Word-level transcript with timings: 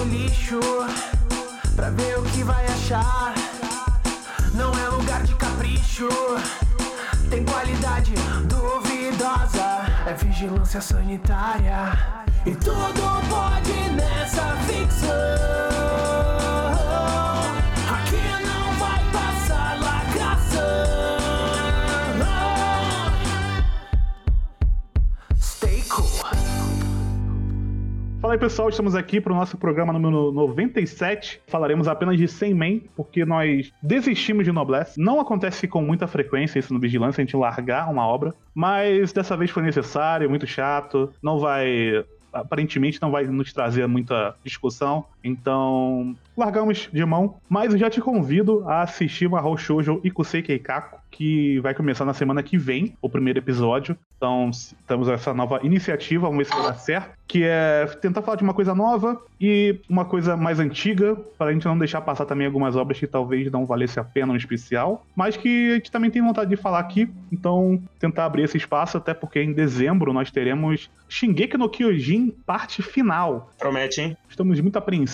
no 0.00 0.04
lixo 0.04 0.60
pra 1.76 1.90
ver 1.90 2.18
o 2.18 2.22
que 2.22 2.42
vai 2.42 2.64
achar. 2.66 3.34
Não 4.54 4.72
é 4.72 4.88
lugar 4.88 5.22
de 5.24 5.34
capricho, 5.34 6.08
tem 7.28 7.44
qualidade 7.44 8.14
duvidosa. 8.44 9.84
É 10.06 10.14
vigilância 10.14 10.80
sanitária 10.80 11.98
e 12.46 12.54
tudo 12.54 13.28
pode 13.28 13.90
nessa 13.90 14.56
ficção. 14.66 16.39
Fala 28.30 28.36
aí 28.36 28.40
pessoal, 28.46 28.68
estamos 28.68 28.94
aqui 28.94 29.20
para 29.20 29.32
o 29.32 29.34
nosso 29.34 29.58
programa 29.58 29.92
número 29.92 30.30
97. 30.30 31.42
Falaremos 31.48 31.88
apenas 31.88 32.16
de 32.16 32.28
100 32.28 32.54
Men, 32.54 32.88
porque 32.94 33.24
nós 33.24 33.72
desistimos 33.82 34.44
de 34.44 34.52
Noblesse. 34.52 35.00
Não 35.00 35.18
acontece 35.18 35.66
com 35.66 35.82
muita 35.82 36.06
frequência 36.06 36.60
isso 36.60 36.72
no 36.72 36.78
Vigilância, 36.78 37.20
a 37.20 37.24
gente 37.24 37.36
largar 37.36 37.90
uma 37.90 38.06
obra, 38.06 38.32
mas 38.54 39.12
dessa 39.12 39.36
vez 39.36 39.50
foi 39.50 39.64
necessário, 39.64 40.30
muito 40.30 40.46
chato, 40.46 41.12
não 41.20 41.40
vai. 41.40 42.04
Aparentemente 42.32 43.02
não 43.02 43.10
vai 43.10 43.24
nos 43.24 43.52
trazer 43.52 43.88
muita 43.88 44.36
discussão, 44.44 45.04
então 45.22 46.16
largamos 46.36 46.88
de 46.92 47.04
mão. 47.04 47.36
Mas 47.48 47.72
eu 47.72 47.78
já 47.78 47.90
te 47.90 48.00
convido 48.00 48.64
a 48.68 48.82
assistir 48.82 49.28
Mahou 49.28 49.56
Shoujo 49.56 50.00
Ikusei 50.02 50.42
Keikaku, 50.42 50.98
que 51.10 51.58
vai 51.60 51.74
começar 51.74 52.04
na 52.04 52.14
semana 52.14 52.42
que 52.42 52.56
vem, 52.56 52.94
o 53.02 53.08
primeiro 53.10 53.38
episódio. 53.38 53.96
Então, 54.16 54.48
s- 54.48 54.74
temos 54.86 55.08
essa 55.08 55.34
nova 55.34 55.60
iniciativa, 55.62 56.26
vamos 56.26 56.38
ver 56.38 56.44
se 56.46 56.58
vai 56.58 56.68
dar 56.70 56.74
certo, 56.78 57.10
que 57.26 57.42
é 57.44 57.86
tentar 58.00 58.22
falar 58.22 58.36
de 58.36 58.44
uma 58.44 58.54
coisa 58.54 58.74
nova 58.74 59.20
e 59.40 59.80
uma 59.88 60.04
coisa 60.04 60.36
mais 60.36 60.58
antiga, 60.60 61.14
para 61.38 61.50
a 61.50 61.52
gente 61.52 61.64
não 61.66 61.76
deixar 61.78 62.00
passar 62.02 62.24
também 62.26 62.46
algumas 62.46 62.76
obras 62.76 62.98
que 62.98 63.06
talvez 63.06 63.50
não 63.50 63.66
valesse 63.66 63.98
a 63.98 64.04
pena 64.04 64.28
no 64.32 64.36
especial, 64.38 65.04
mas 65.16 65.36
que 65.36 65.72
a 65.72 65.74
gente 65.74 65.90
também 65.90 66.10
tem 66.10 66.22
vontade 66.22 66.48
de 66.50 66.56
falar 66.56 66.78
aqui. 66.78 67.08
Então, 67.32 67.82
tentar 67.98 68.24
abrir 68.26 68.42
esse 68.44 68.56
espaço, 68.56 68.96
até 68.98 69.12
porque 69.14 69.42
em 69.42 69.52
dezembro 69.52 70.12
nós 70.12 70.30
teremos 70.30 70.90
Shingeki 71.08 71.56
no 71.58 71.68
Kyojin 71.68 72.30
parte 72.46 72.82
final. 72.82 73.50
Promete, 73.58 74.00
hein? 74.00 74.16
Estamos 74.28 74.60
muito 74.60 74.76
apreensivos, 74.76 75.09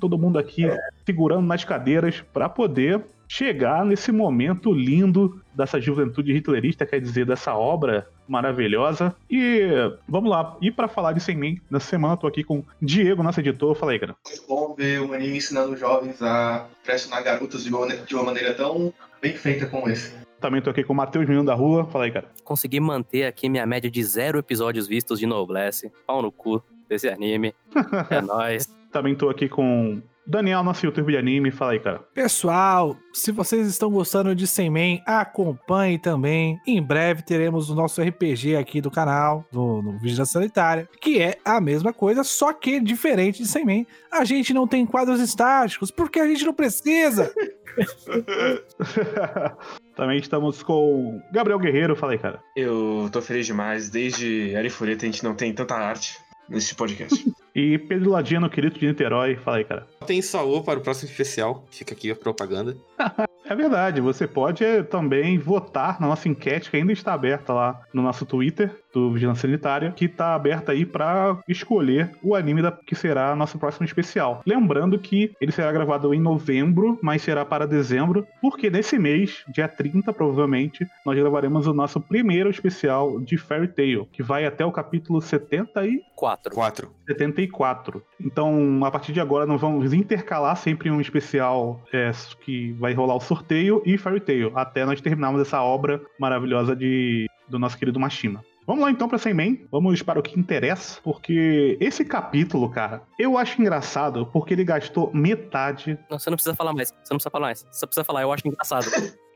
todo 0.00 0.18
mundo 0.18 0.38
aqui 0.38 0.64
segurando 1.06 1.46
nas 1.46 1.64
cadeiras 1.64 2.20
para 2.32 2.48
poder 2.48 3.04
chegar 3.30 3.84
nesse 3.84 4.10
momento 4.10 4.72
lindo 4.72 5.40
dessa 5.54 5.78
juventude 5.80 6.32
hitlerista, 6.32 6.86
quer 6.86 6.98
dizer, 7.00 7.26
dessa 7.26 7.54
obra 7.54 8.08
maravilhosa. 8.26 9.14
E 9.30 9.60
vamos 10.08 10.30
lá, 10.30 10.56
e 10.62 10.70
para 10.70 10.88
falar 10.88 11.12
disso 11.12 11.30
em 11.30 11.36
mim, 11.36 11.60
nessa 11.70 11.86
semana 11.88 12.14
eu 12.14 12.18
tô 12.18 12.26
aqui 12.26 12.42
com 12.42 12.64
Diego, 12.80 13.22
nosso 13.22 13.40
editor. 13.40 13.74
Fala 13.74 13.92
aí, 13.92 13.98
cara. 13.98 14.16
muito 14.26 14.46
bom 14.48 14.74
ver 14.74 15.00
um 15.02 15.12
anime 15.12 15.36
ensinando 15.36 15.76
jovens 15.76 16.22
a 16.22 16.66
pressionar 16.84 17.22
garotas 17.22 17.64
de 17.64 17.68
uma, 17.70 17.80
maneira- 17.80 18.02
de 18.04 18.14
uma 18.14 18.24
maneira 18.24 18.54
tão 18.54 18.92
bem 19.20 19.34
feita 19.34 19.66
como 19.66 19.88
esse. 19.90 20.14
Também 20.40 20.62
tô 20.62 20.70
aqui 20.70 20.84
com 20.84 20.92
o 20.92 20.96
Matheus 20.96 21.26
Menino 21.26 21.44
da 21.44 21.54
Rua. 21.54 21.84
Fala 21.86 22.04
aí, 22.04 22.12
cara. 22.12 22.28
Consegui 22.44 22.78
manter 22.80 23.24
aqui 23.24 23.48
minha 23.48 23.66
média 23.66 23.90
de 23.90 24.02
zero 24.04 24.38
episódios 24.38 24.86
vistos 24.86 25.18
de 25.18 25.26
Noblesse. 25.26 25.90
Pau 26.06 26.22
no 26.22 26.30
cu 26.32 26.62
desse 26.88 27.08
anime. 27.08 27.52
É 28.08 28.20
nóis. 28.22 28.77
Também 28.92 29.14
tô 29.14 29.28
aqui 29.28 29.48
com 29.48 30.00
Daniel, 30.28 30.62
nosso 30.62 30.84
youtuber 30.84 31.12
de 31.12 31.16
anime. 31.16 31.50
Fala 31.50 31.72
aí, 31.72 31.80
cara. 31.80 32.00
Pessoal, 32.12 32.94
se 33.14 33.32
vocês 33.32 33.66
estão 33.66 33.90
gostando 33.90 34.34
de 34.34 34.46
100 34.46 34.70
Man, 34.70 34.98
acompanhe 35.06 35.98
também. 35.98 36.60
Em 36.66 36.82
breve 36.82 37.22
teremos 37.22 37.70
o 37.70 37.74
nosso 37.74 38.02
RPG 38.02 38.56
aqui 38.56 38.82
do 38.82 38.90
canal, 38.90 39.46
do, 39.50 39.80
do 39.80 39.98
Vigilância 39.98 40.34
Sanitária, 40.34 40.86
que 41.00 41.22
é 41.22 41.38
a 41.42 41.62
mesma 41.62 41.94
coisa, 41.94 42.22
só 42.22 42.52
que 42.52 42.78
diferente 42.78 43.42
de 43.42 43.48
100 43.48 43.64
Man. 43.64 43.86
A 44.12 44.22
gente 44.26 44.52
não 44.52 44.68
tem 44.68 44.84
quadros 44.84 45.18
estáticos, 45.18 45.90
porque 45.90 46.20
a 46.20 46.26
gente 46.26 46.44
não 46.44 46.52
precisa. 46.52 47.32
Também 49.96 50.18
estamos 50.18 50.62
com 50.62 51.22
Gabriel 51.32 51.58
Guerreiro. 51.58 51.96
Fala 51.96 52.12
aí, 52.12 52.18
cara. 52.18 52.42
Eu 52.54 53.08
tô 53.10 53.22
feliz 53.22 53.46
demais. 53.46 53.88
Desde 53.88 54.54
Arifureta 54.54 55.06
a 55.06 55.10
gente 55.10 55.24
não 55.24 55.34
tem 55.34 55.54
tanta 55.54 55.74
arte 55.74 56.18
nesse 56.48 56.74
podcast. 56.74 57.24
E 57.58 57.76
Pedro 57.76 58.12
Ladino, 58.12 58.48
querido 58.48 58.78
de 58.78 58.86
Niterói. 58.86 59.34
Fala 59.34 59.56
aí, 59.56 59.64
cara. 59.64 59.84
Tem 60.06 60.22
saô 60.22 60.62
para 60.62 60.78
o 60.78 60.80
próximo 60.80 61.10
especial. 61.10 61.64
Fica 61.72 61.92
aqui 61.92 62.08
a 62.08 62.14
propaganda. 62.14 62.76
É 63.50 63.56
verdade, 63.56 63.98
você 63.98 64.26
pode 64.26 64.62
eh, 64.62 64.82
também 64.82 65.38
votar 65.38 65.98
na 65.98 66.06
nossa 66.06 66.28
enquete 66.28 66.70
que 66.70 66.76
ainda 66.76 66.92
está 66.92 67.14
aberta 67.14 67.54
lá 67.54 67.80
no 67.94 68.02
nosso 68.02 68.26
Twitter 68.26 68.70
do 68.98 69.12
Vigilância 69.12 69.42
Sanitária, 69.42 69.92
que 69.92 70.06
está 70.06 70.34
aberta 70.34 70.72
aí 70.72 70.84
para 70.84 71.38
escolher 71.48 72.10
o 72.22 72.34
anime 72.34 72.62
da, 72.62 72.72
que 72.72 72.94
será 72.94 73.34
nosso 73.36 73.58
próximo 73.58 73.84
especial. 73.86 74.42
Lembrando 74.46 74.98
que 74.98 75.32
ele 75.40 75.52
será 75.52 75.70
gravado 75.70 76.12
em 76.12 76.20
novembro, 76.20 76.98
mas 77.02 77.22
será 77.22 77.44
para 77.44 77.66
dezembro, 77.66 78.26
porque 78.40 78.70
nesse 78.70 78.98
mês, 78.98 79.44
dia 79.48 79.68
30 79.68 80.12
provavelmente, 80.12 80.86
nós 81.04 81.16
gravaremos 81.16 81.66
o 81.66 81.74
nosso 81.74 82.00
primeiro 82.00 82.50
especial 82.50 83.20
de 83.20 83.36
Fairy 83.36 83.68
Tail, 83.68 84.08
que 84.12 84.22
vai 84.22 84.44
até 84.44 84.64
o 84.64 84.72
capítulo 84.72 85.20
70 85.20 85.86
e 85.86 86.02
Quatro. 86.18 86.52
4. 86.52 86.90
74. 87.06 88.02
Então, 88.20 88.84
a 88.84 88.90
partir 88.90 89.12
de 89.12 89.20
agora, 89.20 89.46
nós 89.46 89.60
vamos 89.60 89.92
intercalar 89.92 90.56
sempre 90.56 90.90
um 90.90 91.00
especial 91.00 91.80
é, 91.92 92.10
que 92.40 92.72
vai 92.72 92.92
rolar 92.92 93.14
o 93.14 93.20
sorteio 93.20 93.80
e 93.86 93.96
Fairy 93.96 94.18
Tail, 94.18 94.50
até 94.56 94.84
nós 94.84 95.00
terminarmos 95.00 95.40
essa 95.40 95.62
obra 95.62 96.02
maravilhosa 96.18 96.74
de, 96.74 97.28
do 97.48 97.56
nosso 97.56 97.78
querido 97.78 98.00
Mashima. 98.00 98.42
Vamos 98.68 98.84
lá 98.84 98.90
então 98.90 99.08
pra 99.08 99.16
100 99.16 99.32
Man, 99.32 99.56
vamos 99.72 100.02
para 100.02 100.20
o 100.20 100.22
que 100.22 100.38
interessa, 100.38 101.00
porque 101.02 101.78
esse 101.80 102.04
capítulo, 102.04 102.68
cara, 102.68 103.02
eu 103.18 103.38
acho 103.38 103.58
engraçado 103.58 104.26
porque 104.26 104.52
ele 104.52 104.62
gastou 104.62 105.10
metade. 105.14 105.98
Não, 106.10 106.18
você 106.18 106.28
não 106.28 106.36
precisa 106.36 106.54
falar 106.54 106.74
mais. 106.74 106.90
Você 106.90 107.14
não 107.14 107.16
precisa 107.16 107.30
falar 107.30 107.46
mais. 107.46 107.66
Você 107.70 107.86
precisa 107.86 108.04
falar, 108.04 108.20
eu 108.20 108.30
acho 108.30 108.46
engraçado. 108.46 108.84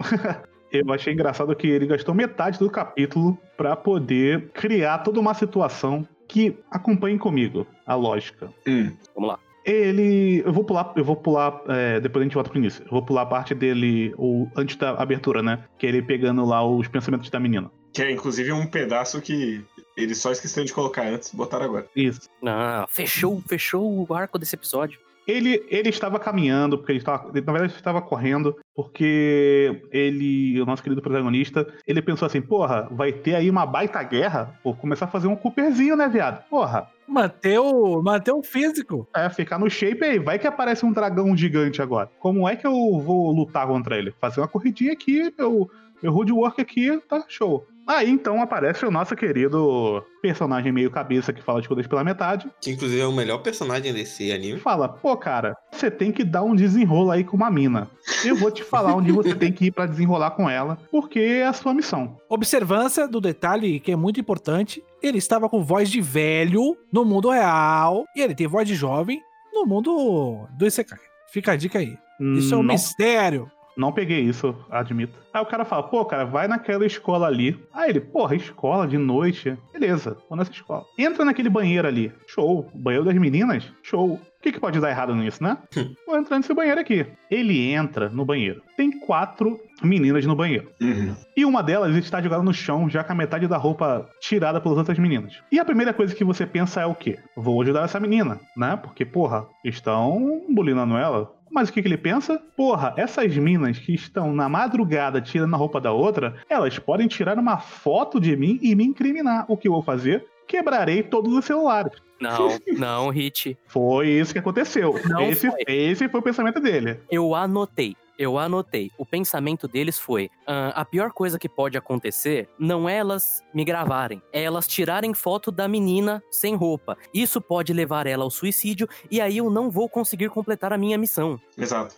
Eu 0.71 0.91
achei 0.91 1.13
engraçado 1.13 1.55
que 1.55 1.67
ele 1.67 1.87
gastou 1.87 2.15
metade 2.15 2.59
do 2.59 2.71
capítulo 2.71 3.37
pra 3.59 3.77
poder 3.77 4.49
criar 4.55 5.01
toda 5.01 5.21
uma 5.21 5.35
situação 5.35 6.09
que 6.27 6.59
acompanhe 6.71 7.19
comigo 7.19 7.67
a 7.87 7.95
lógica. 7.95 8.51
hum. 8.67 8.91
Vamos 9.15 9.29
lá. 9.29 9.39
Ele. 9.67 10.43
Eu 10.45 10.51
vou 10.51 10.65
pular, 10.65 10.91
eu 10.97 11.05
vou 11.05 11.15
pular. 11.15 11.61
é, 11.69 12.01
depois 12.01 12.23
a 12.23 12.25
gente 12.25 12.33
volta 12.33 12.49
pro 12.49 12.59
início. 12.59 12.83
Eu 12.85 12.91
vou 12.91 13.03
pular 13.03 13.23
a 13.23 13.27
parte 13.27 13.55
dele, 13.55 14.15
ou 14.17 14.51
antes 14.57 14.77
da 14.77 14.93
abertura, 14.93 15.43
né? 15.43 15.63
Que 15.79 15.85
é 15.85 15.91
ele 15.91 16.01
pegando 16.01 16.43
lá 16.43 16.67
os 16.67 16.89
pensamentos 16.89 17.29
da 17.29 17.39
menina. 17.39 17.71
Que 17.93 18.03
é 18.03 18.11
inclusive 18.11 18.53
um 18.53 18.67
pedaço 18.67 19.21
que 19.21 19.63
eles 19.97 20.19
só 20.19 20.33
esqueceram 20.33 20.65
de 20.65 20.73
colocar 20.73 21.03
antes, 21.07 21.33
botaram 21.35 21.67
agora. 21.67 21.87
Isso. 21.95 22.29
Não, 22.41 22.87
fechou, 22.89 23.41
fechou 23.47 24.07
o 24.09 24.15
arco 24.15 24.39
desse 24.39 24.55
episódio. 24.55 24.99
Ele, 25.29 25.65
ele 25.69 25.89
estava 25.89 26.19
caminhando, 26.19 26.77
porque 26.77 26.91
ele 26.91 26.99
estava. 26.99 27.29
ele, 27.29 27.47
Na 27.47 27.53
verdade, 27.53 27.73
ele 27.75 27.79
estava 27.81 28.03
correndo, 28.03 28.57
porque 28.75 29.83
ele, 29.93 30.61
o 30.61 30.67
nosso 30.67 30.83
querido 30.83 31.01
protagonista, 31.01 31.65
ele 31.87 32.03
pensou 32.03 32.27
assim, 32.27 32.41
porra, 32.43 32.89
vai 32.91 33.13
ter 33.13 33.37
aí 33.37 33.49
uma 33.49 33.65
baita 33.65 34.03
guerra, 34.03 34.59
vou 34.65 34.75
começar 34.75 35.05
a 35.05 35.09
fazer 35.09 35.29
um 35.29 35.37
Cooperzinho, 35.37 35.95
né, 35.97 36.09
viado? 36.09 36.43
Porra, 36.49 36.89
Manter 37.07 37.59
o, 37.61 38.03
manter 38.03 38.33
o 38.33 38.43
físico. 38.43 39.07
é, 39.15 39.29
ficar 39.29 39.59
no 39.61 39.71
shape 39.71 40.03
aí, 40.05 40.19
vai 40.19 40.39
que 40.41 40.47
aparece 40.47 40.85
um 40.85 40.93
dragão 40.93 41.37
gigante 41.37 41.81
agora. 41.83 42.11
Como 42.19 42.49
é 42.49 42.57
que 42.57 42.67
eu 42.67 42.73
vou 42.73 43.31
lutar 43.31 43.67
contra 43.67 43.97
ele? 43.99 44.13
Fazer 44.21 44.41
uma 44.41 44.49
corridinha 44.49 44.93
aqui, 44.93 45.33
meu, 45.39 45.71
meu 46.03 46.13
road 46.13 46.33
work 46.33 46.61
aqui, 46.61 46.99
tá 47.09 47.25
show. 47.29 47.65
Aí 47.87 48.09
então 48.09 48.41
aparece 48.41 48.85
o 48.87 48.91
nosso 48.91 49.15
querido 49.17 50.05
personagem 50.21 50.73
meio 50.73 50.91
cabeça 50.91 51.33
que 51.33 51.43
fala 51.43 51.61
de 51.61 51.69
coisas 51.69 51.87
pela 51.87 52.05
metade. 52.05 52.49
Que 52.61 52.71
inclusive 52.71 53.01
é 53.01 53.07
o 53.07 53.13
melhor 53.13 53.39
personagem 53.39 53.93
desse 53.93 54.31
anime. 54.31 54.61
fala, 54.61 54.89
pô, 54.89 55.17
cara, 55.17 55.57
você 55.73 55.91
tem 55.91 56.13
que 56.13 56.25
dar 56.25 56.43
um 56.43 56.55
desenrolo 56.55 57.11
aí 57.11 57.25
com 57.25 57.37
uma 57.37 57.51
mina. 57.51 57.91
Eu 58.25 58.37
vou 58.37 58.51
te 58.51 58.63
falar 58.63 58.95
onde 58.95 59.11
você 59.11 59.35
tem 59.35 59.53
que 59.53 59.67
ir 59.67 59.71
pra 59.73 59.87
desenrolar 59.87 60.33
com 60.33 60.49
ela, 60.49 60.79
porque 60.91 61.19
é 61.19 61.47
a 61.47 61.53
sua 61.53 61.75
missão. 61.75 62.17
Observância 62.29 63.09
do 63.09 63.21
detalhe 63.21 63.81
que 63.81 63.93
é 63.93 63.97
muito 63.97 64.21
importante. 64.21 64.83
Ele 65.03 65.19
estava 65.19 65.49
com 65.49 65.65
voz 65.65 65.91
de 65.91 66.01
velho 66.01 66.77
no 66.93 67.05
mundo 67.05 67.31
real 67.31 68.05
e 68.15 68.21
ele 68.21 68.35
tem 68.35 68.47
voz 68.47 68.67
de 68.67 68.75
jovem 68.75 69.21
no 69.53 69.67
mundo 69.67 70.47
do 70.57 70.67
Isekai. 70.67 70.99
Fica 71.33 71.53
a 71.53 71.57
dica 71.57 71.79
aí. 71.79 71.97
Isso 72.37 72.55
é 72.55 72.57
um 72.57 72.63
não, 72.63 72.75
mistério. 72.75 73.51
Não 73.77 73.93
peguei 73.93 74.21
isso, 74.21 74.55
admito. 74.71 75.19
Aí 75.33 75.43
o 75.43 75.47
cara 75.47 75.65
fala, 75.65 75.83
pô, 75.85 76.05
cara, 76.05 76.25
vai 76.25 76.47
naquela 76.47 76.85
escola 76.85 77.27
ali. 77.27 77.59
Aí 77.73 77.91
ele, 77.91 78.01
porra, 78.01 78.35
escola 78.35 78.87
de 78.87 78.99
noite. 78.99 79.57
Beleza, 79.73 80.17
vou 80.29 80.37
nessa 80.37 80.51
escola. 80.51 80.85
Entra 80.99 81.25
naquele 81.25 81.49
banheiro 81.49 81.89
ali. 81.89 82.13
Show. 82.27 82.71
Banheiro 82.75 83.05
das 83.05 83.15
meninas? 83.15 83.65
Show. 83.83 84.15
O 84.15 84.43
que, 84.43 84.53
que 84.53 84.61
pode 84.61 84.81
dar 84.81 84.91
errado 84.91 85.15
nisso, 85.15 85.43
né? 85.43 85.57
Vou 86.05 86.17
entrar 86.17 86.37
nesse 86.37 86.53
banheiro 86.53 86.81
aqui. 86.81 87.07
Ele 87.31 87.71
entra 87.73 88.09
no 88.09 88.25
banheiro. 88.25 88.61
Tem 88.77 88.91
quatro 88.91 89.59
meninas 89.83 90.27
no 90.27 90.35
banheiro. 90.35 90.69
Uhum. 90.81 91.15
E 91.37 91.45
uma 91.45 91.63
delas 91.63 91.95
está 91.95 92.21
jogada 92.21 92.43
no 92.43 92.53
chão, 92.53 92.91
já 92.91 93.05
com 93.05 93.13
a 93.13 93.15
metade 93.15 93.47
da 93.47 93.57
roupa 93.57 94.09
tirada 94.21 94.61
pelas 94.61 94.79
outras 94.79 94.99
meninas. 94.99 95.41
E 95.51 95.61
a 95.61 95.65
primeira 95.65 95.95
coisa 95.95 96.15
que 96.15 96.25
você 96.25 96.45
pensa 96.45 96.81
é 96.81 96.87
o 96.87 96.95
quê? 96.95 97.19
Vou 97.37 97.63
ajudar 97.63 97.85
essa 97.85 98.01
menina, 98.01 98.41
né? 98.57 98.77
Porque, 98.77 99.05
porra, 99.05 99.47
estão 99.65 100.43
bulinando 100.51 100.97
ela. 100.97 101.33
Mas 101.53 101.69
o 101.69 101.73
que, 101.73 101.83
que 101.83 101.89
ele 101.89 101.99
pensa? 101.99 102.41
Porra, 102.57 102.95
essas 102.97 103.37
minas 103.37 103.79
que 103.79 103.95
estão 103.95 104.33
na 104.33 104.49
madrugada 104.49 105.21
tirando 105.21 105.55
a 105.55 105.59
roupa 105.59 105.81
da 105.81 105.93
outra, 105.93 106.35
elas 106.49 106.79
podem 106.79 107.07
tirar 107.07 107.39
uma 107.39 107.59
foto 107.59 108.19
de 108.19 108.37
mim 108.37 108.59
e 108.63 108.75
me 108.75 108.85
incriminar. 108.85 109.45
O 109.49 109.57
que 109.57 109.69
eu 109.69 109.73
vou 109.73 109.83
fazer? 109.83 110.27
quebrarei 110.53 111.03
todos 111.03 111.33
os 111.33 111.45
celulares. 111.45 111.93
Não, 112.21 112.59
não, 112.79 113.09
Hit. 113.09 113.57
Foi 113.67 114.09
isso 114.09 114.33
que 114.33 114.39
aconteceu. 114.39 114.95
Não 115.09 115.23
esse, 115.23 115.51
foi. 115.51 115.63
esse 115.67 116.09
foi 116.09 116.21
o 116.21 116.23
pensamento 116.23 116.61
dele. 116.61 117.01
Eu 117.11 117.35
anotei. 117.35 117.97
Eu 118.19 118.39
anotei. 118.39 118.91
O 118.99 119.07
pensamento 119.07 119.67
deles 119.67 119.99
foi: 119.99 120.31
"Ah, 120.47 120.69
a 120.77 120.85
pior 120.85 121.13
coisa 121.13 121.39
que 121.39 121.49
pode 121.49 121.77
acontecer 121.79 122.49
não 122.59 122.89
é 122.89 122.97
elas 122.97 123.43
me 123.55 123.65
gravarem, 123.65 124.23
é 124.33 124.43
elas 124.43 124.67
tirarem 124.67 125.15
foto 125.15 125.51
da 125.51 125.67
menina 125.67 126.23
sem 126.31 126.55
roupa. 126.55 126.97
Isso 127.13 127.41
pode 127.41 127.73
levar 127.73 128.07
ela 128.07 128.25
ao 128.25 128.31
suicídio 128.31 128.89
e 129.11 129.21
aí 129.21 129.39
eu 129.39 129.51
não 129.51 129.71
vou 129.71 129.89
conseguir 129.89 130.29
completar 130.29 130.73
a 130.73 130.79
minha 130.79 130.99
missão. 130.99 131.41
Exato. 131.57 131.97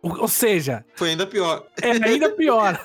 Ou 0.00 0.20
ou 0.22 0.28
seja, 0.28 0.84
Foi 0.94 1.10
ainda 1.10 1.26
pior. 1.26 1.66
é 1.82 1.90
ainda 1.90 2.30
pior. 2.30 2.80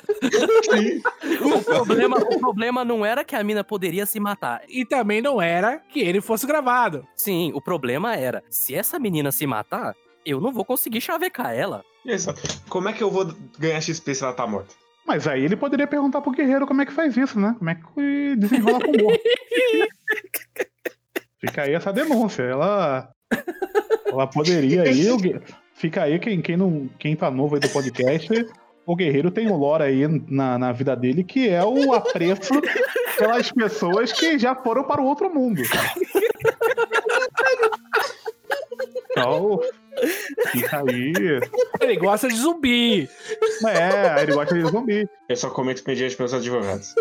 O 1.41 1.63
problema, 1.63 2.17
o 2.17 2.39
problema 2.39 2.83
não 2.83 3.05
era 3.05 3.23
que 3.23 3.35
a 3.35 3.43
mina 3.43 3.63
poderia 3.63 4.05
se 4.05 4.19
matar. 4.19 4.61
E 4.67 4.83
também 4.85 5.21
não 5.21 5.41
era 5.41 5.77
que 5.89 5.99
ele 5.99 6.21
fosse 6.21 6.47
gravado. 6.47 7.07
Sim, 7.15 7.51
o 7.53 7.61
problema 7.61 8.15
era: 8.15 8.43
se 8.49 8.73
essa 8.73 8.97
menina 8.97 9.31
se 9.31 9.45
matar, 9.45 9.95
eu 10.25 10.39
não 10.39 10.51
vou 10.51 10.65
conseguir 10.65 11.01
chavecar 11.01 11.53
ela. 11.53 11.83
Exato. 12.05 12.41
Como 12.69 12.89
é 12.89 12.93
que 12.93 13.03
eu 13.03 13.09
vou 13.09 13.33
ganhar 13.57 13.81
XP 13.81 14.15
se 14.15 14.23
ela 14.23 14.33
tá 14.33 14.45
morta? 14.45 14.75
Mas 15.05 15.27
aí 15.27 15.43
ele 15.43 15.55
poderia 15.55 15.85
perguntar 15.85 16.21
pro 16.21 16.31
guerreiro 16.31 16.65
como 16.65 16.81
é 16.81 16.85
que 16.85 16.93
faz 16.93 17.15
isso, 17.17 17.39
né? 17.39 17.55
Como 17.57 17.69
é 17.69 17.75
que 17.75 18.35
desenrola 18.37 18.79
com 18.79 18.91
o 18.91 19.03
morto. 19.03 19.19
Fica 21.39 21.63
aí 21.63 21.73
essa 21.73 21.91
denúncia. 21.91 22.43
Ela, 22.43 23.09
ela 24.05 24.27
poderia 24.27 24.83
aí. 24.83 25.05
Fica 25.73 26.03
aí 26.03 26.17
quem, 26.19 26.41
quem, 26.41 26.55
não, 26.55 26.89
quem 26.97 27.15
tá 27.15 27.29
novo 27.29 27.55
aí 27.55 27.61
do 27.61 27.69
podcast. 27.69 28.29
O 28.85 28.95
guerreiro 28.95 29.31
tem 29.31 29.49
o 29.49 29.57
lore 29.57 29.83
aí 29.83 30.07
na, 30.29 30.57
na 30.57 30.71
vida 30.71 30.95
dele, 30.95 31.23
que 31.23 31.49
é 31.49 31.63
o 31.63 31.93
apreço 31.93 32.53
pelas 33.17 33.51
pessoas 33.51 34.11
que 34.11 34.37
já 34.39 34.55
foram 34.55 34.83
para 34.83 35.01
o 35.01 35.05
outro 35.05 35.33
mundo. 35.33 35.61
Então, 39.13 39.59
fica 40.51 40.83
aí. 40.87 41.13
Ele 41.79 41.95
gosta 41.97 42.27
de 42.27 42.35
zumbi. 42.35 43.07
É, 43.67 44.23
ele 44.23 44.33
gosta 44.33 44.55
de 44.55 44.61
zumbi. 44.65 45.07
Eu 45.29 45.35
só 45.35 45.51
comento 45.51 45.77
expediente 45.77 46.17
pelos 46.17 46.33
advogados. 46.33 46.95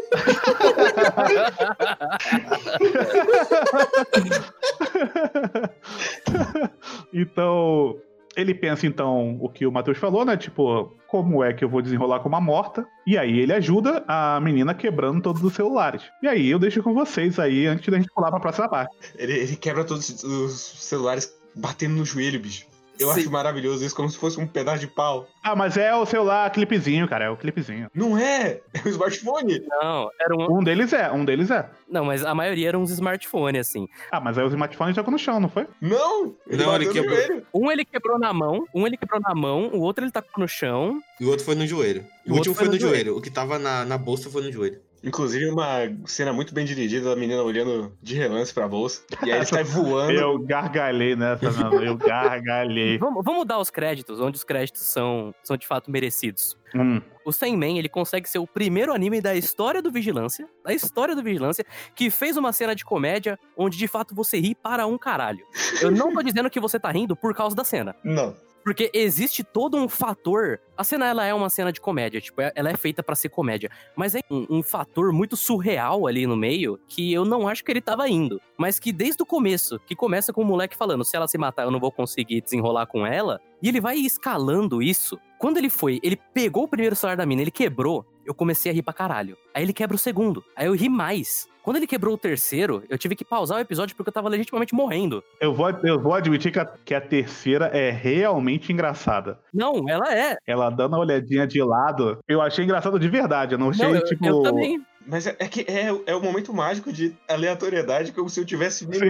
então, 7.13 7.97
ele 8.37 8.55
pensa 8.55 8.87
então 8.87 9.39
o 9.41 9.49
que 9.49 9.67
o 9.67 9.73
Matheus 9.73 9.97
falou, 9.99 10.25
né? 10.25 10.37
Tipo, 10.37 10.95
como 11.09 11.43
é 11.43 11.53
que 11.53 11.65
eu 11.65 11.69
vou 11.69 11.83
desenrolar 11.83 12.21
com 12.21 12.29
uma 12.29 12.41
morta? 12.41 12.87
E 13.07 13.17
aí 13.19 13.41
ele 13.41 13.53
ajuda 13.53 14.05
a 14.07 14.39
menina 14.41 14.75
quebrando 14.75 15.23
todos 15.23 15.43
os 15.43 15.55
celulares. 15.55 16.03
E 16.23 16.29
aí 16.29 16.51
eu 16.51 16.59
deixo 16.59 16.83
com 16.83 16.93
vocês 16.93 17.39
aí 17.39 17.67
antes 17.67 17.89
da 17.89 17.99
gente 17.99 18.13
pular 18.15 18.31
pra 18.31 18.41
próxima 18.41 18.69
parte. 18.69 18.95
Ele, 19.17 19.33
ele 19.33 19.57
quebra 19.57 19.85
todos 19.85 20.23
os 20.23 20.61
celulares 20.79 21.42
batendo 21.55 21.95
no 21.97 22.05
joelho, 22.05 22.41
bicho. 22.41 22.67
Eu 23.01 23.09
Sim. 23.15 23.21
acho 23.23 23.31
maravilhoso 23.33 23.85
isso, 23.85 23.97
como 23.97 24.09
se 24.09 24.19
fosse 24.19 24.39
um 24.39 24.47
pedaço 24.47 24.79
de 24.81 24.87
pau. 24.87 25.27
Ah, 25.43 25.57
mas 25.57 25.77
é 25.79 25.93
o 25.95 26.05
celular 26.07 26.49
clipezinho, 26.51 27.09
cara, 27.09 27.25
é 27.25 27.31
o 27.31 27.37
clipezinho. 27.37 27.91
Não 27.93 28.17
é! 28.17 28.61
É 28.75 28.87
um 28.87 28.89
smartphone! 28.91 29.61
Não, 29.67 30.11
era 30.21 30.37
um. 30.37 30.59
Um 30.59 30.63
deles 30.63 30.93
é, 30.93 31.11
um 31.11 31.25
deles 31.25 31.51
é. 31.51 31.69
Não, 31.91 32.05
mas 32.05 32.25
a 32.25 32.35
maioria 32.35 32.69
eram 32.69 32.83
uns 32.83 32.91
smartphones, 32.91 33.67
assim. 33.67 33.89
Ah, 34.11 34.21
mas 34.21 34.37
aí 34.39 34.45
os 34.45 34.53
smartphones 34.53 34.95
jogam 34.95 35.11
no 35.11 35.19
chão, 35.19 35.41
não 35.41 35.49
foi? 35.49 35.67
Não! 35.81 36.35
Ele 36.47 36.63
Não, 36.65 36.77
ele 36.77 36.93
quebrou. 36.93 37.17
joelho. 37.17 37.47
Um 37.53 37.73
ele 37.73 37.85
quebrou 37.85 38.19
na 38.19 38.33
mão, 38.33 38.67
um 38.75 38.87
ele 38.87 38.97
quebrou 38.99 39.21
na 39.21 39.35
mão, 39.35 39.71
o 39.73 39.81
outro 39.81 40.05
ele 40.05 40.13
tacou 40.13 40.41
no 40.41 40.47
chão. 40.47 41.01
E 41.19 41.25
o 41.25 41.31
outro 41.31 41.45
foi 41.45 41.55
no 41.55 41.67
joelho. 41.67 42.07
O, 42.27 42.33
O 42.33 42.35
último 42.37 42.55
foi 42.55 42.67
foi 42.67 42.77
no 42.79 42.81
no 42.85 42.89
joelho. 42.89 43.17
O 43.17 43.23
que 43.23 43.31
tava 43.31 43.59
na, 43.59 43.85
na 43.87 43.97
bolsa 43.99 44.31
foi 44.31 44.43
no 44.43 44.53
joelho. 44.53 44.81
Inclusive, 45.03 45.47
uma 45.49 45.81
cena 46.07 46.33
muito 46.33 46.55
bem 46.55 46.65
dirigida 46.65 47.11
da 47.11 47.17
menina 47.17 47.43
olhando 47.43 47.93
de 48.01 48.15
relance 48.15 48.53
pra 48.55 48.69
bolsa. 48.69 49.03
E 49.25 49.31
aí 49.31 49.39
ele 49.39 49.47
sai 49.47 49.65
voando. 49.65 50.13
Eu 50.13 50.39
gargalhei 50.39 51.17
nessa, 51.17 51.51
não. 51.51 51.83
Eu 51.83 51.97
gargalhei. 51.97 52.99
Vamos, 52.99 53.25
vamos 53.25 53.47
dar 53.47 53.59
os 53.59 53.71
créditos, 53.71 54.21
onde 54.21 54.37
os 54.37 54.45
créditos 54.45 54.83
são, 54.83 55.35
são 55.43 55.57
de 55.57 55.67
fato 55.67 55.91
merecidos. 55.91 56.57
Hum. 56.75 57.01
O 57.25 57.33
Sandman, 57.33 57.79
ele 57.79 57.89
consegue 57.89 58.29
ser 58.29 58.39
o 58.39 58.47
primeiro 58.47 58.93
anime 58.93 59.21
da 59.21 59.35
história 59.35 59.83
do 59.83 59.91
Vigilância, 59.91 60.49
da 60.65 60.73
história 60.73 61.15
do 61.15 61.23
Vigilância, 61.23 61.65
que 61.95 62.11
fez 62.11 62.37
uma 62.37 62.53
cena 62.53 62.75
de 62.75 62.85
comédia 62.85 63.39
onde 63.57 63.77
de 63.77 63.87
fato 63.87 64.15
você 64.15 64.39
ri 64.39 64.55
para 64.55 64.87
um 64.87 64.99
caralho. 64.99 65.45
Eu 65.81 65.91
não 65.91 66.13
tô 66.13 66.23
dizendo 66.23 66.51
que 66.51 66.61
você 66.61 66.79
tá 66.81 66.91
rindo 66.91 67.15
por 67.15 67.35
causa 67.35 67.55
da 67.55 67.65
cena. 67.65 67.95
Não. 68.05 68.35
Porque 68.63 68.91
existe 68.95 69.43
todo 69.43 69.77
um 69.77 69.89
fator. 69.89 70.61
A 70.77 70.85
cena 70.85 71.07
ela 71.07 71.25
é 71.25 71.35
uma 71.35 71.51
cena 71.51 71.73
de 71.73 71.81
comédia, 71.81 72.21
tipo, 72.21 72.41
é- 72.41 72.53
ela 72.55 72.71
é 72.71 72.77
feita 72.77 73.03
pra 73.03 73.15
ser 73.15 73.29
comédia. 73.29 73.71
Mas 73.97 74.15
é 74.15 74.21
um, 74.31 74.47
um 74.59 74.63
fator 74.63 75.13
muito 75.13 75.37
surreal 75.37 76.07
ali 76.07 76.27
no 76.27 76.37
meio 76.37 76.79
que 76.89 77.13
eu 77.13 77.25
não 77.25 77.47
acho 77.49 77.65
que 77.65 77.71
ele 77.71 77.81
tava 77.81 78.09
indo. 78.09 78.41
Mas 78.57 78.79
que 78.79 78.93
desde 78.93 79.23
o 79.23 79.27
começo, 79.27 79.79
que 79.81 79.95
começa 79.97 80.33
com 80.33 80.43
o 80.43 80.45
moleque 80.45 80.77
falando: 80.77 81.05
se 81.05 81.17
ela 81.17 81.29
se 81.29 81.37
matar, 81.39 81.65
eu 81.65 81.71
não 81.71 81.81
vou 81.81 81.91
conseguir 81.93 82.41
desenrolar 82.41 82.87
com 82.87 83.07
ela. 83.07 83.41
E 83.63 83.69
ele 83.69 83.81
vai 83.81 83.97
escalando 83.97 84.83
isso. 84.83 85.19
Quando 85.39 85.57
ele 85.57 85.69
foi, 85.71 85.99
ele 86.03 86.17
pegou 86.33 86.65
o 86.65 86.69
primeiro 86.69 86.95
celular 86.95 87.17
da 87.17 87.27
mina, 87.27 87.43
ele 87.43 87.51
quebrou. 87.51 88.07
Eu 88.25 88.35
comecei 88.35 88.71
a 88.71 88.75
rir 88.75 88.83
pra 88.83 88.93
caralho. 88.93 89.37
Aí 89.55 89.63
ele 89.63 89.73
quebra 89.73 89.97
o 89.97 89.99
segundo. 89.99 90.45
Aí 90.57 90.67
eu 90.67 90.75
ri 90.75 90.89
mais. 90.89 91.49
Quando 91.63 91.77
ele 91.77 91.87
quebrou 91.87 92.15
o 92.15 92.19
terceiro, 92.19 92.83
eu 92.89 92.99
tive 92.99 93.15
que 93.15 93.25
pausar 93.25 93.59
o 93.59 93.61
episódio 93.61 93.95
porque 93.95 94.09
eu 94.09 94.13
tava 94.13 94.29
legitimamente 94.29 94.75
morrendo. 94.75 95.23
Eu, 95.41 95.55
vou, 95.55 95.71
eu 95.71 96.01
vou 96.01 96.13
admitir 96.13 96.51
que 96.51 96.59
a, 96.59 96.65
que 96.65 96.93
a 96.93 97.01
terceira 97.01 97.67
é 97.67 97.91
realmente 97.91 98.73
engraçada. 98.73 99.39
Não, 99.55 99.89
ela 99.89 100.13
é. 100.13 100.37
Ela 100.45 100.71
dando 100.71 100.95
uma 100.95 101.01
olhadinha 101.01 101.47
de 101.47 101.63
lado, 101.63 102.19
eu 102.27 102.41
achei 102.41 102.65
engraçado 102.65 102.99
de 102.99 103.09
verdade. 103.09 103.55
Eu 103.55 103.59
não 103.59 103.71
achei, 103.71 103.87
Não, 103.87 103.95
eu, 103.95 104.05
tipo. 104.05 104.27
eu 104.27 104.43
também. 104.43 104.85
Mas 105.07 105.27
é, 105.27 105.37
é 105.39 105.49
que 105.49 105.61
é, 105.69 105.89
é 106.07 106.15
o 106.15 106.21
momento 106.23 106.53
mágico 106.55 106.93
de 106.93 107.15
aleatoriedade, 107.29 108.13
como 108.13 108.29
se 108.31 108.41
eu 108.41 108.45
tivesse 108.45 108.85
vendo 108.87 109.05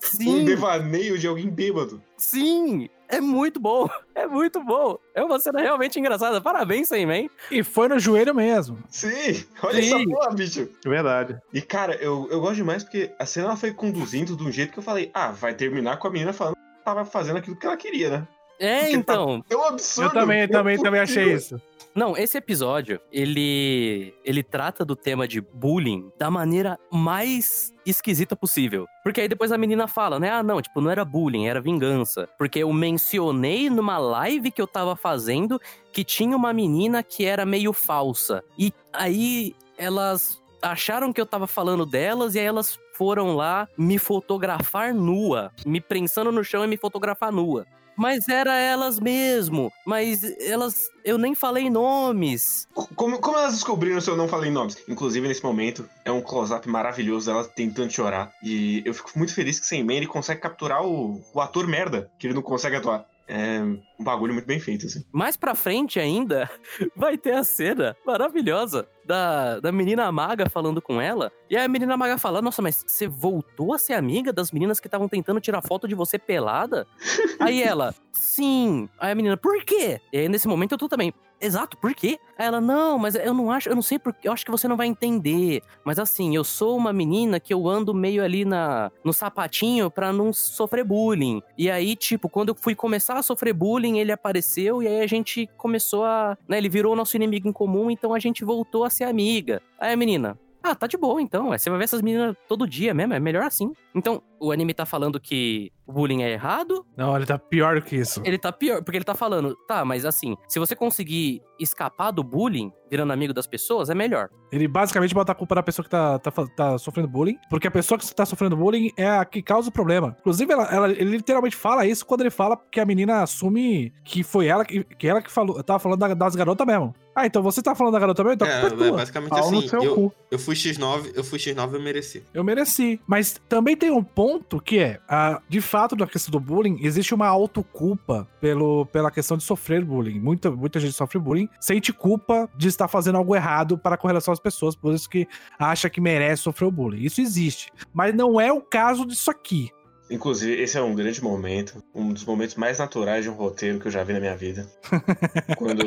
Sim, 0.00 0.28
um 0.28 0.38
Sim, 0.38 0.44
devaneio 0.44 1.18
de 1.18 1.26
alguém 1.26 1.48
bêbado. 1.48 2.02
sim. 2.16 2.88
É 3.12 3.20
muito 3.20 3.58
bom. 3.58 3.88
É 4.14 4.26
muito 4.26 4.62
bom. 4.62 4.98
É 5.14 5.24
uma 5.24 5.38
cena 5.40 5.60
realmente 5.62 5.98
engraçada. 5.98 6.42
Parabéns, 6.42 6.88
Sandman. 6.88 7.28
E 7.50 7.62
foi 7.64 7.88
no 7.88 7.98
joelho 7.98 8.34
mesmo. 8.34 8.76
Sim, 8.88 9.44
olha 9.64 9.82
Sim. 9.82 9.94
essa 9.94 10.04
porra, 10.04 10.30
bicho. 10.34 10.68
é 10.84 10.88
verdade. 10.88 11.38
E 11.54 11.62
cara, 11.62 11.94
eu, 11.96 12.28
eu 12.30 12.38
gosto 12.40 12.56
demais 12.56 12.84
porque 12.84 13.10
a 13.18 13.24
cena 13.24 13.46
ela 13.46 13.56
foi 13.56 13.72
conduzindo 13.72 14.36
de 14.36 14.44
um 14.44 14.52
jeito 14.52 14.72
que 14.72 14.78
eu 14.78 14.82
falei, 14.82 15.10
ah, 15.14 15.30
vai 15.30 15.54
terminar 15.54 15.96
com 15.96 16.06
a 16.06 16.10
menina 16.10 16.34
falando 16.34 16.54
que 16.54 16.84
tava 16.84 17.04
fazendo 17.06 17.38
aquilo 17.38 17.56
que 17.56 17.66
ela 17.66 17.78
queria, 17.78 18.10
né? 18.10 18.28
É, 18.58 18.80
Porque 18.80 18.92
tá- 18.92 19.14
então. 19.14 19.44
É 19.48 19.56
um 19.56 19.64
absurdo. 19.64 20.10
Eu 20.10 20.12
também, 20.20 20.40
é 20.42 20.46
também, 20.46 20.78
também 20.78 21.00
achei 21.00 21.32
isso. 21.32 21.60
Não, 21.94 22.16
esse 22.16 22.38
episódio, 22.38 23.00
ele 23.10 24.14
ele 24.24 24.42
trata 24.42 24.84
do 24.84 24.94
tema 24.94 25.26
de 25.26 25.40
bullying 25.40 26.10
da 26.18 26.30
maneira 26.30 26.78
mais 26.90 27.74
esquisita 27.84 28.36
possível. 28.36 28.86
Porque 29.02 29.20
aí 29.20 29.28
depois 29.28 29.50
a 29.50 29.58
menina 29.58 29.88
fala, 29.88 30.20
né? 30.20 30.30
Ah, 30.30 30.42
não, 30.42 30.62
tipo, 30.62 30.80
não 30.80 30.90
era 30.90 31.04
bullying, 31.04 31.46
era 31.48 31.60
vingança. 31.60 32.28
Porque 32.38 32.60
eu 32.60 32.72
mencionei 32.72 33.68
numa 33.68 33.98
live 33.98 34.50
que 34.52 34.62
eu 34.62 34.66
tava 34.68 34.94
fazendo 34.94 35.60
que 35.92 36.04
tinha 36.04 36.36
uma 36.36 36.52
menina 36.52 37.02
que 37.02 37.24
era 37.24 37.44
meio 37.44 37.72
falsa. 37.72 38.44
E 38.56 38.72
aí 38.92 39.54
elas 39.76 40.40
acharam 40.62 41.12
que 41.12 41.20
eu 41.20 41.26
tava 41.26 41.46
falando 41.46 41.84
delas 41.86 42.34
e 42.34 42.38
aí 42.38 42.44
elas 42.44 42.78
foram 42.94 43.34
lá 43.34 43.66
me 43.78 43.98
fotografar 43.98 44.94
nua, 44.94 45.50
me 45.64 45.80
prensando 45.80 46.30
no 46.30 46.44
chão 46.44 46.62
e 46.62 46.68
me 46.68 46.76
fotografar 46.76 47.32
nua. 47.32 47.66
Mas 48.00 48.30
era 48.30 48.56
elas 48.56 48.98
mesmo. 48.98 49.70
Mas 49.84 50.22
elas. 50.40 50.88
Eu 51.04 51.18
nem 51.18 51.34
falei 51.34 51.68
nomes. 51.68 52.66
Como, 52.96 53.18
como 53.18 53.36
elas 53.36 53.52
descobriram 53.52 54.00
se 54.00 54.08
eu 54.08 54.16
não 54.16 54.26
falei 54.26 54.50
nomes? 54.50 54.82
Inclusive, 54.88 55.28
nesse 55.28 55.44
momento, 55.44 55.86
é 56.02 56.10
um 56.10 56.22
close-up 56.22 56.66
maravilhoso 56.66 57.26
dela 57.26 57.44
tentando 57.44 57.92
chorar. 57.92 58.32
E 58.42 58.82
eu 58.86 58.94
fico 58.94 59.10
muito 59.16 59.34
feliz 59.34 59.60
que 59.60 59.66
sem 59.66 59.80
ele 59.90 60.06
consegue 60.06 60.40
capturar 60.40 60.82
o, 60.82 61.20
o 61.34 61.40
ator 61.42 61.66
merda, 61.66 62.10
que 62.18 62.26
ele 62.26 62.34
não 62.34 62.42
consegue 62.42 62.76
atuar. 62.76 63.04
É 63.28 63.60
um 63.62 64.02
bagulho 64.02 64.32
muito 64.32 64.46
bem 64.46 64.58
feito, 64.58 64.86
assim. 64.86 65.04
Mais 65.12 65.36
pra 65.36 65.54
frente 65.54 66.00
ainda, 66.00 66.50
vai 66.96 67.18
ter 67.18 67.34
a 67.34 67.44
cena 67.44 67.94
maravilhosa 68.04 68.88
da, 69.10 69.58
da 69.58 69.72
menina 69.72 70.10
maga 70.12 70.48
falando 70.48 70.80
com 70.80 71.00
ela. 71.00 71.32
E 71.50 71.56
aí 71.56 71.64
a 71.64 71.68
menina 71.68 71.96
maga 71.96 72.16
fala: 72.16 72.40
Nossa, 72.40 72.62
mas 72.62 72.84
você 72.86 73.08
voltou 73.08 73.74
a 73.74 73.78
ser 73.78 73.94
amiga 73.94 74.32
das 74.32 74.52
meninas 74.52 74.78
que 74.78 74.86
estavam 74.86 75.08
tentando 75.08 75.40
tirar 75.40 75.60
foto 75.62 75.88
de 75.88 75.96
você 75.96 76.16
pelada? 76.16 76.86
aí 77.40 77.60
ela, 77.60 77.92
sim. 78.12 78.88
Aí 79.00 79.10
a 79.10 79.14
menina, 79.16 79.36
por 79.36 79.64
quê? 79.64 80.00
E 80.12 80.18
aí 80.18 80.28
nesse 80.28 80.46
momento 80.46 80.72
eu 80.72 80.78
tô 80.78 80.88
também. 80.88 81.12
Exato, 81.40 81.78
por 81.78 81.94
quê? 81.94 82.18
Aí 82.38 82.46
ela, 82.46 82.60
não, 82.60 82.98
mas 82.98 83.14
eu 83.14 83.32
não 83.32 83.50
acho, 83.50 83.70
eu 83.70 83.74
não 83.74 83.80
sei 83.80 83.98
porque, 83.98 84.28
eu 84.28 84.32
acho 84.32 84.44
que 84.44 84.50
você 84.50 84.68
não 84.68 84.76
vai 84.76 84.86
entender. 84.86 85.62
Mas 85.82 85.98
assim, 85.98 86.36
eu 86.36 86.44
sou 86.44 86.76
uma 86.76 86.92
menina 86.92 87.40
que 87.40 87.54
eu 87.54 87.66
ando 87.66 87.94
meio 87.94 88.22
ali 88.22 88.44
na 88.44 88.92
no 89.02 89.12
sapatinho 89.12 89.90
pra 89.90 90.12
não 90.12 90.34
sofrer 90.34 90.84
bullying. 90.84 91.42
E 91.56 91.70
aí, 91.70 91.96
tipo, 91.96 92.28
quando 92.28 92.50
eu 92.50 92.54
fui 92.54 92.74
começar 92.74 93.16
a 93.16 93.22
sofrer 93.22 93.54
bullying, 93.54 93.98
ele 93.98 94.12
apareceu 94.12 94.82
e 94.82 94.86
aí 94.86 95.00
a 95.00 95.06
gente 95.06 95.48
começou 95.56 96.04
a. 96.04 96.36
Né, 96.46 96.58
ele 96.58 96.68
virou 96.68 96.94
nosso 96.94 97.16
inimigo 97.16 97.48
em 97.48 97.52
comum, 97.52 97.90
então 97.90 98.12
a 98.12 98.18
gente 98.18 98.44
voltou 98.44 98.84
a 98.84 98.90
ser 99.00 99.04
amiga. 99.04 99.62
Aí 99.78 99.92
a 99.94 99.96
menina. 99.96 100.38
Ah, 100.62 100.74
tá 100.74 100.86
de 100.86 100.98
boa 100.98 101.22
então. 101.22 101.48
Você 101.48 101.70
vai 101.70 101.78
ver 101.78 101.84
essas 101.84 102.02
meninas 102.02 102.36
todo 102.46 102.66
dia 102.66 102.92
mesmo, 102.92 103.14
é 103.14 103.20
melhor 103.20 103.44
assim. 103.44 103.72
Então, 103.94 104.22
o 104.38 104.52
anime 104.52 104.72
tá 104.72 104.86
falando 104.86 105.18
que 105.20 105.70
o 105.86 105.92
bullying 105.92 106.22
é 106.22 106.30
errado, 106.30 106.86
Não, 106.96 107.16
ele 107.16 107.26
tá 107.26 107.36
pior 107.38 107.74
do 107.74 107.82
que 107.82 107.96
isso. 107.96 108.22
ele 108.24 108.38
tá 108.38 108.52
pior, 108.52 108.82
porque 108.82 108.96
ele 108.96 109.04
tá 109.04 109.14
falando, 109.14 109.56
tá, 109.66 109.84
mas 109.84 110.04
assim, 110.06 110.36
se 110.48 110.58
você 110.58 110.74
conseguir 110.76 111.42
escapar 111.58 112.10
do 112.12 112.22
bullying, 112.22 112.72
virando 112.88 113.12
amigo 113.12 113.34
das 113.34 113.46
pessoas, 113.46 113.90
é 113.90 113.94
melhor. 113.94 114.28
Ele 114.52 114.66
basicamente 114.68 115.12
bota 115.14 115.32
a 115.32 115.34
culpa 115.34 115.56
na 115.56 115.62
pessoa 115.62 115.84
que 115.84 115.90
tá, 115.90 116.18
tá, 116.18 116.30
tá 116.56 116.78
sofrendo 116.78 117.08
bullying, 117.08 117.36
porque 117.50 117.66
a 117.66 117.70
pessoa 117.70 117.98
que 117.98 118.14
tá 118.14 118.24
sofrendo 118.24 118.56
bullying 118.56 118.90
é 118.96 119.08
a 119.08 119.24
que 119.24 119.42
causa 119.42 119.68
o 119.68 119.72
problema. 119.72 120.16
Inclusive, 120.20 120.52
ela, 120.52 120.64
ela- 120.72 120.90
ele 120.90 121.10
literalmente 121.16 121.56
fala 121.56 121.84
isso 121.84 122.06
quando 122.06 122.20
ele 122.22 122.30
fala 122.30 122.56
que 122.70 122.80
a 122.80 122.86
menina 122.86 123.22
assume 123.22 123.92
que 124.04 124.22
foi 124.22 124.46
ela 124.46 124.64
que, 124.64 124.84
que 124.84 125.06
ela 125.08 125.20
que 125.20 125.30
falou, 125.30 125.62
tava 125.62 125.78
falando 125.80 125.98
da- 125.98 126.14
das 126.14 126.34
garotas 126.36 126.66
mesmo. 126.66 126.94
Ah, 127.14 127.26
então 127.26 127.42
você 127.42 127.60
tá 127.60 127.74
falando 127.74 127.92
da 127.94 127.98
garota 127.98 128.22
mesmo? 128.22 128.34
Então 128.34 128.48
É, 128.48 128.64
é 128.66 128.70
tua. 128.70 128.92
basicamente 128.92 129.30
Pau 129.30 129.50
no 129.50 129.58
assim. 129.58 129.68
seu 129.68 129.82
Eu, 129.82 129.94
cu. 129.96 130.12
eu 130.30 130.38
fui 130.38 130.54
X9, 130.54 131.12
eu 131.14 131.24
fui 131.24 131.38
X9, 131.38 131.74
eu 131.74 131.80
mereci. 131.82 132.24
Eu 132.32 132.44
mereci. 132.44 133.00
Mas 133.06 133.40
também 133.48 133.76
tem 133.80 133.90
um 133.90 134.04
ponto 134.04 134.60
que 134.60 134.78
é, 134.78 135.00
ah, 135.08 135.40
de 135.48 135.60
fato, 135.60 135.96
na 135.96 136.06
questão 136.06 136.30
do 136.30 136.38
bullying, 136.38 136.78
existe 136.82 137.14
uma 137.14 137.26
autoculpa 137.26 138.28
pelo, 138.38 138.84
pela 138.86 139.10
questão 139.10 139.38
de 139.38 139.42
sofrer 139.42 139.82
bullying. 139.82 140.20
Muita, 140.20 140.50
muita 140.50 140.78
gente 140.78 140.92
sofre 140.92 141.18
bullying, 141.18 141.48
sente 141.58 141.90
culpa 141.90 142.48
de 142.54 142.68
estar 142.68 142.88
fazendo 142.88 143.16
algo 143.16 143.34
errado 143.34 143.78
para 143.78 143.96
com 143.96 144.06
relação 144.06 144.32
às 144.32 144.38
pessoas, 144.38 144.76
por 144.76 144.94
isso 144.94 145.08
que 145.08 145.26
acha 145.58 145.88
que 145.88 146.00
merece 146.00 146.42
sofrer 146.42 146.66
o 146.66 146.70
bullying. 146.70 147.02
Isso 147.02 147.22
existe. 147.22 147.72
Mas 147.92 148.14
não 148.14 148.38
é 148.38 148.52
o 148.52 148.60
caso 148.60 149.06
disso 149.06 149.30
aqui. 149.30 149.70
Inclusive, 150.10 150.60
esse 150.60 150.76
é 150.76 150.82
um 150.82 150.94
grande 150.94 151.22
momento, 151.22 151.82
um 151.94 152.12
dos 152.12 152.24
momentos 152.24 152.56
mais 152.56 152.78
naturais 152.78 153.24
de 153.24 153.30
um 153.30 153.34
roteiro 153.34 153.78
que 153.78 153.86
eu 153.86 153.92
já 153.92 154.04
vi 154.04 154.12
na 154.12 154.20
minha 154.20 154.36
vida. 154.36 154.68
Quando 155.56 155.86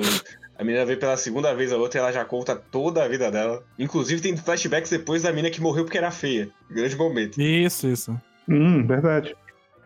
a 0.64 0.66
menina 0.66 0.86
vê 0.86 0.96
pela 0.96 1.16
segunda 1.18 1.54
vez 1.54 1.72
a 1.72 1.78
outra, 1.78 2.00
ela 2.00 2.12
já 2.12 2.26
conta 2.26 2.56
toda 2.56 3.04
a 3.04 3.08
vida 3.08 3.30
dela. 3.30 3.64
Inclusive, 3.78 4.22
tem 4.22 4.36
flashbacks 4.36 4.90
depois 4.90 5.22
da 5.24 5.30
menina 5.32 5.50
que 5.52 5.62
morreu 5.62 5.84
porque 5.86 5.98
era 5.98 6.10
feia. 6.12 6.50
Grande 6.72 6.96
momento. 6.96 7.40
Isso, 7.40 7.88
isso. 7.88 8.20
Hum, 8.50 8.86
verdade. 8.88 9.36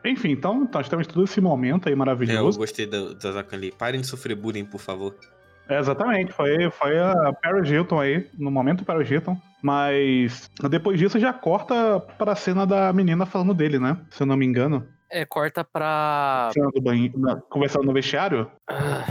Enfim, 0.05 0.31
então, 0.31 0.63
então 0.63 0.79
nós 0.79 0.87
temos 0.87 1.05
todo 1.07 1.23
esse 1.25 1.41
momento 1.41 1.87
aí 1.87 1.91
É, 1.91 1.93
eu 1.93 1.97
maravilhoso. 1.97 2.57
gostei 2.57 2.85
da, 2.85 3.13
da 3.13 3.31
Zakan 3.33 3.57
ali. 3.57 3.71
Parem 3.71 3.99
de 4.01 4.07
sofrer 4.07 4.35
bullying, 4.35 4.63
por 4.65 4.79
favor. 4.79 5.13
É, 5.67 5.77
exatamente, 5.79 6.31
foi, 6.31 6.69
foi 6.71 6.97
a 6.97 7.33
Paris 7.43 7.69
Hilton 7.69 7.99
aí, 7.99 8.25
no 8.39 8.49
momento 8.49 8.85
Paris 8.85 9.11
Hilton. 9.11 9.37
Mas 9.61 10.49
depois 10.69 10.97
disso 10.97 11.19
já 11.19 11.33
corta 11.33 11.99
pra 11.99 12.35
cena 12.35 12.65
da 12.65 12.93
menina 12.93 13.25
falando 13.25 13.53
dele, 13.53 13.77
né? 13.77 13.97
Se 14.09 14.23
eu 14.23 14.27
não 14.27 14.37
me 14.37 14.45
engano. 14.45 14.87
É, 15.11 15.25
corta 15.25 15.63
pra. 15.65 16.49
Cena 16.53 16.69
do 16.73 16.81
banheiro, 16.81 17.19
na- 17.19 17.35
conversando 17.49 17.85
no 17.85 17.93
vestiário. 17.93 18.49
Ah, 18.69 19.03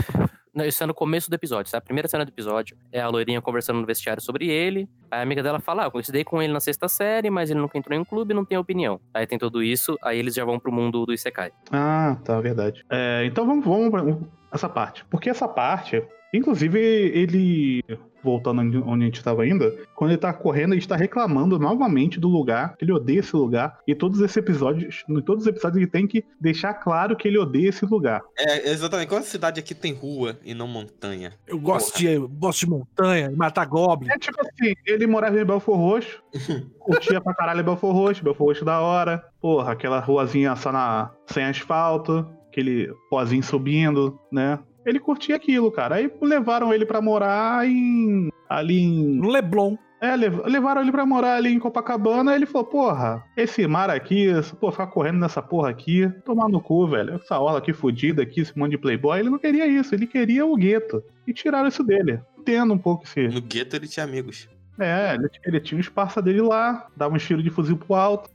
isso 0.65 0.83
é 0.83 0.85
no 0.85 0.93
começo 0.93 1.29
do 1.29 1.33
episódio, 1.33 1.69
sabe? 1.69 1.83
A 1.83 1.85
primeira 1.85 2.07
cena 2.07 2.25
do 2.25 2.29
episódio 2.29 2.77
é 2.91 2.99
a 2.99 3.07
loirinha 3.07 3.41
conversando 3.41 3.79
no 3.79 3.85
vestiário 3.85 4.21
sobre 4.21 4.47
ele. 4.47 4.89
A 5.11 5.21
amiga 5.21 5.43
dela 5.43 5.59
fala: 5.59 5.83
Ah, 5.83 5.85
eu 5.87 5.91
coincidei 5.91 6.23
com 6.23 6.41
ele 6.41 6.53
na 6.53 6.59
sexta 6.59 6.87
série, 6.87 7.29
mas 7.29 7.49
ele 7.49 7.59
nunca 7.59 7.77
entrou 7.77 7.97
em 7.97 8.01
um 8.01 8.05
clube 8.05 8.33
não 8.33 8.45
tem 8.45 8.57
opinião. 8.57 8.99
Aí 9.13 9.25
tem 9.25 9.37
tudo 9.37 9.61
isso, 9.63 9.97
aí 10.01 10.19
eles 10.19 10.33
já 10.33 10.45
vão 10.45 10.59
pro 10.59 10.71
mundo 10.71 11.05
do 11.05 11.13
Isekai. 11.13 11.51
Ah, 11.71 12.17
tá, 12.23 12.39
verdade. 12.39 12.85
É, 12.89 13.23
então 13.25 13.45
vamos, 13.45 13.65
vamos 13.65 13.89
pra 13.89 14.03
essa 14.51 14.69
parte. 14.69 15.05
Porque 15.05 15.29
essa 15.29 15.47
parte, 15.47 16.03
inclusive, 16.37 16.79
ele. 16.79 17.83
Voltando 18.23 18.59
onde 18.85 19.03
a 19.03 19.05
gente 19.05 19.19
estava 19.19 19.43
ainda, 19.43 19.73
quando 19.95 20.11
ele 20.11 20.17
tá 20.17 20.33
correndo, 20.33 20.73
ele 20.73 20.81
está 20.81 20.97
reclamando 20.97 21.57
novamente 21.57 22.19
do 22.19 22.27
lugar, 22.27 22.75
que 22.75 22.83
ele 22.83 22.91
odeia 22.91 23.19
esse 23.19 23.33
lugar. 23.33 23.77
E 23.87 23.95
todos 23.95 24.19
esses 24.19 24.35
episódios, 24.35 25.05
em 25.07 25.21
todos 25.21 25.43
os 25.43 25.47
episódios, 25.47 25.77
ele 25.77 25.89
tem 25.89 26.07
que 26.07 26.25
deixar 26.41 26.73
claro 26.73 27.15
que 27.15 27.27
ele 27.27 27.37
odeia 27.37 27.69
esse 27.69 27.85
lugar. 27.85 28.21
É, 28.37 28.69
exatamente. 28.69 29.07
Qual 29.07 29.21
cidade 29.21 29.59
aqui 29.59 29.73
tem 29.73 29.93
rua 29.93 30.37
e 30.43 30.53
não 30.53 30.67
montanha? 30.67 31.33
Eu 31.45 31.59
gosto, 31.59 31.97
de, 31.97 32.07
eu 32.07 32.27
gosto 32.27 32.61
de 32.61 32.69
montanha, 32.71 33.29
de 33.29 33.35
matar 33.35 33.65
goblin. 33.65 34.09
É 34.09 34.17
tipo 34.17 34.41
assim, 34.41 34.73
ele 34.85 35.07
morava 35.07 35.39
em 35.39 35.45
Belfor 35.45 35.77
Roxo, 35.77 36.21
curtia 36.79 37.21
pra 37.21 37.35
caralho 37.35 37.63
Belfor 37.63 37.93
Roxo, 37.93 38.23
Belfor 38.23 38.47
Roxo 38.47 38.65
da 38.65 38.81
hora. 38.81 39.23
Porra, 39.39 39.71
aquela 39.71 39.99
ruazinha 39.99 40.55
só 40.55 40.71
na, 40.71 41.11
sem 41.27 41.45
asfalto, 41.45 42.27
aquele 42.47 42.91
pozinho 43.09 43.43
subindo, 43.43 44.19
né? 44.31 44.59
Ele 44.87 44.99
curtia 44.99 45.35
aquilo, 45.35 45.71
cara. 45.71 45.95
Aí 45.95 46.11
levaram 46.21 46.73
ele 46.73 46.85
pra 46.85 47.01
morar 47.01 47.67
em. 47.67 48.29
ali 48.49 48.79
em. 48.79 49.17
No 49.17 49.29
Leblon. 49.29 49.75
É, 49.99 50.15
lev- 50.15 50.45
levaram 50.45 50.81
ele 50.81 50.91
pra 50.91 51.05
morar 51.07 51.35
ali 51.37 51.51
em 51.51 51.59
Copacabana. 51.59 52.31
Aí 52.31 52.37
ele 52.37 52.45
falou: 52.45 52.67
Porra, 52.67 53.23
esse 53.35 53.65
mar 53.67 53.89
aqui, 53.89 54.27
pô, 54.59 54.71
ficar 54.71 54.87
correndo 54.87 55.17
nessa 55.19 55.41
porra 55.41 55.69
aqui, 55.69 56.07
tomar 56.23 56.47
no 56.47 56.61
cu, 56.61 56.87
velho. 56.87 57.15
Essa 57.15 57.39
orla 57.39 57.57
aqui 57.57 57.73
fudida 57.73 58.21
aqui, 58.21 58.41
esse 58.41 58.57
monte 58.57 58.71
de 58.71 58.77
playboy. 58.77 59.19
Ele 59.19 59.29
não 59.29 59.39
queria 59.39 59.65
isso, 59.67 59.93
ele 59.95 60.07
queria 60.07 60.45
o 60.45 60.55
gueto. 60.55 61.03
E 61.27 61.33
tiraram 61.33 61.67
isso 61.67 61.83
dele. 61.83 62.19
Entendo 62.37 62.73
um 62.73 62.77
pouco 62.77 63.03
esse. 63.05 63.27
No 63.27 63.41
gueto 63.41 63.75
ele 63.75 63.87
tinha 63.87 64.05
amigos. 64.05 64.47
É, 64.79 65.15
ele, 65.15 65.29
ele 65.45 65.59
tinha 65.59 65.81
os 65.81 65.89
parça 65.89 66.21
dele 66.21 66.41
lá, 66.41 66.87
dava 66.95 67.15
um 67.15 67.17
tiro 67.17 67.41
de 67.41 67.49
fuzil 67.49 67.77
pro 67.77 67.95
alto. 67.95 68.29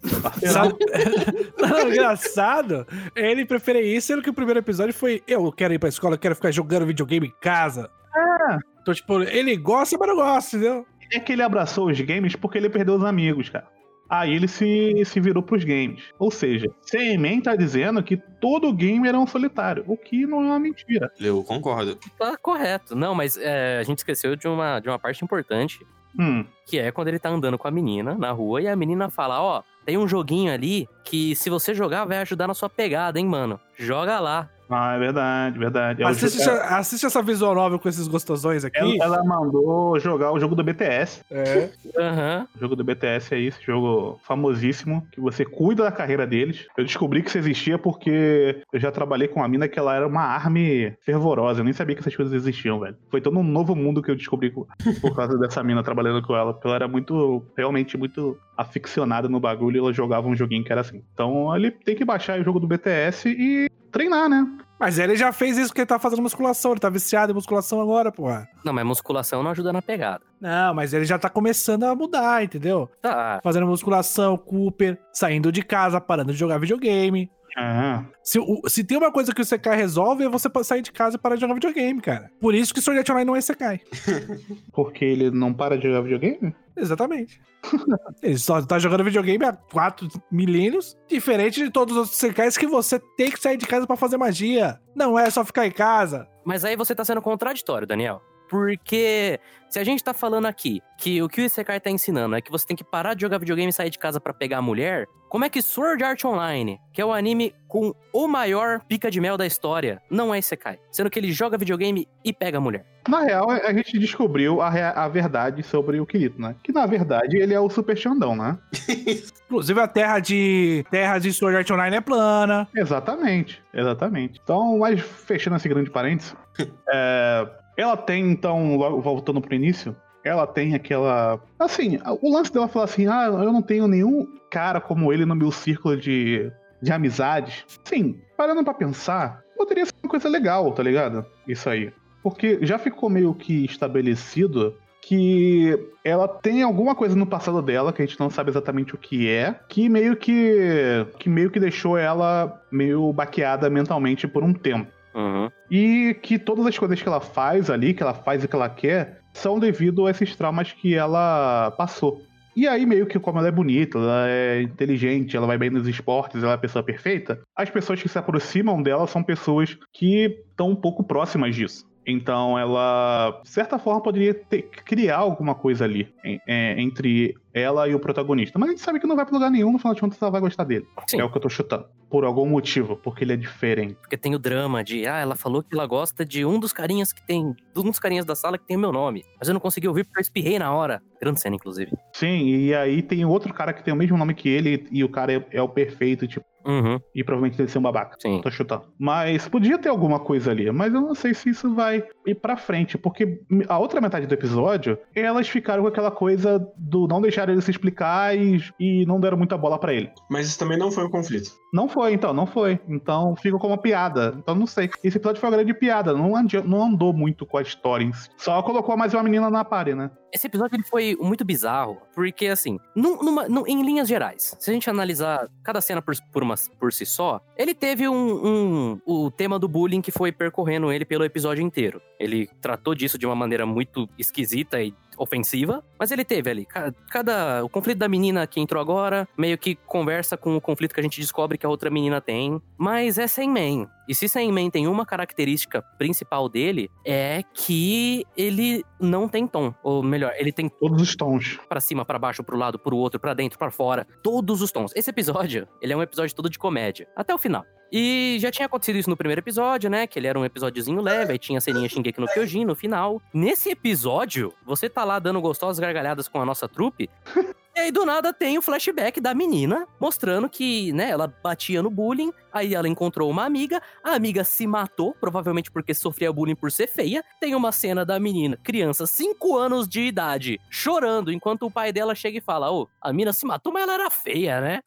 Sabe? 0.45 0.75
Não, 1.59 1.89
engraçado. 1.89 2.87
Ele 3.15 3.45
preferia 3.45 3.83
isso, 3.83 4.09
sendo 4.09 4.23
que 4.23 4.31
o 4.31 4.35
primeiro 4.35 4.61
episódio 4.61 4.93
foi: 4.93 5.23
eu 5.27 5.51
quero 5.53 5.75
ir 5.75 5.79
pra 5.79 5.89
escola, 5.89 6.15
eu 6.15 6.19
quero 6.19 6.35
ficar 6.35 6.51
jogando 6.51 6.87
videogame 6.87 7.29
em 7.29 7.35
casa. 7.41 7.89
É. 8.15 8.59
Então, 8.81 8.93
tipo, 8.93 9.23
ele 9.23 9.57
gosta, 9.57 9.97
mas 9.97 10.09
não 10.09 10.17
gosta, 10.17 10.57
entendeu? 10.57 10.87
É 11.13 11.21
que 11.21 11.33
ele 11.33 11.43
abraçou 11.43 11.91
os 11.91 12.01
games 12.01 12.35
porque 12.35 12.59
ele 12.59 12.71
perdeu 12.71 12.95
os 12.95 13.05
amigos, 13.05 13.49
cara. 13.49 13.67
Aí 14.13 14.35
ele 14.35 14.47
se, 14.47 15.03
se 15.07 15.21
virou 15.21 15.43
pros 15.43 15.65
games. 15.65 16.03
Ou 16.19 16.31
seja, 16.31 16.71
Semen 16.83 17.41
tá 17.41 17.57
dizendo 17.57 18.03
que 18.03 18.19
todo 18.19 18.71
gamer 18.71 19.15
é 19.15 19.19
um 19.19 19.27
solitário, 19.27 19.85
o 19.87 19.97
que 19.97 20.27
não 20.27 20.43
é 20.43 20.47
uma 20.49 20.59
mentira. 20.59 21.11
Eu 21.19 21.43
concordo. 21.43 21.99
Tá 22.19 22.37
correto. 22.37 22.95
Não, 22.95 23.15
mas 23.15 23.39
é, 23.39 23.79
a 23.79 23.83
gente 23.83 23.99
esqueceu 23.99 24.37
de 24.37 24.47
uma, 24.47 24.81
de 24.81 24.89
uma 24.91 24.99
parte 24.99 25.25
importante, 25.25 25.81
Hum, 26.19 26.45
que 26.67 26.79
é 26.79 26.93
quando 26.93 27.09
ele 27.09 27.19
tá 27.19 27.29
andando 27.31 27.59
com 27.59 27.67
a 27.67 27.71
menina 27.71 28.15
na 28.15 28.31
rua 28.33 28.61
e 28.61 28.69
a 28.69 28.77
menina 28.77 29.09
fala: 29.09 29.41
Ó, 29.41 29.63
tem 29.85 29.97
um 29.97 30.07
joguinho 30.07 30.53
ali 30.53 30.89
que 31.05 31.35
se 31.35 31.49
você 31.51 31.75
jogar 31.75 32.05
vai 32.05 32.19
ajudar 32.19 32.47
na 32.47 32.55
sua 32.55 32.69
pegada, 32.69 33.19
hein, 33.19 33.27
mano? 33.27 33.59
Joga 33.77 34.21
lá. 34.21 34.49
Ah, 34.73 34.95
é 34.95 34.99
verdade, 34.99 35.59
verdade. 35.59 36.03
É 36.03 36.07
Assiste, 36.07 36.39
jogo- 36.43 36.57
essa- 36.57 36.77
assiste 36.79 37.07
essa 37.07 37.23
visual 37.23 37.55
novel 37.55 37.79
com 37.79 37.89
esses 37.89 38.07
gostosões 38.09 38.65
aqui. 38.65 38.79
ela, 38.79 39.17
ela 39.17 39.25
mandou 39.25 39.99
jogar 40.01 40.33
o 40.33 40.41
jogo 40.41 40.55
do 40.55 40.63
BTS. 40.65 41.23
É. 41.31 41.69
Aham. 41.99 42.47
O 42.57 42.59
jogo 42.61 42.77
do 42.77 42.85
BTS 42.85 43.35
é 43.35 43.41
esse 43.41 43.63
jogo 43.65 44.19
famosíssimo, 44.25 45.07
que 45.13 45.21
você 45.21 45.45
cuida 45.45 45.85
da 45.85 45.93
carreira 45.93 46.27
deles. 46.27 46.67
Eu 46.77 46.85
descobri 46.85 47.23
que 47.23 47.29
isso 47.29 47.39
existia 47.39 47.79
porque 47.79 48.63
eu 48.73 48.81
já 48.81 48.91
trabalhei 48.91 49.29
com 49.29 49.41
uma 49.41 49.49
mina 49.49 49.69
que 49.69 49.79
ela 49.79 49.95
era 49.95 50.07
uma 50.07 50.23
arme 50.23 50.95
fervorosa. 51.05 51.61
Eu 51.61 51.65
nem 51.65 51.73
sabia 51.73 51.95
que 51.95 52.01
essas 52.01 52.15
coisas 52.17 52.33
existiam, 52.35 52.79
velho. 52.81 52.97
Foi 53.11 53.21
todo 53.21 53.39
um 53.39 53.43
novo 53.43 53.75
mundo 53.75 54.03
que 54.03 54.11
eu 54.11 54.17
descobri 54.17 54.51
co- 54.51 54.67
por 55.01 55.15
causa 55.15 55.39
dessa 55.39 55.63
mina 55.63 55.83
trabalhando 55.83 56.23
com 56.23 56.35
ela. 56.37 56.53
Porque 56.53 56.67
ela 56.67 56.77
era 56.77 56.89
muito, 56.89 57.45
realmente 57.57 57.97
muito 57.97 58.37
aficionada 58.57 59.29
no 59.29 59.41
bagulho 59.41 59.77
e 59.77 59.79
ela 59.81 59.93
jogava 59.93 60.29
um 60.29 60.37
joguinho 60.37 60.63
que 60.65 60.71
era 60.73 60.81
assim. 60.83 61.03
Então 61.15 61.55
ele 61.57 61.71
tem 61.71 61.97
que 61.97 62.05
baixar 62.05 62.39
o 62.39 62.45
jogo 62.45 62.61
do 62.61 62.67
BTS 62.67 63.29
e 63.29 63.69
treinar, 63.93 64.29
né? 64.29 64.47
Mas 64.81 64.99
ele 64.99 65.15
já 65.15 65.33
fez 65.33 65.57
isso 65.57 65.69
porque 65.69 65.83
ele 65.83 65.87
tá 65.87 65.99
fazendo 65.99 66.23
musculação, 66.23 66.73
ele 66.73 66.81
tá 66.81 66.91
viciado 66.91 67.31
em 67.31 67.35
musculação 67.37 67.81
agora, 67.81 68.11
porra. 68.11 68.49
Não, 68.65 68.73
mas 68.73 68.85
musculação 68.85 69.41
não 69.43 69.53
ajuda 69.53 69.73
na 69.73 69.81
pegada. 69.81 70.25
Não, 70.41 70.75
mas 70.75 70.93
ele 70.93 71.05
já 71.05 71.17
tá 71.19 71.29
começando 71.29 71.85
a 71.85 71.95
mudar, 71.95 72.43
entendeu? 72.43 72.91
Tá. 73.01 73.39
Fazendo 73.45 73.67
musculação, 73.67 74.37
Cooper, 74.37 74.99
saindo 75.13 75.53
de 75.53 75.63
casa, 75.63 76.01
parando 76.01 76.33
de 76.33 76.39
jogar 76.39 76.59
videogame. 76.59 77.31
Ah, 77.57 78.05
Se, 78.25 78.39
o- 78.41 78.63
se 78.67 78.83
tem 78.83 78.97
uma 78.97 79.13
coisa 79.13 79.33
que 79.35 79.41
o 79.43 79.45
Sekai 79.45 79.77
resolve, 79.77 80.25
é 80.25 80.29
você 80.29 80.49
sair 80.65 80.81
de 80.81 80.91
casa 80.91 81.17
e 81.17 81.21
parar 81.21 81.35
de 81.35 81.43
jogar 81.43 81.53
videogame, 81.55 82.01
cara. 82.01 82.31
Por 82.41 82.55
isso 82.55 82.73
que 82.73 82.81
Sword 82.81 82.99
Art 83.01 83.11
Online 83.11 83.27
não 83.27 83.37
é 83.37 83.41
Sekai. 83.43 83.79
porque 84.73 85.05
ele 85.05 85.31
não 85.31 85.53
para 85.53 85.77
de 85.77 85.87
jogar 85.87 86.01
videogame? 86.01 86.55
Exatamente. 86.77 87.41
Ele 88.23 88.39
só 88.39 88.61
tá 88.63 88.79
jogando 88.79 89.05
videogame 89.05 89.45
há 89.45 89.53
quatro 89.53 90.09
milênios, 90.31 90.97
diferente 91.09 91.63
de 91.65 91.71
todos 91.71 91.95
os 91.95 91.99
outros 92.01 92.19
Sekais 92.19 92.57
que 92.57 92.67
você 92.67 92.99
tem 93.17 93.31
que 93.31 93.41
sair 93.41 93.57
de 93.57 93.67
casa 93.67 93.87
pra 93.87 93.97
fazer 93.97 94.17
magia. 94.17 94.81
Não 94.95 95.19
é 95.19 95.31
só 95.31 95.45
ficar 95.45 95.67
em 95.67 95.71
casa. 95.71 96.27
Mas 96.45 96.65
aí 96.65 96.77
você 96.77 96.95
tá 96.95 97.05
sendo 97.05 97.23
contraditório, 97.23 97.87
Daniel. 97.87 98.21
Porque 98.49 99.41
se 99.71 99.79
a 99.79 99.85
gente 99.85 100.05
tá 100.05 100.13
falando 100.13 100.45
aqui 100.45 100.83
que 100.99 101.23
o 101.23 101.29
que 101.29 101.41
o 101.41 101.45
Isekai 101.45 101.81
tá 101.81 101.91
ensinando 101.91 102.37
é 102.37 102.41
que 102.43 102.51
você 102.51 102.67
tem 102.67 102.77
que 102.77 102.85
parar 102.85 103.15
de 103.15 103.23
jogar 103.23 103.39
videogame 103.39 103.71
e 103.71 103.73
sair 103.73 103.89
de 103.89 103.99
casa 103.99 104.21
pra 104.21 104.35
pegar 104.35 104.59
a 104.59 104.63
mulher, 104.63 105.07
como 105.33 105.47
é 105.47 105.49
que 105.49 105.63
Sword 105.63 106.05
Art 106.05 106.23
Online, 106.27 106.79
que 106.93 107.01
é 107.01 107.07
o 107.07 107.11
anime 107.11 107.55
com 107.67 107.95
o 108.13 108.29
maior 108.29 108.83
pica 108.87 109.11
de 109.11 109.19
mel 109.19 109.39
da 109.39 109.47
história, 109.47 109.99
não 110.11 110.35
é 110.35 110.39
Isekai? 110.39 110.79
Sendo 110.91 111.09
que 111.09 111.19
ele 111.19 111.33
joga 111.33 111.57
videogame 111.57 112.07
e 112.23 112.35
pega 112.35 112.59
a 112.59 112.61
mulher. 112.61 112.85
Na 113.09 113.23
real, 113.23 113.51
a 113.51 113.73
gente 113.73 113.99
descobriu 113.99 114.61
a, 114.61 114.69
a 114.69 115.09
verdade 115.09 115.63
sobre 115.63 115.99
o 115.99 116.05
Kirito, 116.05 116.39
né? 116.39 116.55
Que 116.63 116.71
na 116.71 116.85
verdade 116.85 117.39
ele 117.39 117.55
é 117.55 117.59
o 117.59 117.71
Super 117.71 117.97
Xandão, 117.97 118.37
né? 118.37 118.59
Inclusive 119.47 119.81
a 119.81 119.89
terra 119.89 120.19
de 120.19 120.85
terra 120.91 121.19
de 121.19 121.33
Sword 121.33 121.57
Art 121.57 121.71
Online 121.71 121.97
é 121.97 122.01
plana. 122.03 122.69
Exatamente, 122.77 123.63
exatamente. 123.73 124.39
Então, 124.45 124.81
mas 124.81 125.01
fechando 125.01 125.57
esse 125.57 125.67
grande 125.67 125.89
parênteses, 125.89 126.37
é, 126.93 127.49
ela 127.79 127.97
tem, 127.97 128.31
então, 128.31 128.77
logo 128.77 129.01
voltando 129.01 129.41
pro 129.41 129.55
início, 129.55 129.97
ela 130.25 130.47
tem 130.47 130.75
aquela. 130.75 131.41
Assim, 131.59 131.99
o 132.21 132.33
lance 132.33 132.53
dela 132.53 132.69
falar 132.69 132.85
assim: 132.87 133.07
ah, 133.07 133.27
eu 133.27 133.53
não 133.53 133.63
tenho 133.63 133.87
nenhum 133.89 134.27
cara 134.51 134.81
como 134.81 135.13
ele 135.13 135.25
no 135.25 135.35
meu 135.35 135.51
círculo 135.51 135.97
de, 135.97 136.51
de 136.81 136.93
amizades. 136.93 137.65
Sim, 137.85 138.21
parando 138.37 138.65
pra 138.65 138.75
pensar, 138.75 139.43
poderia 139.57 139.87
ser 139.87 139.95
uma 140.03 140.11
coisa 140.11 140.29
legal, 140.29 140.71
tá 140.73 140.83
ligado? 140.83 141.25
Isso 141.47 141.69
aí. 141.69 141.93
Porque 142.23 142.59
já 142.63 142.79
ficou 142.79 143.11
meio 143.11 143.35
que 143.35 143.65
estabelecido 143.65 144.77
que 145.01 145.77
ela 146.05 146.29
tem 146.29 146.63
alguma 146.63 146.95
coisa 146.95 147.17
no 147.17 147.27
passado 147.27 147.61
dela, 147.61 147.93
que 147.93 148.01
a 148.01 148.07
gente 148.07 148.21
não 148.21 148.31
sabe 148.31 148.51
exatamente 148.51 148.95
o 148.95 148.99
que 148.99 149.29
é, 149.29 149.57
que 149.69 149.89
meio 149.89 150.17
que. 150.17 151.05
que 151.19 151.29
meio 151.29 151.51
que 151.51 151.59
deixou 151.59 151.99
ela 151.99 152.63
meio 152.71 153.13
baqueada 153.13 153.69
mentalmente 153.69 154.29
por 154.29 154.45
um 154.45 154.53
tempo. 154.53 154.91
Uhum. 155.15 155.51
E 155.71 156.17
que 156.23 156.39
todas 156.39 156.65
as 156.67 156.79
coisas 156.79 157.03
que 157.03 157.09
ela 157.09 157.21
faz 157.21 157.69
ali, 157.69 157.93
que 157.93 158.03
ela 158.03 158.15
faz 158.15 158.45
o 158.45 158.49
que 158.49 158.55
ela 158.55 158.69
quer, 158.69 159.22
são 159.33 159.59
devido 159.59 160.07
a 160.07 160.11
esses 160.11 160.35
traumas 160.37 160.73
que 160.73 160.95
ela 160.95 161.71
passou. 161.73 162.23
E 162.55 162.69
aí, 162.69 162.85
meio 162.85 163.07
que 163.07 163.19
como 163.19 163.39
ela 163.39 163.49
é 163.49 163.53
bonita, 163.53 163.97
ela 163.97 164.29
é 164.29 164.63
inteligente, 164.63 165.37
ela 165.37 165.47
vai 165.47 165.57
bem 165.57 165.71
nos 165.71 165.89
esportes, 165.89 166.43
ela 166.43 166.53
é 166.53 166.55
a 166.55 166.59
pessoa 166.59 166.85
perfeita, 166.85 167.41
as 167.57 167.71
pessoas 167.71 168.03
que 168.03 168.09
se 168.09 168.19
aproximam 168.19 168.83
dela 168.83 169.07
são 169.07 169.23
pessoas 169.23 169.79
que 169.91 170.45
estão 170.51 170.69
um 170.69 170.77
pouco 170.77 171.03
próximas 171.03 171.55
disso. 171.55 171.91
Então 172.07 172.59
ela, 172.59 173.41
de 173.43 173.49
certa 173.49 173.79
forma, 173.79 174.01
poderia 174.03 174.35
ter- 174.35 174.63
criar 174.63 175.19
alguma 175.19 175.55
coisa 175.55 175.85
ali 175.85 176.13
em- 176.25 176.41
é, 176.47 176.81
entre 176.81 177.35
ela 177.55 177.87
e 177.89 177.95
o 177.95 178.01
protagonista. 178.01 178.59
Mas 178.59 178.69
a 178.71 178.73
gente 178.73 178.83
sabe 178.83 178.99
que 178.99 179.07
não 179.07 179.15
vai 179.17 179.25
pra 179.25 179.35
lugar 179.35 179.51
nenhum, 179.51 179.73
no 179.73 179.79
final 179.79 179.95
de 179.95 180.01
contas 180.01 180.21
ela 180.21 180.31
vai 180.31 180.41
gostar 180.41 180.65
dele. 180.65 180.87
Sim. 181.07 181.21
É 181.21 181.25
o 181.25 181.31
que 181.31 181.37
eu 181.37 181.43
tô 181.43 181.49
chutando. 181.49 181.85
Por 182.11 182.25
algum 182.25 182.47
motivo, 182.47 182.97
porque 182.97 183.25
ele 183.25 183.33
é 183.35 183.37
diferente. 183.37 183.95
Porque 183.95 184.17
tem 184.17 184.35
o 184.35 184.39
drama 184.39 184.83
de, 184.83 185.07
ah, 185.07 185.19
ela 185.21 185.37
falou 185.37 185.63
que 185.63 185.75
ela 185.75 185.87
gosta 185.87 186.25
de 186.27 186.45
um 186.45 186.59
dos 186.59 186.73
carinhas 186.73 187.13
que 187.13 187.25
tem. 187.27 187.55
Um 187.77 187.83
dos 187.85 187.99
carinhas 187.99 188.25
da 188.25 188.35
sala 188.35 188.59
que 188.59 188.67
tem 188.67 188.77
o 188.77 188.81
meu 188.81 188.93
nome. 188.93 189.23
Mas 189.39 189.49
eu 189.49 189.55
não 189.55 189.61
consegui 189.61 189.87
ouvir 189.89 190.05
porque 190.05 190.19
eu 190.19 190.23
espirrei 190.23 190.59
na 190.59 190.73
hora. 190.75 191.01
Grande 191.21 191.41
cena, 191.41 191.57
inclusive. 191.57 191.93
Sim, 192.15 192.47
e 192.49 192.75
aí 192.75 193.01
tem 193.03 193.25
outro 193.25 193.53
cara 193.55 193.73
que 193.73 193.83
tem 193.85 193.93
o 193.95 193.97
mesmo 193.97 194.17
nome 194.19 194.35
que 194.35 194.49
ele 194.49 194.87
e 194.91 195.05
o 195.05 195.09
cara 195.09 195.33
é, 195.33 195.47
é 195.53 195.63
o 195.63 195.69
perfeito, 195.69 196.27
tipo, 196.27 196.45
Uhum, 196.65 197.01
e 197.15 197.23
provavelmente 197.25 197.57
deve 197.59 197.71
ser 197.71 197.79
um 197.79 197.83
babaca. 197.83 198.17
sim. 198.21 198.41
Tô 198.43 198.51
chutando. 198.51 198.85
Mas 198.99 199.49
podia 199.49 199.79
ter 199.79 199.89
alguma 199.89 200.19
coisa 200.21 200.51
ali, 200.51 200.71
mas 200.71 200.93
eu 200.95 201.01
não 201.01 201.15
sei 201.15 201.35
se 201.35 201.51
isso 201.51 201.75
vai 201.75 202.05
ir 202.27 202.35
pra 202.37 202.57
frente, 202.57 202.97
porque 202.99 203.41
a 203.69 203.79
outra 203.79 204.01
metade 204.01 204.27
do 204.27 204.35
episódio, 204.35 204.99
elas 205.15 205.49
ficaram 205.49 205.83
com 205.83 205.89
aquela 205.89 206.11
coisa 206.11 206.59
do 206.77 207.07
não 207.07 207.21
deixar 207.21 207.49
ele 207.49 207.61
se 207.61 207.71
explicar 207.71 208.37
e, 208.37 208.61
e 208.79 209.05
não 209.07 209.19
deram 209.21 209.37
muita 209.37 209.57
bola 209.59 209.79
pra 209.79 209.93
ele. 209.93 210.11
Mas 210.31 210.47
isso 210.47 210.59
também 210.59 210.79
não 210.79 210.91
foi 210.91 211.05
um 211.05 211.11
conflito. 211.11 211.51
Não 211.73 211.89
foi, 211.89 212.13
então, 212.13 212.35
não 212.35 212.47
foi. 212.47 212.79
Então 212.87 213.35
fica 213.37 213.59
como 213.59 213.73
uma 213.73 213.81
piada. 213.81 214.35
Então 214.37 214.55
não 214.55 214.67
sei. 214.67 214.91
Esse 215.03 215.17
episódio 215.17 215.41
foi 215.41 215.49
uma 215.49 215.57
grande 215.57 215.73
piada, 215.73 216.13
não, 216.13 216.37
andi- 216.37 216.61
não 216.63 216.83
andou 216.85 217.13
muito 217.15 217.47
com 217.47 217.57
a 217.57 217.63
história 217.63 218.05
em 218.05 218.13
si. 218.13 218.29
Só 218.37 218.63
colocou 218.63 218.97
mais 218.97 219.15
uma 219.15 219.23
menina 219.23 219.49
na 219.51 219.65
party, 219.65 219.95
né? 219.95 220.11
Esse 220.35 220.47
episódio 220.47 220.77
ele 220.77 220.83
foi 220.85 221.17
muito 221.21 221.45
bizarro, 221.45 221.99
porque 222.15 222.47
assim, 222.47 222.79
num- 222.97 223.23
numa- 223.23 223.49
num- 223.49 223.67
em 223.67 223.83
linhas 223.83 224.09
gerais, 224.09 224.57
se 224.59 224.71
a 224.71 224.73
gente 224.75 224.89
analisar 224.89 225.47
cada 225.63 225.81
cena 225.81 226.01
por, 226.03 226.15
por, 226.33 226.43
uma- 226.43 226.52
por 226.79 226.93
si 226.93 227.05
só, 227.07 227.41
ele 227.57 227.75
teve 227.75 228.09
um, 228.09 228.47
um- 228.95 229.01
o 229.07 229.31
tema 229.31 229.59
do 229.59 229.69
bullying 229.69 230.01
que 230.01 230.11
foi 230.11 230.31
percorrendo 230.33 230.91
ele 230.93 231.05
pelo 231.05 231.25
episódio 231.25 231.63
inteiro. 231.63 232.01
Ele 232.19 232.49
tratou 232.61 232.95
disso 232.95 233.19
de 233.19 233.27
uma 233.27 233.35
maneira 233.35 233.65
muito 233.67 234.09
esquisita 234.19 234.83
e 234.83 234.95
ofensiva, 235.23 235.85
mas 235.99 236.11
ele 236.11 236.25
teve 236.25 236.51
ali. 236.51 236.67
ca- 236.67 236.93
Cada. 237.11 237.65
O 237.65 237.69
conflito 237.69 237.99
da 237.99 238.09
menina 238.09 238.47
que 238.47 238.61
entrou 238.61 238.81
agora 238.81 239.29
meio 239.39 239.57
que 239.57 239.75
conversa 239.75 240.37
com 240.37 240.57
o 240.57 240.61
conflito 240.61 240.93
que 240.95 241.01
a 241.01 241.03
gente 241.03 241.21
descobre 241.21 241.57
que 241.57 241.65
a 241.67 241.69
outra 241.69 241.91
menina 241.91 242.21
tem. 242.21 242.61
Mas 242.77 243.19
é 243.19 243.27
Sandman. 243.27 243.87
E 244.09 244.15
se 244.15 244.29
Sandman 244.29 244.69
tem 244.71 244.87
uma 244.89 245.07
característica 245.07 245.81
principal 245.97 246.49
dele, 246.49 246.91
é 247.07 247.43
que 247.55 248.27
ele 248.37 248.85
não 249.01 249.29
tem 249.29 249.47
tom. 249.47 249.73
Ou 249.83 250.03
melhor, 250.03 250.33
ele 250.37 250.53
tem 250.53 250.69
Todos 250.69 251.01
os 251.01 251.15
tons. 251.15 251.59
Pra 251.69 251.81
cima, 251.81 252.05
pra 252.05 252.19
baixo, 252.19 252.43
pro 252.43 252.57
lado, 252.57 252.79
pro 252.79 252.97
outro, 252.97 253.21
pra 253.21 253.33
dentro, 253.35 253.59
pra 253.59 253.71
fora, 253.71 254.07
todos 254.23 254.61
os 254.61 254.73
tons. 254.73 254.93
Esse 254.97 255.11
episódio, 255.11 255.69
ele 255.81 255.93
é 255.93 255.97
um 255.97 256.03
episódio 256.03 256.35
todo 256.35 256.51
de 256.51 256.59
comédia, 256.59 257.07
até 257.15 257.33
o 257.35 257.39
final. 257.39 257.65
E 257.93 258.39
já 258.41 258.51
tinha 258.51 258.65
acontecido 258.65 258.97
isso 258.97 259.11
no 259.11 259.17
primeiro 259.17 259.41
episódio, 259.41 259.91
né? 259.91 260.07
Que 260.07 260.19
ele 260.19 260.27
era 260.27 260.39
um 260.39 260.45
episódiozinho 260.47 261.03
leve, 261.03 261.33
aí 261.33 261.39
tinha 261.39 261.59
a 261.59 261.61
ceninha 261.61 261.87
Shingeki 261.89 262.21
no 262.21 262.27
Kyojin 262.27 262.65
no 262.65 262.75
final. 262.75 263.21
Nesse 263.35 263.69
episódio, 263.71 264.55
você 264.65 264.89
tá 264.89 265.05
lá 265.05 265.19
dando 265.19 265.43
gostosas 265.43 265.79
gargalhadas 265.79 266.27
com 266.27 266.41
a 266.41 266.47
nossa 266.47 266.67
trupe. 266.67 267.11
E 267.75 267.81
aí, 267.81 267.91
do 267.91 268.05
nada, 268.05 268.35
tem 268.35 268.59
o 268.59 268.63
flashback 268.63 269.19
da 269.19 269.35
menina 269.35 269.89
mostrando 269.99 270.47
que, 270.47 270.93
né, 270.93 271.09
ela 271.09 271.27
batia 271.43 271.83
no 271.83 271.89
bullying, 271.89 272.31
aí 272.53 272.75
ela 272.75 272.87
encontrou 272.87 273.31
uma 273.31 273.47
amiga, 273.47 273.81
a 274.05 274.15
amiga 274.15 274.45
se 274.45 274.67
matou, 274.67 275.15
provavelmente 275.19 275.71
porque 275.71 275.95
sofria 275.95 276.31
bullying 276.31 276.55
por 276.55 276.71
ser 276.71 276.87
feia. 276.87 277.25
Tem 277.41 277.55
uma 277.55 277.73
cena 277.73 278.05
da 278.05 278.21
menina, 278.21 278.59
criança, 278.63 279.07
5 279.07 279.57
anos 279.57 279.89
de 279.89 280.03
idade, 280.03 280.61
chorando, 280.69 281.33
enquanto 281.33 281.63
o 281.65 281.71
pai 281.71 281.95
dela 281.95 282.15
chega 282.15 282.37
e 282.37 282.43
fala: 282.43 282.71
Ô, 282.71 282.91
a 283.01 283.11
mina 283.11 283.33
se 283.33 283.47
matou, 283.47 283.73
mas 283.73 283.85
ela 283.85 283.95
era 283.95 284.11
feia, 284.11 284.61
né? 284.61 284.81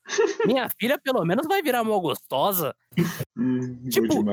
Minha 0.45 0.69
filha, 0.79 0.99
pelo 0.99 1.25
menos, 1.25 1.47
vai 1.47 1.63
virar 1.63 1.83
mó 1.83 1.99
gostosa. 1.99 2.75
Hum, 3.37 3.87
Tipo. 3.89 4.23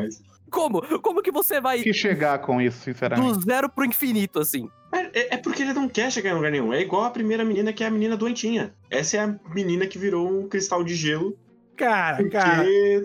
Como? 0.51 0.83
Como 1.01 1.22
que 1.22 1.31
você 1.33 1.61
vai 1.61 1.81
Que 1.83 1.94
chegar 1.94 2.38
com 2.40 2.61
isso, 2.61 2.79
sinceramente. 2.83 3.33
do 3.38 3.40
zero 3.40 3.70
pro 3.70 3.85
infinito, 3.87 4.38
assim? 4.38 4.68
É, 4.92 5.35
é 5.35 5.37
porque 5.38 5.62
ele 5.62 5.72
não 5.72 5.88
quer 5.88 6.12
chegar 6.12 6.31
em 6.31 6.35
lugar 6.35 6.51
nenhum. 6.53 6.72
É 6.72 6.81
igual 6.83 7.05
a 7.05 7.11
primeira 7.11 7.42
menina 7.44 7.72
que 7.72 7.83
é 7.83 7.87
a 7.87 7.90
menina 7.90 8.16
doentinha. 8.18 8.75
Essa 8.90 9.16
é 9.16 9.20
a 9.20 9.35
menina 9.55 9.87
que 9.87 9.96
virou 9.98 10.29
um 10.29 10.46
cristal 10.48 10.85
de 10.85 10.94
gelo 10.94 11.35
Cara, 11.75 12.16
porque 12.18 12.31
cara. 12.37 12.64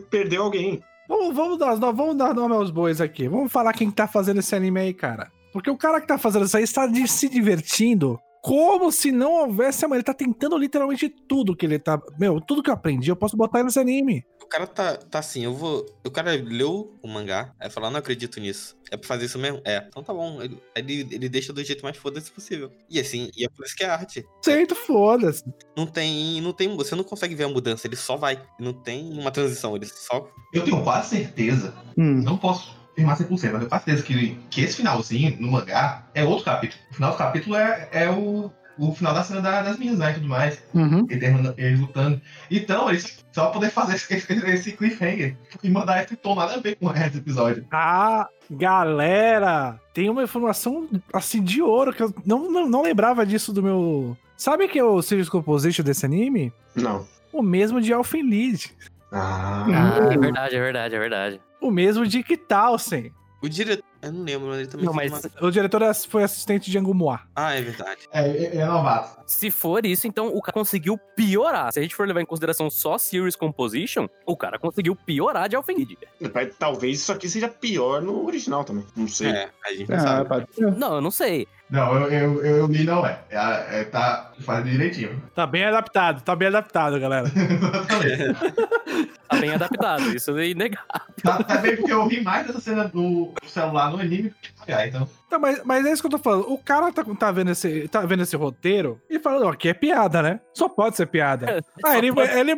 perdeu 0.10 0.44
alguém. 0.44 0.84
Vamos, 1.08 1.34
vamos, 1.34 1.58
dar, 1.58 1.78
nós 1.78 1.96
vamos 1.96 2.18
dar 2.18 2.34
nome 2.34 2.54
aos 2.54 2.70
bois 2.70 3.00
aqui. 3.00 3.30
Vamos 3.30 3.50
falar 3.50 3.72
quem 3.72 3.90
tá 3.90 4.06
fazendo 4.08 4.40
esse 4.42 4.54
anime 4.54 4.82
aí, 4.82 4.94
cara. 4.94 5.32
Porque 5.54 5.70
o 5.70 5.78
cara 5.78 6.02
que 6.02 6.08
tá 6.08 6.18
fazendo 6.18 6.44
isso 6.46 6.58
aí 6.58 6.64
está 6.64 6.86
de- 6.86 7.08
se 7.08 7.30
divertindo 7.30 8.20
como 8.44 8.92
se 8.92 9.10
não 9.10 9.32
houvesse 9.32 9.86
amanhã. 9.86 10.00
Ele 10.00 10.04
tá 10.04 10.14
tentando 10.14 10.58
literalmente 10.58 11.08
tudo 11.08 11.56
que 11.56 11.66
ele 11.66 11.80
tá. 11.80 11.98
Meu, 12.20 12.42
tudo 12.42 12.62
que 12.62 12.70
eu 12.70 12.74
aprendi, 12.74 13.10
eu 13.10 13.16
posso 13.16 13.38
botar 13.38 13.64
nesse 13.64 13.80
anime. 13.80 14.22
O 14.48 14.50
cara 14.50 14.66
tá, 14.66 14.96
tá 14.96 15.20
assim, 15.20 15.44
eu 15.44 15.54
vou. 15.54 15.86
O 16.06 16.10
cara 16.10 16.32
leu 16.32 16.98
o 17.04 17.08
mangá, 17.08 17.54
aí 17.60 17.70
falou, 17.70 17.92
não 17.92 18.00
acredito 18.00 18.40
nisso. 18.40 18.78
É 18.90 18.96
pra 18.96 19.06
fazer 19.06 19.26
isso 19.26 19.38
mesmo? 19.38 19.62
É. 19.66 19.84
Então 19.90 20.02
tá 20.02 20.14
bom. 20.14 20.42
Ele, 20.42 20.58
ele, 20.74 21.08
ele 21.12 21.28
deixa 21.28 21.52
do 21.52 21.62
jeito 21.62 21.84
mais 21.84 21.98
foda-se 21.98 22.32
possível. 22.32 22.72
E 22.90 22.98
assim, 22.98 23.30
e 23.36 23.44
é 23.44 23.50
por 23.50 23.66
isso 23.66 23.76
que 23.76 23.84
é 23.84 23.90
arte. 23.90 24.26
Certo, 24.42 24.74
foda-se. 24.74 25.44
Não 25.76 25.86
tem. 25.86 26.40
Não 26.40 26.54
tem. 26.54 26.74
Você 26.78 26.96
não 26.96 27.04
consegue 27.04 27.36
ver 27.36 27.44
a 27.44 27.50
mudança, 27.50 27.86
ele 27.88 27.98
só 27.98 28.16
vai. 28.16 28.42
Não 28.58 28.72
tem 28.72 29.12
uma 29.20 29.32
transição, 29.32 29.76
ele 29.76 29.86
só. 29.86 30.32
Eu 30.54 30.64
tenho 30.64 30.82
quase 30.82 31.10
certeza, 31.10 31.74
Hum. 31.98 32.22
não 32.24 32.38
posso 32.38 32.74
afirmar 32.94 33.18
100%, 33.18 33.30
mas 33.30 33.44
eu 33.44 33.60
tenho 33.60 33.70
quase 33.70 33.84
certeza 33.84 34.04
que, 34.08 34.36
que 34.50 34.62
esse 34.62 34.78
finalzinho 34.78 35.36
no 35.42 35.52
mangá 35.52 36.08
é 36.16 36.24
outro 36.24 36.46
capítulo. 36.46 36.82
O 36.90 36.94
final 36.96 37.12
do 37.12 37.18
capítulo 37.18 37.56
é, 37.58 37.90
é 37.92 38.10
o, 38.10 38.50
o 38.78 38.94
final 38.94 39.14
da 39.14 39.24
cena 39.24 39.42
da- 39.42 39.62
das 39.62 39.78
meninas, 39.78 40.00
né, 40.00 40.12
e 40.12 40.14
tudo 40.16 40.28
mais. 40.28 40.64
Uhum. 40.74 41.06
Ele 41.10 41.20
termina 41.20 41.54
eles 41.58 41.80
lutando. 41.80 42.22
Então, 42.50 42.90
eles 42.90 43.24
só 43.32 43.50
poder 43.50 43.70
fazer 43.72 43.96
esse, 43.96 44.14
esse, 44.50 44.72
cliffhanger 44.74 45.36
e 45.64 45.70
mandar 45.70 46.04
esse 46.04 46.16
tom 46.16 46.36
nada 46.36 46.56
a 46.56 46.60
ver 46.60 46.76
com 46.76 46.86
o 46.88 46.90
resto 46.90 47.14
do 47.14 47.20
episódio. 47.20 47.66
Ah, 47.72 48.28
galera, 48.50 49.80
tem 49.94 50.10
uma 50.10 50.24
informação 50.24 50.88
assim 51.14 51.44
de 51.44 51.62
ouro 51.62 51.94
que 51.94 52.04
eu 52.04 52.14
não, 52.26 52.52
não, 52.52 52.70
não 52.70 52.82
lembrava 52.82 53.26
disso 53.26 53.52
do 53.54 53.62
meu. 53.64 54.18
Sabe 54.36 54.68
que 54.68 54.78
é 54.78 54.84
o 54.84 55.02
Series 55.02 55.30
Composition 55.30 55.84
desse 55.84 56.06
anime? 56.06 56.54
Não. 56.76 57.08
O 57.34 57.42
mesmo 57.42 57.82
de 57.82 57.92
Elfen 57.92 58.22
Lied. 58.22 58.72
Ah. 59.12 59.66
Ah, 59.68 60.14
é 60.14 60.18
verdade, 60.18 60.56
é 60.56 60.60
verdade, 60.60 60.96
é 60.96 61.00
verdade. 61.00 61.42
O 61.62 61.72
mesmo 61.72 62.06
de 62.06 62.22
Kitalsen. 62.24 63.12
O 63.42 63.48
diretor. 63.48 63.84
Eu 64.02 64.12
não 64.12 64.24
lembro, 64.24 64.48
mas 64.48 64.58
ele 64.60 64.68
também 64.68 64.86
Não, 64.86 64.94
mas 64.94 65.12
uma- 65.12 65.48
O 65.48 65.52
diretor 65.52 65.82
foi 66.10 66.24
assistente 66.24 66.70
de 66.72 66.78
Angumoa. 66.78 67.20
Ah, 67.36 67.54
é 67.56 67.62
verdade. 67.62 68.02
É, 68.12 68.22
é, 68.28 68.58
é 68.58 68.66
novato. 68.66 69.20
Se 69.26 69.50
for 69.52 69.86
isso, 69.86 70.08
então 70.08 70.28
o 70.28 70.42
cara 70.42 70.54
conseguiu 70.54 70.98
piorar. 71.16 71.72
Se 71.74 71.80
a 71.80 71.82
gente 71.82 71.96
for 71.96 72.08
levar 72.08 72.22
em 72.22 72.26
consideração 72.26 72.70
só 72.70 72.98
Series 72.98 73.36
Composition, 73.36 74.08
o 74.26 74.36
cara 74.38 74.58
conseguiu 74.60 74.96
piorar 74.96 75.50
de 75.50 75.56
Alfenid. 75.56 75.98
Vai- 76.32 76.46
Talvez 76.48 77.00
isso 77.02 77.12
aqui 77.12 77.28
seja 77.28 77.48
pior 77.48 78.02
no 78.02 78.26
original 78.26 78.64
também. 78.64 78.86
Não 78.96 79.08
sei. 79.08 79.30
É, 79.30 79.50
a 79.66 79.70
gente 79.74 79.90
não 79.90 79.98
Ah, 79.98 80.00
sabe. 80.00 80.30
pode. 80.30 80.48
Não, 80.78 80.96
eu 80.96 81.02
não 81.02 81.12
sei. 81.12 81.48
Não, 81.70 81.94
eu, 81.96 82.10
eu, 82.12 82.46
eu, 82.46 82.56
eu 82.58 82.68
li, 82.68 82.86
não 82.86 83.06
é. 83.06 83.20
É, 83.30 83.82
é 83.82 83.84
tá 83.84 84.32
fazendo 84.42 84.70
direitinho. 84.72 85.22
Tá 85.36 85.46
bem 85.46 85.66
adaptado, 85.66 86.22
tá 86.22 86.36
bem 86.36 86.48
adaptado, 86.48 87.00
galera. 87.00 87.28
Exatamente. 87.36 89.10
Tá 89.28 89.38
bem 89.38 89.52
adaptado, 89.52 90.16
isso 90.16 90.38
é 90.38 90.50
inegável. 90.50 90.86
tá, 91.22 91.44
tá 91.44 91.58
bem 91.58 91.76
porque 91.76 91.92
eu 91.92 92.08
ri 92.08 92.22
mais 92.22 92.48
dessa 92.48 92.62
cena 92.62 92.86
do 92.88 93.34
celular 93.46 93.92
no 93.92 94.00
anime 94.00 94.34
mangá, 94.68 94.88
então. 94.88 95.10
Tá, 95.30 95.38
mas, 95.38 95.62
mas 95.66 95.86
é 95.86 95.92
isso 95.92 96.02
que 96.02 96.08
eu 96.08 96.12
tô 96.12 96.18
falando. 96.20 96.50
O 96.52 96.58
cara 96.58 96.92
tá, 96.92 97.04
tá, 97.04 97.32
vendo, 97.32 97.52
esse, 97.52 97.88
tá 97.90 98.02
vendo 98.02 98.24
esse 98.24 98.36
roteiro 98.36 99.02
e 99.10 99.20
falando, 99.20 99.46
ó, 99.46 99.50
aqui 99.50 99.68
é 99.68 99.74
piada, 99.74 100.22
né? 100.22 100.40
Só 100.54 100.70
pode 100.70 100.96
ser 100.96 101.06
piada. 101.08 101.62
Aí 101.86 101.98
ele, 101.98 102.14
pode- 102.14 102.32
ele, 102.32 102.54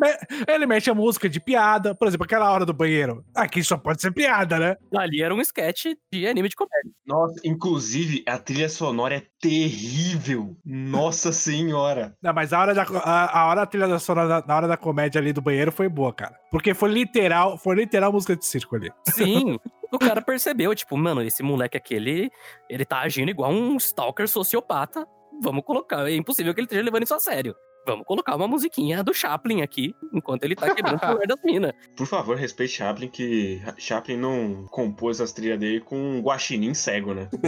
ele 0.47 0.65
mete 0.67 0.89
a 0.89 0.93
música 0.93 1.27
de 1.27 1.39
piada, 1.39 1.95
por 1.95 2.07
exemplo, 2.07 2.25
aquela 2.25 2.51
hora 2.51 2.65
do 2.65 2.73
banheiro. 2.73 3.23
Aqui 3.35 3.63
só 3.63 3.75
pode 3.75 4.01
ser 4.01 4.13
piada, 4.13 4.59
né? 4.59 4.75
Ali 4.95 5.21
era 5.23 5.33
um 5.33 5.41
sketch 5.41 5.87
de 6.13 6.27
anime 6.27 6.49
de 6.49 6.55
comédia. 6.55 6.91
Nossa, 7.07 7.39
inclusive, 7.43 8.23
a 8.27 8.37
trilha 8.37 8.69
sonora 8.69 9.15
é 9.15 9.23
terrível. 9.41 10.55
Nossa 10.63 11.31
senhora. 11.31 12.13
Não, 12.21 12.33
mas 12.33 12.53
a 12.53 12.59
hora 12.59 12.73
da, 12.75 12.83
a, 12.83 13.39
a 13.41 13.45
hora 13.47 13.61
da 13.61 13.65
trilha 13.65 13.87
da 13.87 13.97
sonora, 13.99 14.43
na 14.47 14.55
hora 14.55 14.67
da 14.67 14.77
comédia 14.77 15.19
ali 15.19 15.33
do 15.33 15.41
banheiro 15.41 15.71
foi 15.71 15.89
boa, 15.89 16.13
cara. 16.13 16.35
Porque 16.51 16.75
foi 16.75 16.91
literal, 16.91 17.57
foi 17.57 17.75
literal 17.75 18.11
música 18.13 18.35
de 18.35 18.45
circo 18.45 18.75
ali. 18.75 18.91
Sim, 19.09 19.57
o 19.91 19.99
cara 19.99 20.21
percebeu, 20.21 20.73
tipo, 20.75 20.97
mano, 20.97 21.21
esse 21.21 21.41
moleque 21.43 21.77
aqui, 21.77 21.95
ele, 21.95 22.31
ele 22.69 22.85
tá 22.85 23.01
agindo 23.01 23.29
igual 23.29 23.51
um 23.51 23.77
stalker 23.77 24.27
sociopata. 24.27 25.07
Vamos 25.41 25.63
colocar, 25.63 26.09
é 26.09 26.15
impossível 26.15 26.53
que 26.53 26.59
ele 26.59 26.65
esteja 26.65 26.83
levando 26.83 27.03
isso 27.03 27.13
a 27.13 27.19
sério. 27.19 27.55
Vamos 27.89 28.05
colocar 28.05 28.35
uma 28.35 28.47
musiquinha 28.47 29.03
do 29.03 29.13
Chaplin 29.13 29.61
aqui, 29.61 29.93
enquanto 30.13 30.43
ele 30.43 30.55
tá 30.55 30.73
quebrando 30.73 30.99
o 30.99 30.99
das 31.27 31.37
minas. 31.43 31.73
Por 31.95 32.05
favor, 32.07 32.35
respeite 32.37 32.73
Chaplin, 32.77 33.07
que 33.07 33.61
Chaplin 33.77 34.17
não 34.17 34.65
compôs 34.69 35.19
as 35.21 35.31
trilhas 35.31 35.59
dele 35.59 35.79
com 35.81 35.95
um 35.97 36.21
guaxinim 36.21 36.73
cego, 36.73 37.13
né? 37.13 37.27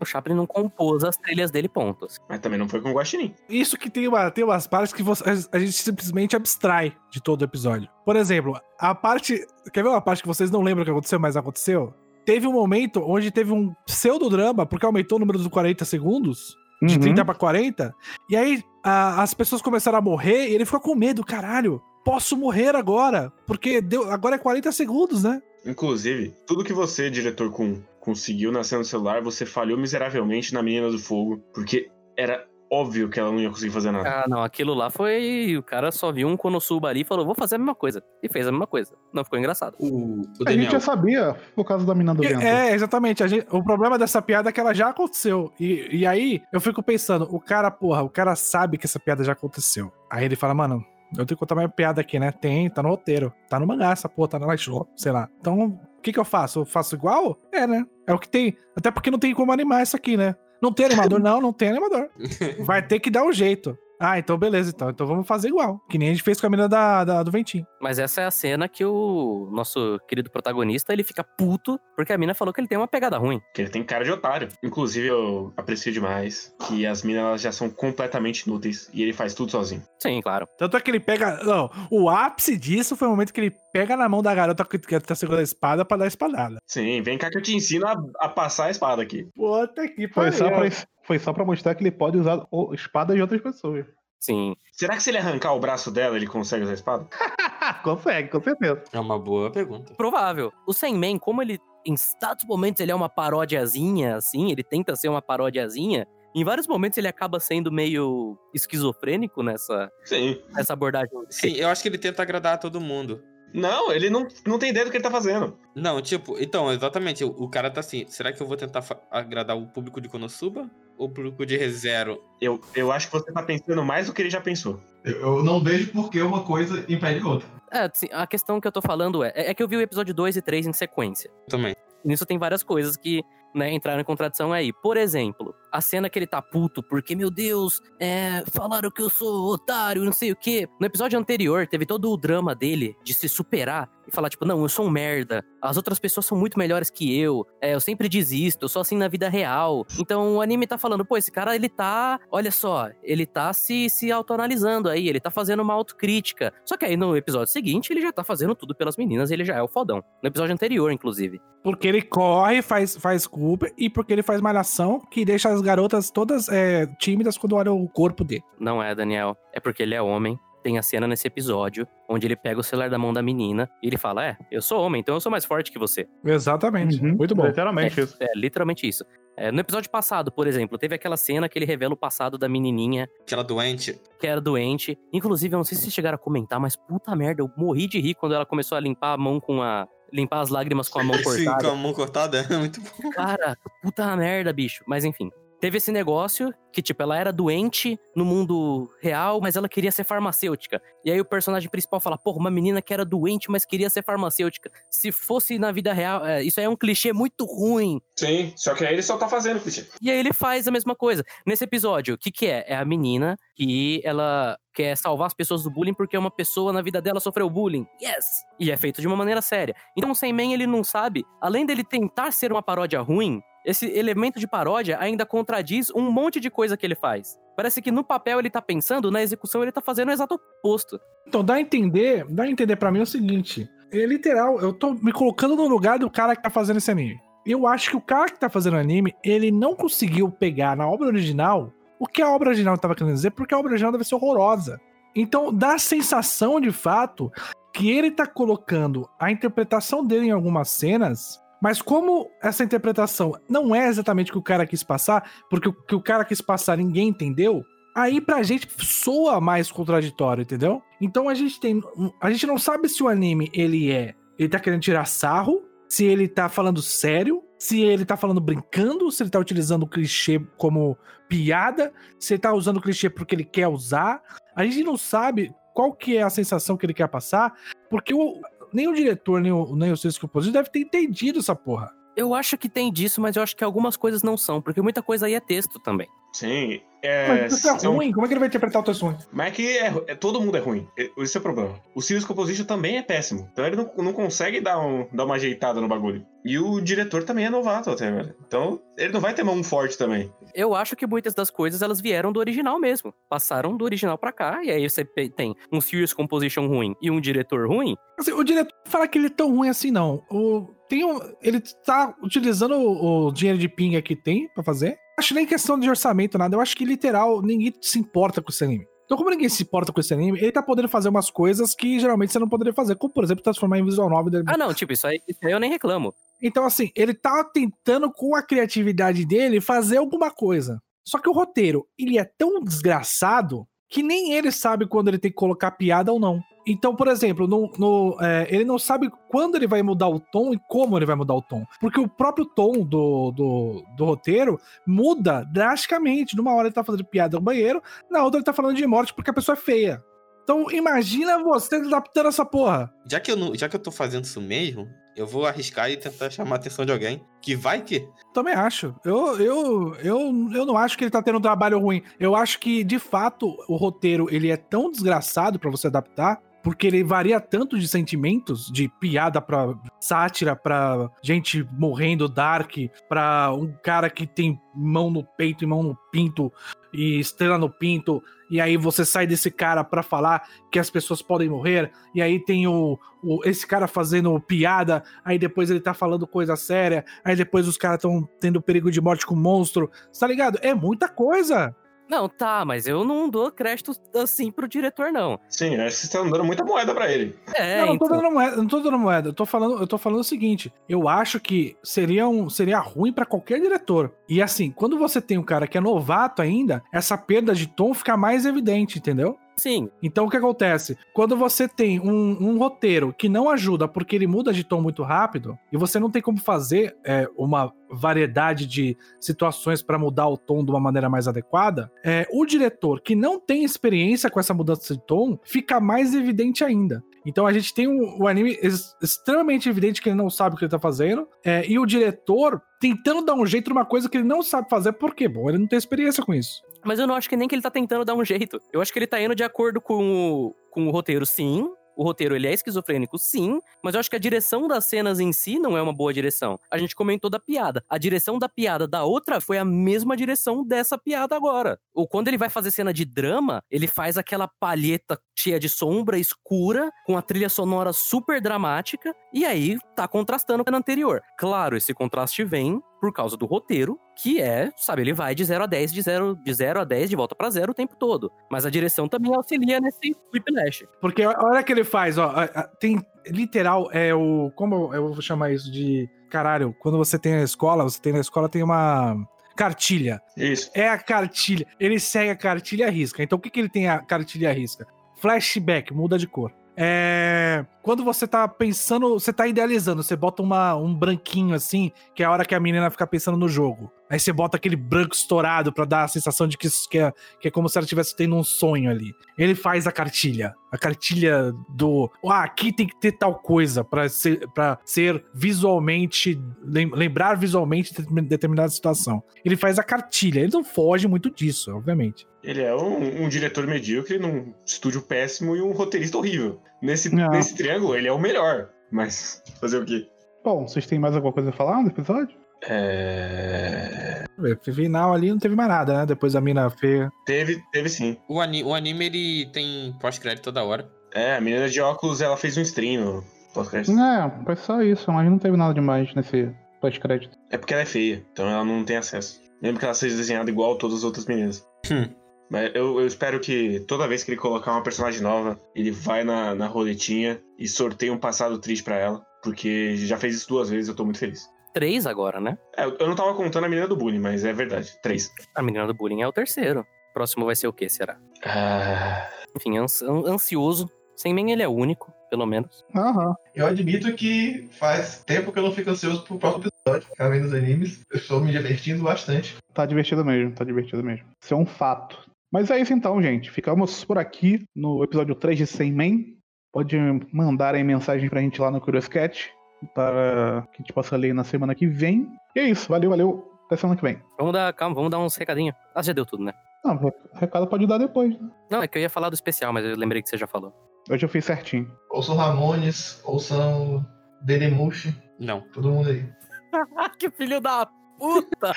O 0.00 0.04
Chaplin 0.04 0.34
não 0.34 0.46
compôs 0.46 1.04
as 1.04 1.16
trilhas 1.16 1.50
dele, 1.50 1.68
pontos. 1.68 2.18
Mas 2.28 2.40
também 2.40 2.58
não 2.58 2.68
foi 2.68 2.80
com 2.80 2.92
guaxinim. 2.92 3.34
Isso 3.48 3.76
que 3.78 3.88
tem, 3.90 4.08
uma, 4.08 4.30
tem 4.30 4.44
umas 4.44 4.66
partes 4.66 4.92
que 4.92 5.02
você- 5.02 5.24
a 5.52 5.58
gente 5.58 5.72
simplesmente 5.72 6.34
abstrai 6.36 6.94
de 7.10 7.22
todo 7.22 7.42
o 7.42 7.44
episódio. 7.44 7.88
Por 8.04 8.16
exemplo, 8.16 8.58
a 8.78 8.94
parte. 8.94 9.44
Quer 9.72 9.82
ver 9.82 9.88
uma 9.90 10.00
parte 10.00 10.22
que 10.22 10.28
vocês 10.28 10.50
não 10.50 10.62
lembram 10.62 10.82
o 10.82 10.84
que 10.84 10.90
aconteceu, 10.90 11.20
mas 11.20 11.36
aconteceu? 11.36 11.94
Teve 12.24 12.46
um 12.46 12.52
momento 12.52 13.00
onde 13.04 13.30
teve 13.30 13.52
um 13.52 13.72
pseudodrama, 13.84 14.64
porque 14.66 14.86
aumentou 14.86 15.16
o 15.16 15.20
número 15.20 15.38
dos 15.38 15.48
40 15.48 15.84
segundos, 15.84 16.56
de 16.82 16.94
Uhum. 16.94 17.00
30 17.00 17.24
pra 17.24 17.34
40. 17.34 17.94
E 18.28 18.36
aí 18.36 18.62
a- 18.82 19.22
as 19.22 19.32
pessoas 19.32 19.62
começaram 19.62 19.98
a 19.98 20.02
morrer 20.02 20.48
e 20.48 20.54
ele 20.54 20.64
ficou 20.64 20.80
com 20.80 20.94
medo, 20.94 21.24
caralho. 21.24 21.80
Posso 22.04 22.36
morrer 22.36 22.74
agora, 22.74 23.32
porque 23.46 23.80
deu, 23.80 24.10
agora 24.10 24.34
é 24.34 24.38
40 24.38 24.72
segundos, 24.72 25.22
né? 25.22 25.40
Inclusive, 25.64 26.34
tudo 26.46 26.64
que 26.64 26.72
você, 26.72 27.08
diretor 27.08 27.50
Kun, 27.52 27.80
conseguiu 28.00 28.50
na 28.50 28.64
cena 28.64 28.82
do 28.82 28.86
celular, 28.88 29.22
você 29.22 29.46
falhou 29.46 29.78
miseravelmente 29.78 30.52
na 30.52 30.60
Menina 30.62 30.90
do 30.90 30.98
Fogo, 30.98 31.38
porque 31.54 31.88
era 32.16 32.44
óbvio 32.72 33.10
que 33.10 33.20
ela 33.20 33.30
não 33.30 33.38
ia 33.38 33.50
conseguir 33.50 33.70
fazer 33.70 33.90
nada. 33.90 34.08
Ah, 34.08 34.24
não, 34.26 34.42
aquilo 34.42 34.72
lá 34.72 34.88
foi. 34.88 35.54
O 35.58 35.62
cara 35.62 35.92
só 35.92 36.10
viu 36.10 36.26
um 36.26 36.36
Konosuba 36.38 36.88
ali 36.88 37.02
e 37.02 37.04
falou, 37.04 37.26
vou 37.26 37.34
fazer 37.34 37.56
a 37.56 37.58
mesma 37.58 37.74
coisa. 37.74 38.02
E 38.22 38.28
fez 38.30 38.46
a 38.48 38.50
mesma 38.50 38.66
coisa. 38.66 38.94
Não 39.12 39.22
ficou 39.22 39.38
engraçado. 39.38 39.76
O, 39.78 40.22
o 40.22 40.24
A 40.46 40.52
gente 40.52 40.72
já 40.72 40.80
sabia 40.80 41.36
por 41.54 41.64
causa 41.64 41.84
da 41.84 41.94
mina 41.94 42.14
do 42.14 42.22
vento. 42.22 42.40
É, 42.40 42.72
exatamente. 42.72 43.22
a 43.22 43.26
gente- 43.26 43.46
o 43.50 43.62
problema 43.62 43.98
dessa 43.98 44.22
piada 44.22 44.48
é 44.48 44.52
que 44.52 44.58
ela 44.58 44.72
já 44.72 44.88
aconteceu. 44.88 45.52
E, 45.60 45.86
e 45.98 46.06
aí 46.06 46.40
eu 46.50 46.60
fico 46.60 46.82
pensando, 46.82 47.28
o 47.30 47.38
cara, 47.38 47.70
porra, 47.70 48.02
o 48.02 48.08
cara 48.08 48.34
sabe 48.34 48.78
que 48.78 48.86
essa 48.86 48.98
piada 48.98 49.22
já 49.22 49.32
aconteceu. 49.32 49.92
Aí 50.10 50.24
ele 50.24 50.34
fala, 50.36 50.54
mano, 50.54 50.82
eu 51.12 51.26
tenho 51.26 51.26
que 51.26 51.36
contar 51.36 51.54
minha 51.54 51.68
piada 51.68 52.00
aqui, 52.00 52.18
né? 52.18 52.32
Tem, 52.32 52.70
tá 52.70 52.82
no 52.82 52.88
roteiro. 52.88 53.30
Tá 53.50 53.60
no 53.60 53.66
mangá 53.66 53.90
essa 53.90 54.08
porra, 54.08 54.28
tá 54.28 54.38
na 54.38 54.46
light 54.46 54.62
show, 54.62 54.88
sei 54.96 55.12
lá. 55.12 55.28
Então, 55.40 55.78
o 55.98 56.00
que 56.02 56.10
que 56.10 56.18
eu 56.18 56.24
faço? 56.24 56.60
Eu 56.60 56.64
faço 56.64 56.94
igual? 56.94 57.36
É, 57.52 57.66
né? 57.66 57.84
É 58.06 58.14
o 58.14 58.18
que 58.18 58.28
tem. 58.30 58.56
Até 58.74 58.90
porque 58.90 59.10
não 59.10 59.18
tem 59.18 59.34
como 59.34 59.52
animar 59.52 59.82
isso 59.82 59.94
aqui, 59.94 60.16
né? 60.16 60.34
Não 60.62 60.72
tem 60.72 60.86
animador? 60.86 61.18
Não, 61.20 61.40
não 61.40 61.52
tem 61.52 61.70
animador. 61.70 62.08
Vai 62.64 62.86
ter 62.86 63.00
que 63.00 63.10
dar 63.10 63.24
um 63.24 63.32
jeito. 63.32 63.76
Ah, 64.04 64.18
então 64.18 64.36
beleza, 64.36 64.72
então. 64.74 64.90
Então 64.90 65.06
vamos 65.06 65.26
fazer 65.26 65.48
igual. 65.48 65.78
Que 65.88 65.96
nem 65.96 66.08
a 66.08 66.12
gente 66.12 66.22
fez 66.24 66.40
com 66.40 66.46
a 66.46 66.50
menina 66.50 66.68
da, 66.68 67.04
da- 67.04 67.22
do 67.22 67.30
Ventinho. 67.30 67.64
Mas 67.80 67.98
essa 67.98 68.20
é 68.20 68.24
a 68.24 68.30
cena 68.30 68.68
que 68.68 68.84
o 68.84 69.48
nosso 69.52 69.98
querido 70.08 70.30
protagonista, 70.30 70.92
ele 70.92 71.04
fica 71.04 71.22
puto 71.22 71.78
porque 71.96 72.12
a 72.12 72.18
mina 72.18 72.34
falou 72.34 72.52
que 72.52 72.60
ele 72.60 72.68
tem 72.68 72.76
uma 72.78 72.88
pegada 72.88 73.16
ruim. 73.18 73.38
Porque 73.40 73.62
ele 73.62 73.70
tem 73.70 73.84
cara 73.84 74.04
de 74.04 74.10
otário. 74.10 74.48
Inclusive, 74.62 75.06
eu 75.06 75.52
aprecio 75.56 75.92
demais 75.92 76.52
que 76.66 76.86
as 76.86 77.02
minas 77.02 77.22
elas 77.22 77.40
já 77.40 77.52
são 77.52 77.70
completamente 77.70 78.40
inúteis 78.40 78.90
e 78.92 79.02
ele 79.02 79.12
faz 79.12 79.34
tudo 79.34 79.52
sozinho. 79.52 79.82
Sim, 80.00 80.20
claro. 80.20 80.46
Tanto 80.58 80.76
é 80.76 80.80
que 80.80 80.90
ele 80.90 81.00
pega. 81.00 81.42
Não, 81.44 81.70
o 81.90 82.08
ápice 82.10 82.56
disso 82.56 82.96
foi 82.96 83.06
o 83.06 83.10
momento 83.12 83.32
que 83.32 83.40
ele 83.40 83.54
pega 83.72 83.96
na 83.96 84.08
mão 84.08 84.22
da 84.22 84.34
garota 84.34 84.64
que 84.64 84.78
que 84.78 84.98
tá 85.00 85.14
segurando 85.14 85.40
a 85.40 85.44
espada 85.44 85.84
pra 85.84 85.96
dar 85.96 86.04
a 86.04 86.08
espadada. 86.08 86.58
Sim, 86.66 87.00
vem 87.02 87.16
cá 87.18 87.30
que 87.30 87.38
eu 87.38 87.42
te 87.42 87.54
ensino 87.54 87.86
a, 87.86 87.94
a 88.18 88.28
passar 88.28 88.66
a 88.66 88.70
espada 88.70 89.00
aqui. 89.02 89.28
Puta 89.34 89.86
que 89.88 90.08
Foi, 90.08 90.32
só 90.32 90.50
pariu. 90.50 90.70
pra, 90.70 90.86
foi 91.04 91.18
só 91.18 91.32
pra 91.32 91.44
mostrar 91.44 91.74
que 91.74 91.82
ele 91.82 91.90
pode 91.90 92.18
usar 92.18 92.46
o- 92.50 92.72
espadas 92.74 93.16
de 93.16 93.22
outras 93.22 93.40
pessoas. 93.40 93.86
Sim. 94.20 94.54
Será 94.72 94.94
que 94.96 95.02
se 95.02 95.10
ele 95.10 95.18
arrancar 95.18 95.52
o 95.52 95.58
braço 95.60 95.90
dela, 95.90 96.14
ele 96.16 96.26
consegue 96.28 96.62
usar 96.62 96.70
a 96.72 96.74
espada? 96.74 97.06
Consegue, 97.82 98.28
com 98.28 98.40
certeza. 98.40 98.82
É 98.92 99.00
uma 99.00 99.18
boa 99.18 99.50
pergunta. 99.50 99.94
Provável. 99.94 100.52
O 100.66 100.72
Sandman, 100.72 101.18
como 101.18 101.42
ele, 101.42 101.58
em 101.84 101.96
certos 101.96 102.44
momentos, 102.46 102.80
ele 102.80 102.92
é 102.92 102.94
uma 102.94 103.08
paródiazinha, 103.08 104.16
assim, 104.16 104.50
ele 104.52 104.62
tenta 104.62 104.94
ser 104.94 105.08
uma 105.08 105.20
paródiazinha, 105.20 106.06
em 106.34 106.44
vários 106.44 106.68
momentos 106.68 106.96
ele 106.98 107.08
acaba 107.08 107.40
sendo 107.40 107.70
meio 107.72 108.38
esquizofrênico 108.54 109.42
nessa, 109.42 109.90
Sim. 110.04 110.40
nessa 110.52 110.72
abordagem. 110.72 111.10
Sim, 111.28 111.54
eu 111.56 111.68
acho 111.68 111.82
que 111.82 111.88
ele 111.88 111.98
tenta 111.98 112.22
agradar 112.22 112.54
a 112.54 112.58
todo 112.58 112.80
mundo. 112.80 113.22
Não, 113.52 113.92
ele 113.92 114.08
não, 114.08 114.26
não 114.46 114.58
tem 114.58 114.70
ideia 114.70 114.84
do 114.86 114.90
que 114.90 114.96
ele 114.96 115.04
tá 115.04 115.10
fazendo. 115.10 115.58
Não, 115.74 116.00
tipo, 116.00 116.38
então, 116.38 116.72
exatamente, 116.72 117.22
o, 117.22 117.28
o 117.28 117.50
cara 117.50 117.70
tá 117.70 117.80
assim, 117.80 118.06
será 118.08 118.32
que 118.32 118.42
eu 118.42 118.46
vou 118.46 118.56
tentar 118.56 118.82
agradar 119.10 119.56
o 119.58 119.66
público 119.66 120.00
de 120.00 120.08
Konosuba 120.08 120.70
o 120.98 121.08
público 121.08 121.44
de 121.44 121.56
ReZero? 121.56 122.22
Eu, 122.40 122.60
eu 122.74 122.90
acho 122.92 123.08
que 123.08 123.12
você 123.12 123.32
tá 123.32 123.42
pensando 123.42 123.84
mais 123.84 124.06
do 124.06 124.12
que 124.12 124.22
ele 124.22 124.30
já 124.30 124.40
pensou. 124.40 124.80
Eu, 125.04 125.38
eu 125.38 125.44
não 125.44 125.62
vejo 125.62 125.90
por 125.92 126.10
que 126.10 126.20
uma 126.20 126.42
coisa 126.44 126.84
impede 126.88 127.20
a 127.20 127.28
outra. 127.28 127.48
É, 127.70 127.78
assim, 127.80 128.08
a 128.12 128.26
questão 128.26 128.60
que 128.60 128.68
eu 128.68 128.72
tô 128.72 128.82
falando 128.82 129.24
é, 129.24 129.32
é 129.34 129.54
que 129.54 129.62
eu 129.62 129.68
vi 129.68 129.76
o 129.76 129.80
episódio 129.80 130.14
2 130.14 130.36
e 130.36 130.42
3 130.42 130.66
em 130.66 130.72
sequência. 130.72 131.30
Também. 131.48 131.74
Nisso 132.04 132.26
tem 132.26 132.38
várias 132.38 132.62
coisas 132.62 132.96
que 132.96 133.22
né, 133.54 133.72
entraram 133.72 134.00
em 134.00 134.04
contradição 134.04 134.52
aí. 134.52 134.72
Por 134.72 134.96
exemplo, 134.96 135.54
a 135.72 135.80
cena 135.80 136.10
que 136.10 136.18
ele 136.18 136.26
tá 136.26 136.42
puto 136.42 136.82
porque, 136.82 137.16
meu 137.16 137.30
Deus, 137.30 137.80
é, 137.98 138.44
falaram 138.52 138.90
que 138.90 139.00
eu 139.00 139.08
sou 139.08 139.52
otário, 139.52 140.04
não 140.04 140.12
sei 140.12 140.30
o 140.32 140.36
quê. 140.36 140.68
No 140.78 140.86
episódio 140.86 141.18
anterior, 141.18 141.66
teve 141.66 141.86
todo 141.86 142.10
o 142.10 142.16
drama 142.16 142.54
dele 142.54 142.94
de 143.02 143.14
se 143.14 143.28
superar 143.28 143.90
e 144.06 144.10
falar, 144.10 144.28
tipo, 144.28 144.44
não, 144.44 144.60
eu 144.60 144.68
sou 144.68 144.86
um 144.86 144.90
merda. 144.90 145.44
As 145.60 145.76
outras 145.76 145.98
pessoas 145.98 146.26
são 146.26 146.36
muito 146.36 146.58
melhores 146.58 146.90
que 146.90 147.18
eu. 147.18 147.46
É, 147.60 147.74
eu 147.74 147.80
sempre 147.80 148.08
desisto, 148.08 148.64
eu 148.64 148.68
sou 148.68 148.82
assim 148.82 148.96
na 148.96 149.08
vida 149.08 149.28
real. 149.28 149.86
Então 149.98 150.36
o 150.36 150.40
anime 150.40 150.66
tá 150.66 150.76
falando, 150.76 151.04
pô, 151.04 151.16
esse 151.16 151.30
cara, 151.30 151.54
ele 151.54 151.68
tá. 151.68 152.20
Olha 152.30 152.50
só, 152.50 152.90
ele 153.02 153.24
tá 153.26 153.52
se, 153.52 153.88
se 153.88 154.10
autoanalisando 154.10 154.88
aí, 154.88 155.08
ele 155.08 155.20
tá 155.20 155.30
fazendo 155.30 155.62
uma 155.62 155.74
autocrítica. 155.74 156.52
Só 156.64 156.76
que 156.76 156.84
aí 156.84 156.96
no 156.96 157.16
episódio 157.16 157.52
seguinte, 157.52 157.92
ele 157.92 158.02
já 158.02 158.12
tá 158.12 158.24
fazendo 158.24 158.54
tudo 158.54 158.74
pelas 158.74 158.96
meninas, 158.96 159.30
ele 159.30 159.44
já 159.44 159.56
é 159.56 159.62
o 159.62 159.68
fodão. 159.68 160.02
No 160.22 160.28
episódio 160.28 160.52
anterior, 160.52 160.90
inclusive. 160.90 161.40
Porque 161.62 161.86
ele 161.86 162.02
corre, 162.02 162.60
faz, 162.60 162.96
faz 162.96 163.26
culpa 163.26 163.70
e 163.78 163.88
porque 163.88 164.12
ele 164.12 164.22
faz 164.22 164.40
malhação 164.40 165.00
que 165.10 165.24
deixa 165.24 165.48
as 165.48 165.61
garotas 165.62 166.10
todas 166.10 166.48
é, 166.48 166.86
tímidas 166.98 167.38
quando 167.38 167.54
olham 167.56 167.80
o 167.80 167.88
corpo 167.88 168.24
dele. 168.24 168.42
Não 168.58 168.82
é, 168.82 168.94
Daniel. 168.94 169.36
É 169.52 169.60
porque 169.60 169.82
ele 169.82 169.94
é 169.94 170.02
homem. 170.02 170.38
Tem 170.62 170.78
a 170.78 170.82
cena 170.82 171.08
nesse 171.08 171.26
episódio 171.26 171.88
onde 172.08 172.24
ele 172.24 172.36
pega 172.36 172.60
o 172.60 172.62
celular 172.62 172.88
da 172.88 172.96
mão 172.96 173.12
da 173.12 173.20
menina 173.20 173.68
e 173.82 173.88
ele 173.88 173.98
fala: 173.98 174.24
É, 174.24 174.36
eu 174.48 174.62
sou 174.62 174.80
homem, 174.80 175.00
então 175.00 175.12
eu 175.16 175.20
sou 175.20 175.30
mais 175.32 175.44
forte 175.44 175.72
que 175.72 175.78
você. 175.78 176.06
Exatamente. 176.24 177.02
Uhum, 177.04 177.16
Muito 177.16 177.34
bom. 177.34 177.46
Literalmente 177.46 178.00
isso. 178.00 178.16
É, 178.20 178.28
literalmente 178.36 178.86
isso. 178.88 179.04
É, 179.36 179.50
no 179.50 179.58
episódio 179.58 179.90
passado, 179.90 180.30
por 180.30 180.46
exemplo, 180.46 180.78
teve 180.78 180.94
aquela 180.94 181.16
cena 181.16 181.48
que 181.48 181.58
ele 181.58 181.64
revela 181.64 181.94
o 181.94 181.96
passado 181.96 182.36
da 182.38 182.48
menininha 182.48 183.08
Aquela 183.22 183.42
doente. 183.42 183.98
que 184.20 184.26
era 184.26 184.40
doente. 184.40 184.96
Inclusive, 185.12 185.52
eu 185.52 185.56
não 185.56 185.64
sei 185.64 185.74
se 185.76 185.82
vocês 185.84 185.94
chegaram 185.94 186.14
a 186.14 186.18
comentar, 186.18 186.60
mas 186.60 186.76
puta 186.76 187.16
merda, 187.16 187.42
eu 187.42 187.50
morri 187.56 187.88
de 187.88 187.98
rir 187.98 188.14
quando 188.14 188.34
ela 188.34 188.46
começou 188.46 188.76
a 188.76 188.80
limpar 188.80 189.14
a 189.14 189.16
mão 189.18 189.40
com 189.40 189.60
a. 189.62 189.88
limpar 190.12 190.42
as 190.42 190.48
lágrimas 190.50 190.88
com 190.88 191.00
a 191.00 191.02
mão 191.02 191.16
Sim, 191.24 191.44
cortada. 191.46 191.64
com 191.64 191.70
a 191.70 191.74
mão 191.76 191.92
cortada. 191.92 192.46
É 192.52 192.56
muito 192.56 192.80
bom. 192.80 193.10
Cara, 193.10 193.56
puta 193.82 194.14
merda, 194.16 194.52
bicho. 194.52 194.84
Mas 194.86 195.04
enfim. 195.04 195.28
Teve 195.62 195.78
esse 195.78 195.92
negócio 195.92 196.52
que, 196.72 196.82
tipo, 196.82 197.00
ela 197.04 197.16
era 197.16 197.32
doente 197.32 197.96
no 198.16 198.24
mundo 198.24 198.90
real, 199.00 199.40
mas 199.40 199.54
ela 199.54 199.68
queria 199.68 199.92
ser 199.92 200.02
farmacêutica. 200.02 200.82
E 201.04 201.10
aí 201.12 201.20
o 201.20 201.24
personagem 201.24 201.70
principal 201.70 202.00
fala, 202.00 202.18
porra, 202.18 202.38
uma 202.38 202.50
menina 202.50 202.82
que 202.82 202.92
era 202.92 203.04
doente, 203.04 203.48
mas 203.48 203.64
queria 203.64 203.88
ser 203.88 204.02
farmacêutica. 204.02 204.72
Se 204.90 205.12
fosse 205.12 205.60
na 205.60 205.70
vida 205.70 205.92
real, 205.92 206.26
é, 206.26 206.42
isso 206.42 206.58
aí 206.58 206.66
é 206.66 206.68
um 206.68 206.74
clichê 206.74 207.12
muito 207.12 207.44
ruim. 207.44 208.00
Sim, 208.18 208.52
só 208.56 208.74
que 208.74 208.84
aí 208.84 208.92
ele 208.92 209.04
só 209.04 209.16
tá 209.16 209.28
fazendo, 209.28 209.60
Christian. 209.60 209.84
E 210.00 210.10
aí 210.10 210.18
ele 210.18 210.32
faz 210.32 210.66
a 210.66 210.72
mesma 210.72 210.96
coisa. 210.96 211.22
Nesse 211.46 211.62
episódio, 211.62 212.16
o 212.16 212.18
que 212.18 212.32
que 212.32 212.46
é? 212.46 212.64
É 212.66 212.74
a 212.74 212.84
menina 212.84 213.38
que 213.54 214.00
ela 214.02 214.58
quer 214.74 214.96
salvar 214.96 215.28
as 215.28 215.34
pessoas 215.34 215.62
do 215.62 215.70
bullying 215.70 215.94
porque 215.94 216.18
uma 216.18 216.30
pessoa 216.30 216.72
na 216.72 216.82
vida 216.82 217.00
dela 217.00 217.20
sofreu 217.20 217.48
bullying. 217.48 217.86
Yes! 218.02 218.26
E 218.58 218.68
é 218.68 218.76
feito 218.76 219.00
de 219.00 219.06
uma 219.06 219.14
maneira 219.14 219.40
séria. 219.40 219.76
Então 219.96 220.10
o 220.10 220.14
Sandman, 220.16 220.54
ele 220.54 220.66
não 220.66 220.82
sabe, 220.82 221.24
além 221.40 221.64
dele 221.64 221.84
tentar 221.84 222.32
ser 222.32 222.50
uma 222.50 222.64
paródia 222.64 223.00
ruim, 223.00 223.40
esse 223.64 223.86
elemento 223.86 224.40
de 224.40 224.46
paródia 224.46 224.98
ainda 225.00 225.24
contradiz 225.24 225.90
um 225.94 226.10
monte 226.10 226.40
de 226.40 226.50
coisa 226.50 226.76
que 226.76 226.84
ele 226.84 226.94
faz. 226.94 227.38
Parece 227.56 227.80
que 227.82 227.90
no 227.90 228.02
papel 228.02 228.38
ele 228.38 228.50
tá 228.50 228.62
pensando, 228.62 229.10
na 229.10 229.22
execução 229.22 229.62
ele 229.62 229.72
tá 229.72 229.80
fazendo 229.80 230.08
o 230.08 230.12
exato 230.12 230.34
oposto. 230.34 230.98
Então 231.26 231.44
dá 231.44 231.54
a 231.54 231.60
entender, 231.60 232.26
dá 232.28 232.44
a 232.44 232.50
entender 232.50 232.76
pra 232.76 232.90
mim 232.90 233.00
o 233.00 233.06
seguinte: 233.06 233.68
é 233.92 234.06
literal, 234.06 234.60
eu 234.60 234.72
tô 234.72 234.94
me 234.94 235.12
colocando 235.12 235.54
no 235.54 235.68
lugar 235.68 235.98
do 235.98 236.10
cara 236.10 236.34
que 236.34 236.42
tá 236.42 236.50
fazendo 236.50 236.78
esse 236.78 236.90
anime. 236.90 237.20
Eu 237.44 237.66
acho 237.66 237.90
que 237.90 237.96
o 237.96 238.00
cara 238.00 238.26
que 238.26 238.38
tá 238.38 238.48
fazendo 238.48 238.74
o 238.74 238.78
anime, 238.78 239.14
ele 239.22 239.50
não 239.50 239.74
conseguiu 239.74 240.30
pegar 240.30 240.76
na 240.76 240.88
obra 240.88 241.08
original 241.08 241.72
o 241.98 242.06
que 242.06 242.22
a 242.22 242.28
obra 242.28 242.48
original 242.48 242.78
tava 242.78 242.94
querendo 242.94 243.14
dizer, 243.14 243.30
porque 243.30 243.54
a 243.54 243.58
obra 243.58 243.70
original 243.70 243.92
deve 243.92 244.04
ser 244.04 244.14
horrorosa. 244.14 244.80
Então 245.14 245.52
dá 245.52 245.74
a 245.74 245.78
sensação 245.78 246.60
de 246.60 246.72
fato 246.72 247.30
que 247.72 247.90
ele 247.90 248.10
tá 248.10 248.26
colocando 248.26 249.08
a 249.18 249.30
interpretação 249.30 250.04
dele 250.04 250.26
em 250.26 250.30
algumas 250.30 250.70
cenas, 250.70 251.41
mas 251.62 251.80
como 251.80 252.28
essa 252.42 252.64
interpretação 252.64 253.34
não 253.48 253.72
é 253.72 253.86
exatamente 253.86 254.30
o 254.30 254.32
que 254.32 254.38
o 254.38 254.42
cara 254.42 254.66
quis 254.66 254.82
passar, 254.82 255.30
porque 255.48 255.68
o 255.68 255.72
que 255.72 255.94
o 255.94 256.02
cara 256.02 256.24
quis 256.24 256.40
passar 256.40 256.76
ninguém 256.76 257.06
entendeu, 257.06 257.62
aí 257.94 258.20
pra 258.20 258.42
gente 258.42 258.68
soa 258.84 259.40
mais 259.40 259.70
contraditório, 259.70 260.42
entendeu? 260.42 260.82
Então 261.00 261.28
a 261.28 261.34
gente 261.34 261.60
tem. 261.60 261.80
A 262.20 262.32
gente 262.32 262.48
não 262.48 262.58
sabe 262.58 262.88
se 262.88 263.00
o 263.00 263.06
anime 263.08 263.48
ele 263.54 263.92
é. 263.92 264.12
Ele 264.36 264.48
tá 264.48 264.58
querendo 264.58 264.80
tirar 264.80 265.04
sarro, 265.04 265.62
se 265.88 266.04
ele 266.04 266.26
tá 266.26 266.48
falando 266.48 266.82
sério, 266.82 267.44
se 267.56 267.80
ele 267.80 268.04
tá 268.04 268.16
falando 268.16 268.40
brincando, 268.40 269.08
se 269.12 269.22
ele 269.22 269.30
tá 269.30 269.38
utilizando 269.38 269.84
o 269.84 269.88
clichê 269.88 270.40
como 270.56 270.98
piada, 271.28 271.92
se 272.18 272.34
ele 272.34 272.40
tá 272.40 272.52
usando 272.52 272.78
o 272.78 272.82
clichê 272.82 273.08
porque 273.08 273.36
ele 273.36 273.44
quer 273.44 273.68
usar. 273.68 274.20
A 274.56 274.64
gente 274.64 274.82
não 274.82 274.96
sabe 274.96 275.54
qual 275.72 275.92
que 275.92 276.16
é 276.16 276.22
a 276.22 276.30
sensação 276.30 276.76
que 276.76 276.84
ele 276.84 276.94
quer 276.94 277.08
passar, 277.08 277.52
porque 277.88 278.12
o, 278.12 278.40
nem 278.72 278.88
o 278.88 278.94
diretor, 278.94 279.40
nem 279.40 279.52
o, 279.52 279.76
nem 279.76 279.92
o 279.92 279.96
Cisco 279.96 280.26
Compositor 280.26 280.62
deve 280.62 280.70
ter 280.70 280.80
entendido 280.80 281.38
essa 281.38 281.54
porra. 281.54 281.94
Eu 282.16 282.34
acho 282.34 282.56
que 282.58 282.68
tem 282.68 282.92
disso, 282.92 283.20
mas 283.20 283.36
eu 283.36 283.42
acho 283.42 283.56
que 283.56 283.64
algumas 283.64 283.96
coisas 283.96 284.22
não 284.22 284.36
são, 284.36 284.60
porque 284.60 284.82
muita 284.82 285.02
coisa 285.02 285.26
aí 285.26 285.34
é 285.34 285.40
texto 285.40 285.78
também. 285.78 286.08
Sim. 286.32 286.80
É, 287.04 287.26
Mas 287.42 287.54
isso 287.58 287.68
é 287.68 287.78
são- 287.80 287.96
ruim, 287.96 288.12
como 288.12 288.24
é 288.24 288.28
que 288.28 288.32
ele 288.32 288.38
vai 288.38 288.48
interpretar 288.48 288.80
o 288.80 288.84
texto 288.84 289.02
ruim? 289.02 289.16
Mas 289.32 289.48
é 289.48 289.50
que 289.50 289.76
é- 289.76 289.92
é- 290.06 290.14
todo 290.14 290.40
mundo 290.40 290.56
é 290.56 290.60
ruim. 290.60 290.86
Esse 291.18 291.36
é 291.36 291.40
o 291.40 291.42
problema. 291.42 291.74
O 291.96 292.00
Sirius 292.00 292.24
Composition 292.24 292.64
também 292.64 292.96
é 292.96 293.02
péssimo. 293.02 293.48
Então 293.52 293.66
ele 293.66 293.74
não, 293.74 293.90
não 293.98 294.12
consegue 294.12 294.60
dar, 294.60 294.78
um- 294.78 295.06
dar 295.12 295.24
uma 295.24 295.34
ajeitada 295.34 295.80
no 295.80 295.88
bagulho. 295.88 296.24
E 296.44 296.58
o 296.60 296.80
diretor 296.80 297.24
também 297.24 297.44
é 297.44 297.50
novato 297.50 297.90
até, 297.90 298.08
velho. 298.10 298.34
Então 298.46 298.80
ele 298.96 299.12
não 299.12 299.20
vai 299.20 299.34
ter 299.34 299.42
mão 299.42 299.62
forte 299.64 299.98
também. 299.98 300.32
Eu 300.54 300.74
acho 300.76 300.94
que 300.94 301.06
muitas 301.06 301.34
das 301.34 301.50
coisas 301.50 301.82
elas 301.82 302.00
vieram 302.00 302.32
do 302.32 302.38
original 302.38 302.78
mesmo. 302.78 303.12
Passaram 303.28 303.76
do 303.76 303.84
original 303.84 304.16
pra 304.16 304.30
cá, 304.32 304.60
e 304.62 304.70
aí 304.70 304.88
você 304.88 305.04
tem 305.04 305.56
um 305.72 305.80
Serious 305.80 306.12
Composition 306.14 306.68
ruim 306.68 306.94
e 307.02 307.10
um 307.10 307.20
diretor 307.20 307.66
ruim. 307.66 307.96
Assim, 308.18 308.32
o 308.32 308.44
diretor 308.44 308.72
fala 308.86 309.08
que 309.08 309.18
ele 309.18 309.26
é 309.26 309.30
tão 309.30 309.54
ruim 309.54 309.68
assim, 309.68 309.90
não. 309.90 310.22
O, 310.30 310.68
tem 310.92 311.06
um, 311.06 311.18
ele 311.40 311.58
tá 311.58 312.14
utilizando 312.22 312.74
o, 312.74 313.28
o 313.28 313.32
dinheiro 313.32 313.58
de 313.58 313.66
pinga 313.66 314.02
que 314.02 314.14
tem 314.14 314.46
pra 314.48 314.62
fazer. 314.62 314.98
Acho 315.18 315.32
nem 315.32 315.46
questão 315.46 315.80
de 315.80 315.88
orçamento, 315.88 316.36
nada. 316.36 316.54
Eu 316.54 316.60
acho 316.60 316.76
que, 316.76 316.84
literal, 316.84 317.40
ninguém 317.40 317.72
se 317.80 317.98
importa 317.98 318.42
com 318.42 318.50
esse 318.50 318.62
anime. 318.62 318.86
Então, 319.06 319.16
como 319.16 319.30
ninguém 319.30 319.48
se 319.48 319.62
importa 319.62 319.90
com 319.90 320.00
esse 320.00 320.12
anime, 320.12 320.38
ele 320.38 320.52
tá 320.52 320.62
podendo 320.62 320.90
fazer 320.90 321.08
umas 321.08 321.30
coisas 321.30 321.74
que 321.74 321.98
geralmente 321.98 322.30
você 322.30 322.38
não 322.38 322.48
poderia 322.48 322.74
fazer. 322.74 322.96
Como, 322.96 323.10
por 323.10 323.24
exemplo, 323.24 323.42
transformar 323.42 323.78
em 323.78 323.84
visual 323.86 324.10
novel 324.10 324.30
dele. 324.30 324.44
Ah, 324.46 324.58
não, 324.58 324.74
tipo, 324.74 324.92
isso 324.92 325.06
aí, 325.06 325.18
isso 325.26 325.38
aí 325.42 325.50
eu 325.50 325.58
nem 325.58 325.70
reclamo. 325.70 326.12
Então, 326.42 326.66
assim, 326.66 326.90
ele 326.94 327.14
tá 327.14 327.42
tentando, 327.42 328.12
com 328.12 328.36
a 328.36 328.42
criatividade 328.42 329.24
dele, 329.24 329.62
fazer 329.62 329.96
alguma 329.96 330.30
coisa. 330.30 330.78
Só 331.08 331.18
que 331.18 331.28
o 331.28 331.32
roteiro, 331.32 331.86
ele 331.98 332.18
é 332.18 332.24
tão 332.24 332.62
desgraçado 332.62 333.66
que 333.88 334.02
nem 334.02 334.34
ele 334.34 334.52
sabe 334.52 334.86
quando 334.86 335.08
ele 335.08 335.18
tem 335.18 335.30
que 335.30 335.36
colocar 335.36 335.70
piada 335.70 336.12
ou 336.12 336.20
não. 336.20 336.42
Então, 336.66 336.94
por 336.94 337.08
exemplo, 337.08 337.46
no, 337.46 337.70
no, 337.78 338.16
é, 338.20 338.46
ele 338.48 338.64
não 338.64 338.78
sabe 338.78 339.10
quando 339.28 339.56
ele 339.56 339.66
vai 339.66 339.82
mudar 339.82 340.08
o 340.08 340.20
tom 340.20 340.52
e 340.52 340.60
como 340.68 340.96
ele 340.96 341.06
vai 341.06 341.16
mudar 341.16 341.34
o 341.34 341.42
tom. 341.42 341.64
Porque 341.80 342.00
o 342.00 342.08
próprio 342.08 342.44
tom 342.44 342.72
do, 342.84 343.32
do, 343.32 343.84
do 343.96 344.04
roteiro 344.04 344.58
muda 344.86 345.44
drasticamente. 345.52 346.36
Numa 346.36 346.54
hora 346.54 346.68
ele 346.68 346.74
tá 346.74 346.84
fazendo 346.84 347.04
piada 347.04 347.36
no 347.36 347.42
banheiro, 347.42 347.82
na 348.10 348.22
outra 348.22 348.38
ele 348.38 348.44
tá 348.44 348.52
falando 348.52 348.76
de 348.76 348.86
morte 348.86 349.12
porque 349.12 349.30
a 349.30 349.34
pessoa 349.34 349.56
é 349.56 349.60
feia. 349.60 350.02
Então, 350.42 350.70
imagina 350.70 351.38
você 351.42 351.76
adaptando 351.76 352.28
essa 352.28 352.44
porra. 352.44 352.92
Já 353.08 353.20
que, 353.20 353.30
eu 353.30 353.36
não, 353.36 353.54
já 353.54 353.68
que 353.68 353.76
eu 353.76 353.80
tô 353.80 353.92
fazendo 353.92 354.24
isso 354.24 354.40
mesmo, 354.40 354.88
eu 355.14 355.26
vou 355.26 355.46
arriscar 355.46 355.90
e 355.90 355.96
tentar 355.96 356.30
chamar 356.30 356.56
a 356.56 356.58
atenção 356.58 356.84
de 356.84 356.92
alguém. 356.92 357.24
Que 357.40 357.54
vai 357.54 357.82
que. 357.82 358.06
Também 358.32 358.54
acho. 358.54 358.94
Eu, 359.04 359.40
eu, 359.40 359.94
eu, 359.96 360.18
eu 360.52 360.66
não 360.66 360.76
acho 360.76 360.96
que 360.96 361.04
ele 361.04 361.10
tá 361.10 361.22
tendo 361.22 361.38
um 361.38 361.42
trabalho 361.42 361.78
ruim. 361.78 362.02
Eu 362.18 362.34
acho 362.34 362.58
que, 362.58 362.82
de 362.82 362.98
fato, 362.98 363.54
o 363.68 363.76
roteiro 363.76 364.26
ele 364.30 364.50
é 364.50 364.56
tão 364.56 364.90
desgraçado 364.90 365.58
pra 365.58 365.70
você 365.70 365.86
adaptar, 365.86 366.40
porque 366.62 366.86
ele 366.86 367.02
varia 367.02 367.40
tanto 367.40 367.78
de 367.78 367.88
sentimentos, 367.88 368.70
de 368.70 368.88
piada 368.88 369.40
pra 369.40 369.74
sátira, 370.00 370.54
pra 370.54 371.10
gente 371.22 371.66
morrendo 371.72 372.28
dark, 372.28 372.76
pra 373.08 373.52
um 373.52 373.72
cara 373.82 374.08
que 374.08 374.26
tem 374.26 374.60
mão 374.74 375.10
no 375.10 375.24
peito 375.24 375.64
e 375.64 375.66
mão 375.66 375.82
no 375.82 375.96
pinto 376.10 376.52
e 376.92 377.18
estrela 377.18 377.58
no 377.58 377.70
pinto, 377.70 378.22
e 378.50 378.60
aí 378.60 378.76
você 378.76 379.04
sai 379.04 379.26
desse 379.26 379.50
cara 379.50 379.82
pra 379.82 380.02
falar 380.02 380.46
que 380.70 380.78
as 380.78 380.90
pessoas 380.90 381.22
podem 381.22 381.48
morrer, 381.48 381.90
e 382.14 382.20
aí 382.20 382.38
tem 382.38 382.66
o, 382.66 382.98
o 383.22 383.40
esse 383.44 383.66
cara 383.66 383.88
fazendo 383.88 384.38
piada, 384.40 385.02
aí 385.24 385.38
depois 385.38 385.70
ele 385.70 385.80
tá 385.80 385.94
falando 385.94 386.26
coisa 386.26 386.54
séria, 386.54 387.04
aí 387.24 387.34
depois 387.34 387.66
os 387.66 387.78
caras 387.78 387.96
estão 387.96 388.28
tendo 388.38 388.60
perigo 388.60 388.90
de 388.90 389.00
morte 389.00 389.26
com 389.26 389.34
monstro, 389.34 389.90
tá 390.18 390.26
ligado? 390.26 390.58
É 390.62 390.74
muita 390.74 391.08
coisa. 391.08 391.74
Não, 392.12 392.28
tá, 392.28 392.62
mas 392.62 392.86
eu 392.86 393.06
não 393.06 393.26
dou 393.26 393.50
crédito 393.50 393.90
assim 394.14 394.52
pro 394.52 394.68
diretor, 394.68 395.10
não. 395.10 395.40
Sim, 395.48 395.76
acho 395.76 395.76
que 395.76 395.90
vocês 395.92 396.04
estão 396.04 396.28
dando 396.28 396.44
muita 396.44 396.62
moeda 396.62 396.92
pra 396.92 397.10
ele. 397.10 397.34
É, 397.54 397.80
não, 397.80 397.86
não 397.86 397.98
tô 397.98 398.04
então. 398.04 398.18
dando 398.18 398.30
moeda, 398.30 398.56
não 398.56 398.66
tô 398.66 398.80
dando 398.80 398.98
moeda. 398.98 399.28
Eu 399.30 399.32
tô 399.32 399.46
falando, 399.46 399.80
eu 399.80 399.86
tô 399.86 399.96
falando 399.96 400.20
o 400.20 400.24
seguinte. 400.24 400.70
Eu 400.86 401.08
acho 401.08 401.40
que 401.40 401.74
seria, 401.82 402.28
um, 402.28 402.50
seria 402.50 402.78
ruim 402.80 403.14
pra 403.14 403.24
qualquer 403.24 403.58
diretor. 403.62 404.12
E 404.28 404.42
assim, 404.42 404.70
quando 404.70 404.98
você 404.98 405.22
tem 405.22 405.38
um 405.38 405.42
cara 405.42 405.66
que 405.66 405.78
é 405.78 405.80
novato 405.80 406.42
ainda, 406.42 406.82
essa 406.92 407.16
perda 407.16 407.54
de 407.54 407.66
tom 407.66 407.94
fica 407.94 408.14
mais 408.14 408.44
evidente, 408.44 408.98
entendeu? 408.98 409.38
Sim, 409.62 409.88
Então 410.02 410.24
o 410.24 410.28
que 410.28 410.36
acontece? 410.36 410.98
Quando 411.14 411.36
você 411.36 411.68
tem 411.68 412.00
um, 412.00 412.36
um 412.40 412.58
roteiro 412.58 413.14
que 413.16 413.28
não 413.28 413.48
ajuda 413.48 413.86
porque 413.86 414.16
ele 414.16 414.26
muda 414.26 414.52
de 414.52 414.64
tom 414.64 414.80
muito 414.80 415.04
rápido, 415.04 415.56
e 415.70 415.76
você 415.76 416.00
não 416.00 416.10
tem 416.10 416.20
como 416.20 416.40
fazer 416.40 416.96
é, 417.04 417.28
uma 417.36 417.72
variedade 417.88 418.66
de 418.66 418.96
situações 419.20 419.80
para 419.80 419.96
mudar 419.96 420.26
o 420.26 420.36
tom 420.36 420.64
de 420.64 420.70
uma 420.72 420.80
maneira 420.80 421.08
mais 421.08 421.28
adequada, 421.28 421.92
é, 422.04 422.26
o 422.32 422.44
diretor 422.44 423.00
que 423.00 423.14
não 423.14 423.38
tem 423.38 423.62
experiência 423.62 424.28
com 424.28 424.40
essa 424.40 424.52
mudança 424.52 424.94
de 424.94 425.00
tom 425.06 425.38
fica 425.44 425.78
mais 425.78 426.12
evidente 426.12 426.64
ainda. 426.64 427.00
Então 427.24 427.46
a 427.46 427.52
gente 427.52 427.72
tem 427.74 427.86
um, 427.88 428.22
um 428.22 428.26
anime 428.26 428.58
ex- 428.62 428.96
extremamente 429.02 429.68
evidente 429.68 430.00
que 430.02 430.08
ele 430.08 430.16
não 430.16 430.28
sabe 430.30 430.54
o 430.54 430.58
que 430.58 430.64
ele 430.64 430.70
tá 430.70 430.78
fazendo, 430.78 431.28
é, 431.44 431.64
e 431.68 431.78
o 431.78 431.86
diretor 431.86 432.60
tentando 432.80 433.22
dar 433.24 433.34
um 433.34 433.46
jeito 433.46 433.68
numa 433.70 433.84
coisa 433.84 434.08
que 434.08 434.16
ele 434.16 434.26
não 434.26 434.42
sabe 434.42 434.68
fazer, 434.68 434.92
porque, 434.92 435.28
bom, 435.28 435.48
ele 435.48 435.58
não 435.58 435.66
tem 435.68 435.78
experiência 435.78 436.22
com 436.24 436.34
isso. 436.34 436.60
mas 436.84 436.98
eu 436.98 437.06
não 437.06 437.14
acho 437.14 437.28
que 437.28 437.36
nem 437.36 437.46
que 437.46 437.54
ele 437.54 437.62
tá 437.62 437.70
tentando 437.70 438.04
dar 438.04 438.14
um 438.14 438.24
jeito. 438.24 438.60
Eu 438.72 438.80
acho 438.82 438.92
que 438.92 438.98
ele 438.98 439.06
tá 439.06 439.20
indo 439.20 439.34
de 439.36 439.44
acordo 439.44 439.80
com 439.80 440.48
o, 440.48 440.54
com 440.70 440.86
o 440.88 440.90
roteiro, 440.90 441.24
sim. 441.24 441.68
O 441.94 442.04
roteiro 442.04 442.34
ele 442.34 442.46
é 442.46 442.52
esquizofrênico, 442.54 443.18
sim, 443.18 443.60
mas 443.84 443.92
eu 443.94 444.00
acho 444.00 444.08
que 444.08 444.16
a 444.16 444.18
direção 444.18 444.66
das 444.66 444.86
cenas 444.86 445.20
em 445.20 445.30
si 445.30 445.58
não 445.58 445.76
é 445.76 445.82
uma 445.82 445.92
boa 445.92 446.10
direção. 446.10 446.58
A 446.70 446.78
gente 446.78 446.96
comentou 446.96 447.28
da 447.28 447.38
piada. 447.38 447.84
A 447.86 447.98
direção 447.98 448.38
da 448.38 448.48
piada 448.48 448.88
da 448.88 449.04
outra 449.04 449.42
foi 449.42 449.58
a 449.58 449.64
mesma 449.64 450.16
direção 450.16 450.64
dessa 450.66 450.96
piada 450.96 451.36
agora. 451.36 451.78
Ou 451.94 452.08
quando 452.08 452.28
ele 452.28 452.38
vai 452.38 452.48
fazer 452.48 452.70
cena 452.70 452.94
de 452.94 453.04
drama, 453.04 453.62
ele 453.70 453.86
faz 453.86 454.16
aquela 454.16 454.48
palheta 454.48 455.20
cheia 455.36 455.58
de 455.58 455.68
sombra 455.68 456.18
escura, 456.18 456.90
com 457.06 457.16
a 457.16 457.22
trilha 457.22 457.48
sonora 457.48 457.92
super 457.92 458.40
dramática, 458.40 459.14
e 459.32 459.44
aí 459.44 459.78
tá 459.96 460.06
contrastando 460.06 460.64
com 460.64 460.74
a 460.74 460.78
anterior. 460.78 461.22
Claro, 461.38 461.76
esse 461.76 461.92
contraste 461.94 462.44
vem 462.44 462.80
por 463.00 463.12
causa 463.12 463.36
do 463.36 463.46
roteiro, 463.46 463.98
que 464.16 464.40
é, 464.40 464.70
sabe, 464.76 465.02
ele 465.02 465.12
vai 465.12 465.34
de 465.34 465.44
0 465.44 465.64
a 465.64 465.66
10, 465.66 465.92
de 465.92 466.02
0, 466.02 466.36
de 466.36 466.54
0 466.54 466.80
a 466.80 466.84
10, 466.84 467.10
de 467.10 467.16
volta 467.16 467.34
pra 467.34 467.50
zero 467.50 467.72
o 467.72 467.74
tempo 467.74 467.96
todo. 467.96 468.30
Mas 468.50 468.64
a 468.64 468.70
direção 468.70 469.08
também 469.08 469.34
auxilia 469.34 469.80
nesse 469.80 470.14
whiplash. 470.32 470.86
Porque 471.00 471.22
a 471.22 471.30
hora 471.30 471.64
que 471.64 471.72
ele 471.72 471.82
faz, 471.82 472.16
ó, 472.16 472.32
tem 472.78 473.04
literal, 473.26 473.88
é 473.92 474.14
o. 474.14 474.52
Como 474.54 474.94
eu 474.94 475.12
vou 475.12 475.22
chamar 475.22 475.52
isso 475.52 475.70
de. 475.70 476.08
Caralho, 476.30 476.74
quando 476.78 476.96
você 476.96 477.18
tem 477.18 477.34
na 477.34 477.42
escola, 477.42 477.82
você 477.82 478.00
tem 478.00 478.12
na 478.12 478.20
escola, 478.20 478.48
tem 478.48 478.62
uma 478.62 479.16
cartilha. 479.56 480.20
Isso. 480.36 480.70
É 480.74 480.88
a 480.88 480.98
cartilha. 480.98 481.66
Ele 481.78 481.98
segue 481.98 482.30
a 482.30 482.36
cartilha 482.36 482.88
e 482.88 482.90
risca. 482.90 483.22
Então 483.22 483.36
o 483.36 483.40
que, 483.40 483.50
que 483.50 483.60
ele 483.60 483.68
tem 483.68 483.88
a 483.88 483.98
cartilha 483.98 484.52
e 484.52 484.54
risca? 484.54 484.86
Flashback, 485.22 485.94
muda 485.94 486.18
de 486.18 486.26
cor. 486.26 486.52
É. 486.76 487.64
Quando 487.82 488.04
você 488.04 488.26
tá 488.28 488.46
pensando, 488.46 489.18
você 489.18 489.32
tá 489.32 489.46
idealizando, 489.46 490.02
você 490.02 490.14
bota 490.14 490.42
uma, 490.42 490.74
um 490.76 490.94
branquinho 490.94 491.54
assim, 491.54 491.90
que 492.14 492.22
é 492.22 492.26
a 492.26 492.30
hora 492.30 492.44
que 492.44 492.54
a 492.54 492.60
menina 492.60 492.88
fica 492.90 493.06
pensando 493.06 493.36
no 493.36 493.48
jogo. 493.48 493.90
Aí 494.08 494.20
você 494.20 494.32
bota 494.32 494.56
aquele 494.58 494.76
branco 494.76 495.14
estourado 495.14 495.72
pra 495.72 495.84
dar 495.86 496.04
a 496.04 496.08
sensação 496.08 496.46
de 496.46 496.56
que, 496.58 496.68
que, 496.90 496.98
é, 496.98 497.12
que 497.40 497.48
é 497.48 497.50
como 497.50 497.68
se 497.68 497.78
ela 497.78 497.84
estivesse 497.84 498.14
tendo 498.14 498.36
um 498.36 498.44
sonho 498.44 498.90
ali. 498.90 499.14
Ele 499.38 499.54
faz 499.54 499.86
a 499.86 499.92
cartilha. 499.92 500.54
A 500.70 500.76
cartilha 500.76 501.50
do. 501.70 502.10
Ah, 502.26 502.44
aqui 502.44 502.72
tem 502.74 502.86
que 502.86 503.00
ter 503.00 503.12
tal 503.12 503.36
coisa 503.36 503.82
pra 503.82 504.08
ser, 504.10 504.46
pra 504.54 504.78
ser 504.84 505.24
visualmente. 505.34 506.38
lem- 506.62 506.90
lembrar 506.92 507.34
visualmente 507.36 507.94
de 507.94 508.20
determinada 508.22 508.68
situação. 508.68 509.22
Ele 509.44 509.56
faz 509.56 509.78
a 509.78 509.82
cartilha. 509.82 510.40
Ele 510.40 510.52
não 510.52 510.62
foge 510.62 511.08
muito 511.08 511.30
disso, 511.30 511.74
obviamente. 511.74 512.26
Ele 512.42 512.60
é 512.60 512.74
um, 512.76 513.24
um 513.24 513.28
diretor 513.28 513.66
medíocre 513.66 514.18
num 514.18 514.52
estúdio 514.66 515.00
péssimo 515.00 515.56
e 515.56 515.62
um 515.62 515.72
roteirista 515.72 516.18
horrível. 516.18 516.60
Nesse, 516.82 517.14
Não. 517.14 517.30
nesse 517.30 517.54
triângulo, 517.54 517.96
ele 517.96 518.08
é 518.08 518.12
o 518.12 518.18
melhor. 518.18 518.68
Mas 518.90 519.42
fazer 519.60 519.78
o 519.78 519.84
quê? 519.84 520.06
Bom, 520.44 520.66
vocês 520.66 520.86
têm 520.86 520.98
mais 520.98 521.14
alguma 521.14 521.32
coisa 521.32 521.50
a 521.50 521.52
falar 521.52 521.80
no 521.80 521.88
episódio? 521.88 522.36
É... 522.68 524.24
Final 524.62 525.14
ali 525.14 525.30
não 525.30 525.38
teve 525.38 525.54
mais 525.54 525.68
nada, 525.68 525.98
né? 525.98 526.06
Depois 526.06 526.32
da 526.32 526.40
mina 526.40 526.68
feia. 526.70 527.10
Teve, 527.24 527.62
teve 527.72 527.88
sim. 527.88 528.16
O, 528.28 528.40
ani 528.40 528.64
o 528.64 528.74
anime, 528.74 529.06
ele 529.06 529.46
tem 529.52 529.94
pós-crédito 530.00 530.44
toda 530.44 530.64
hora. 530.64 530.88
É, 531.14 531.36
a 531.36 531.40
menina 531.40 531.68
de 531.68 531.80
óculos, 531.80 532.20
ela 532.20 532.36
fez 532.36 532.56
um 532.56 532.62
stream 532.62 533.04
no 533.04 533.24
podcast. 533.54 533.92
É, 533.92 534.44
foi 534.44 534.56
só 534.56 534.82
isso, 534.82 535.12
mas 535.12 535.30
não 535.30 535.38
teve 535.38 535.56
nada 535.56 535.74
demais 535.74 536.12
nesse 536.14 536.50
pós-crédito. 536.80 537.36
É 537.50 537.58
porque 537.58 537.72
ela 537.74 537.82
é 537.82 537.86
feia, 537.86 538.24
então 538.32 538.48
ela 538.48 538.64
não 538.64 538.84
tem 538.84 538.96
acesso. 538.96 539.40
Lembra 539.62 539.78
que 539.78 539.84
ela 539.84 539.94
seja 539.94 540.16
desenhada 540.16 540.50
igual 540.50 540.76
todas 540.76 540.98
as 540.98 541.04
outras 541.04 541.26
meninas. 541.26 541.64
Hum. 541.90 542.08
Mas 542.50 542.70
eu, 542.74 543.00
eu 543.00 543.06
espero 543.06 543.40
que 543.40 543.80
toda 543.80 544.06
vez 544.08 544.22
que 544.24 544.30
ele 544.30 544.40
colocar 544.40 544.72
uma 544.72 544.82
personagem 544.82 545.20
nova, 545.22 545.58
ele 545.74 545.90
vai 545.90 546.22
na, 546.24 546.54
na 546.54 546.66
roletinha 546.66 547.40
e 547.58 547.66
sorteia 547.66 548.12
um 548.12 548.18
passado 548.18 548.58
triste 548.58 548.84
pra 548.84 548.96
ela. 548.96 549.24
Porque 549.42 549.96
já 549.96 550.16
fez 550.16 550.34
isso 550.36 550.48
duas 550.48 550.68
vezes, 550.70 550.88
eu 550.88 550.94
tô 550.94 551.04
muito 551.04 551.18
feliz. 551.18 551.48
Três 551.74 552.06
agora, 552.06 552.38
né? 552.40 552.58
É, 552.76 552.84
eu 552.84 553.08
não 553.08 553.14
tava 553.16 553.34
contando 553.34 553.64
a 553.64 553.68
menina 553.68 553.88
do 553.88 553.96
bullying, 553.96 554.18
mas 554.18 554.44
é 554.44 554.52
verdade. 554.52 554.92
Três. 555.02 555.30
A 555.54 555.62
menina 555.62 555.86
do 555.86 555.94
bullying 555.94 556.20
é 556.20 556.28
o 556.28 556.32
terceiro. 556.32 556.86
Próximo 557.14 557.46
vai 557.46 557.56
ser 557.56 557.66
o 557.66 557.72
quê, 557.72 557.88
será? 557.88 558.18
Ah, 558.44 559.28
Enfim, 559.56 559.78
ans- 559.78 560.02
an- 560.02 560.26
ansioso. 560.30 560.90
Sem 561.16 561.32
mim 561.34 561.50
ele 561.50 561.62
é 561.62 561.68
único, 561.68 562.12
pelo 562.30 562.46
menos. 562.46 562.84
Aham. 562.94 563.34
Eu 563.54 563.66
admito 563.66 564.12
que 564.14 564.68
faz 564.72 565.22
tempo 565.24 565.52
que 565.52 565.58
eu 565.58 565.62
não 565.62 565.72
fico 565.72 565.90
ansioso 565.90 566.22
pro 566.24 566.38
próximo 566.38 566.64
episódio. 566.84 567.08
Ficar 567.08 567.28
vendo 567.28 567.44
os 567.46 567.54
animes. 567.54 568.00
Eu 568.10 568.18
estou 568.18 568.40
me 568.40 568.50
divertindo 568.50 569.02
bastante. 569.02 569.56
Tá 569.74 569.84
divertido 569.86 570.24
mesmo, 570.24 570.52
tá 570.54 570.64
divertido 570.64 571.02
mesmo. 571.04 571.26
Isso 571.42 571.52
é 571.54 571.56
um 571.56 571.66
fato. 571.66 572.18
Mas 572.52 572.70
é 572.70 572.78
isso 572.78 572.92
então, 572.92 573.20
gente. 573.22 573.50
Ficamos 573.50 574.04
por 574.04 574.18
aqui 574.18 574.64
no 574.76 575.02
episódio 575.02 575.34
3 575.34 575.56
de 575.58 575.66
100 575.66 575.92
Men. 575.92 576.24
Pode 576.72 576.96
mandar 577.32 577.74
aí 577.74 577.82
mensagem 577.82 578.28
pra 578.28 578.40
gente 578.40 578.60
lá 578.60 578.70
no 578.70 578.80
Curious 578.80 579.08
Cat 579.08 579.50
para 579.94 580.62
que 580.72 580.76
a 580.76 580.82
gente 580.82 580.92
possa 580.92 581.16
ler 581.16 581.34
na 581.34 581.44
semana 581.44 581.74
que 581.74 581.86
vem. 581.86 582.28
E 582.54 582.60
é 582.60 582.64
isso. 582.68 582.88
Valeu, 582.88 583.10
valeu. 583.10 583.48
Até 583.66 583.76
semana 583.76 583.96
que 583.98 584.02
vem. 584.04 584.20
Vamos 584.38 584.52
dar, 584.52 584.72
calma, 584.74 584.94
vamos 584.94 585.10
dar 585.10 585.18
uns 585.18 585.34
recadinhos. 585.36 585.74
Ah, 585.94 586.02
já 586.02 586.12
deu 586.12 586.26
tudo, 586.26 586.44
né? 586.44 586.52
Não, 586.84 586.96
o 586.96 587.12
recado 587.38 587.66
pode 587.66 587.86
dar 587.86 587.96
depois. 587.98 588.38
né? 588.38 588.50
Não, 588.70 588.82
é 588.82 588.88
que 588.88 588.98
eu 588.98 589.02
ia 589.02 589.08
falar 589.10 589.30
do 589.30 589.34
especial, 589.34 589.72
mas 589.72 589.84
eu 589.84 589.96
lembrei 589.96 590.20
que 590.22 590.28
você 590.28 590.36
já 590.36 590.46
falou. 590.46 590.74
Hoje 591.10 591.24
eu 591.24 591.28
fiz 591.28 591.44
certinho. 591.44 591.90
Ouçam 592.10 592.36
Ramones, 592.36 593.20
ouçam 593.24 594.04
Dedemushi, 594.42 595.14
Não. 595.38 595.60
todo 595.72 595.90
mundo 595.90 596.10
aí. 596.10 596.24
que 597.18 597.30
filho 597.30 597.60
da 597.60 597.88
puta! 598.22 598.72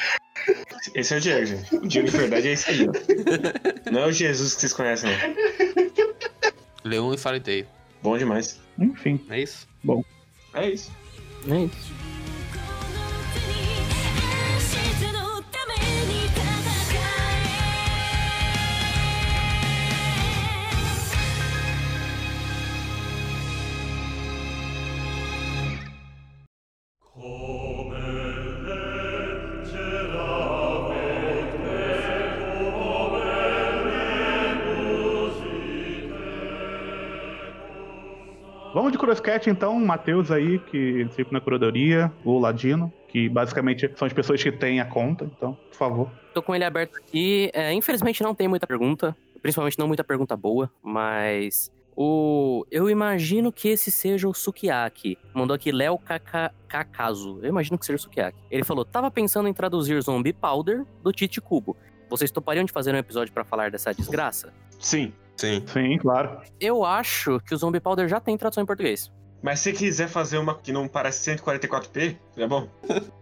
Esse 0.96 1.14
é 1.14 1.18
o 1.18 1.22
Diego, 1.22 1.46
gente. 1.46 1.76
O 1.76 1.88
Diego 1.88 2.10
de 2.10 2.18
verdade 2.18 2.48
é 2.48 2.52
esse 2.54 2.72
aí, 2.72 2.88
ó. 2.88 3.92
Não 3.92 4.02
é 4.02 4.08
o 4.08 4.12
Jesus 4.12 4.56
que 4.56 4.62
vocês 4.62 4.74
conhecem, 4.74 5.12
não. 5.12 5.96
Leon 6.84 7.14
e 7.14 7.18
Faraday. 7.18 7.68
Bom 8.02 8.18
demais. 8.18 8.60
Enfim. 8.80 9.24
É 9.30 9.42
isso? 9.42 9.68
É 10.56 10.70
isso. 10.70 10.92
É 11.48 11.60
isso. 11.60 11.94
Crosscat 39.36 39.50
então, 39.50 39.76
o 39.78 39.80
Matheus 39.86 40.32
aí, 40.32 40.60
que 40.60 41.08
fica 41.12 41.30
na 41.32 41.42
curadoria, 41.42 42.12
o 42.24 42.40
Ladino, 42.40 42.92
que 43.08 43.28
basicamente 43.30 43.90
são 43.96 44.06
as 44.06 44.14
pessoas 44.14 44.42
que 44.42 44.52
têm 44.52 44.80
a 44.80 44.86
conta, 44.86 45.26
então, 45.26 45.54
por 45.70 45.76
favor. 45.78 46.12
Tô 46.34 46.42
com 46.42 46.54
ele 46.56 46.64
aberto 46.64 46.98
aqui. 46.98 47.50
É, 47.54 47.72
infelizmente 47.74 48.22
não 48.24 48.34
tem 48.36 48.48
muita 48.48 48.66
pergunta. 48.68 49.16
Principalmente 49.42 49.78
não 49.78 49.88
muita 49.88 50.04
pergunta 50.04 50.36
boa, 50.36 50.72
mas. 50.82 51.72
O. 51.96 52.66
Eu 52.70 52.90
imagino 52.90 53.52
que 53.54 53.70
esse 53.70 53.90
seja 53.90 54.28
o 54.28 54.34
Sukiyaki. 54.34 55.18
Mandou 55.34 55.56
aqui 55.56 55.72
Léo 55.72 55.98
Kaka- 55.98 56.54
Kakazo. 56.68 57.40
Eu 57.42 57.50
imagino 57.50 57.78
que 57.78 57.86
seja 57.86 57.96
o 57.96 58.00
Sukiyaki. 58.02 58.38
Ele 58.52 58.64
falou: 58.66 58.84
tava 58.84 59.10
pensando 59.10 59.48
em 59.48 59.54
traduzir 59.54 60.02
Zombie 60.02 60.34
Powder 60.34 60.84
do 61.02 61.12
Tite 61.14 61.40
Cubo. 61.40 61.78
Vocês 62.10 62.32
topariam 62.32 62.66
de 62.66 62.72
fazer 62.74 62.94
um 62.94 62.98
episódio 62.98 63.34
pra 63.34 63.46
falar 63.46 63.72
dessa 63.72 63.94
desgraça? 63.94 64.52
Sim. 64.80 65.14
Sim. 65.38 65.64
Sim, 65.68 65.98
claro. 65.98 66.42
Eu 66.60 66.84
acho 66.84 67.40
que 67.42 67.54
o 67.54 67.58
Zombie 67.58 67.80
Powder 67.80 68.08
já 68.10 68.20
tem 68.20 68.38
tradução 68.38 68.64
em 68.64 68.66
português. 68.68 69.12
Mas 69.42 69.60
se 69.60 69.72
quiser 69.74 70.08
fazer 70.08 70.38
uma 70.38 70.56
que 70.56 70.72
não 70.72 70.88
parece 70.88 71.36
144p, 71.36 72.18
é 72.38 72.48
bom. 72.48 72.68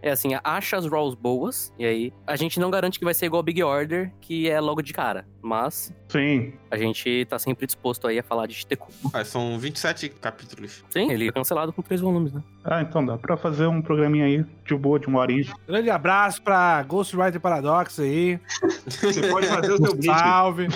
É 0.00 0.10
assim, 0.10 0.30
acha 0.42 0.76
as 0.76 0.86
rolls 0.86 1.16
boas, 1.16 1.72
e 1.78 1.84
aí 1.84 2.12
a 2.26 2.34
gente 2.36 2.58
não 2.58 2.70
garante 2.70 2.98
que 2.98 3.04
vai 3.04 3.14
ser 3.14 3.26
igual 3.26 3.42
Big 3.42 3.62
Order, 3.62 4.10
que 4.20 4.48
é 4.48 4.58
logo 4.60 4.80
de 4.80 4.92
cara. 4.92 5.26
Mas 5.42 5.92
Sim. 6.08 6.54
a 6.70 6.78
gente 6.78 7.26
tá 7.26 7.38
sempre 7.38 7.66
disposto 7.66 8.06
aí 8.06 8.18
a 8.18 8.22
falar 8.22 8.46
de 8.46 8.54
Tite 8.54 8.76
Cubo. 8.76 9.10
Ah, 9.12 9.22
são 9.24 9.58
27 9.58 10.08
capítulos. 10.08 10.82
Sim, 10.88 11.10
ele 11.10 11.28
é 11.28 11.32
cancelado 11.32 11.72
com 11.72 11.82
três 11.82 12.00
volumes, 12.00 12.32
né? 12.32 12.42
Ah, 12.64 12.80
então 12.80 13.04
dá 13.04 13.18
pra 13.18 13.36
fazer 13.36 13.66
um 13.66 13.82
programinha 13.82 14.24
aí 14.24 14.44
de 14.66 14.74
boa, 14.74 14.98
de 14.98 15.06
uma 15.06 15.20
horinha. 15.20 15.52
Grande 15.66 15.90
abraço 15.90 16.40
pra 16.42 16.82
Ghostwriter 16.82 17.38
Paradox 17.40 18.00
aí. 18.00 18.40
Você 18.88 19.28
pode 19.28 19.46
fazer 19.46 19.72
o 19.72 19.76
seu. 19.76 20.00
Salve. 20.02 20.68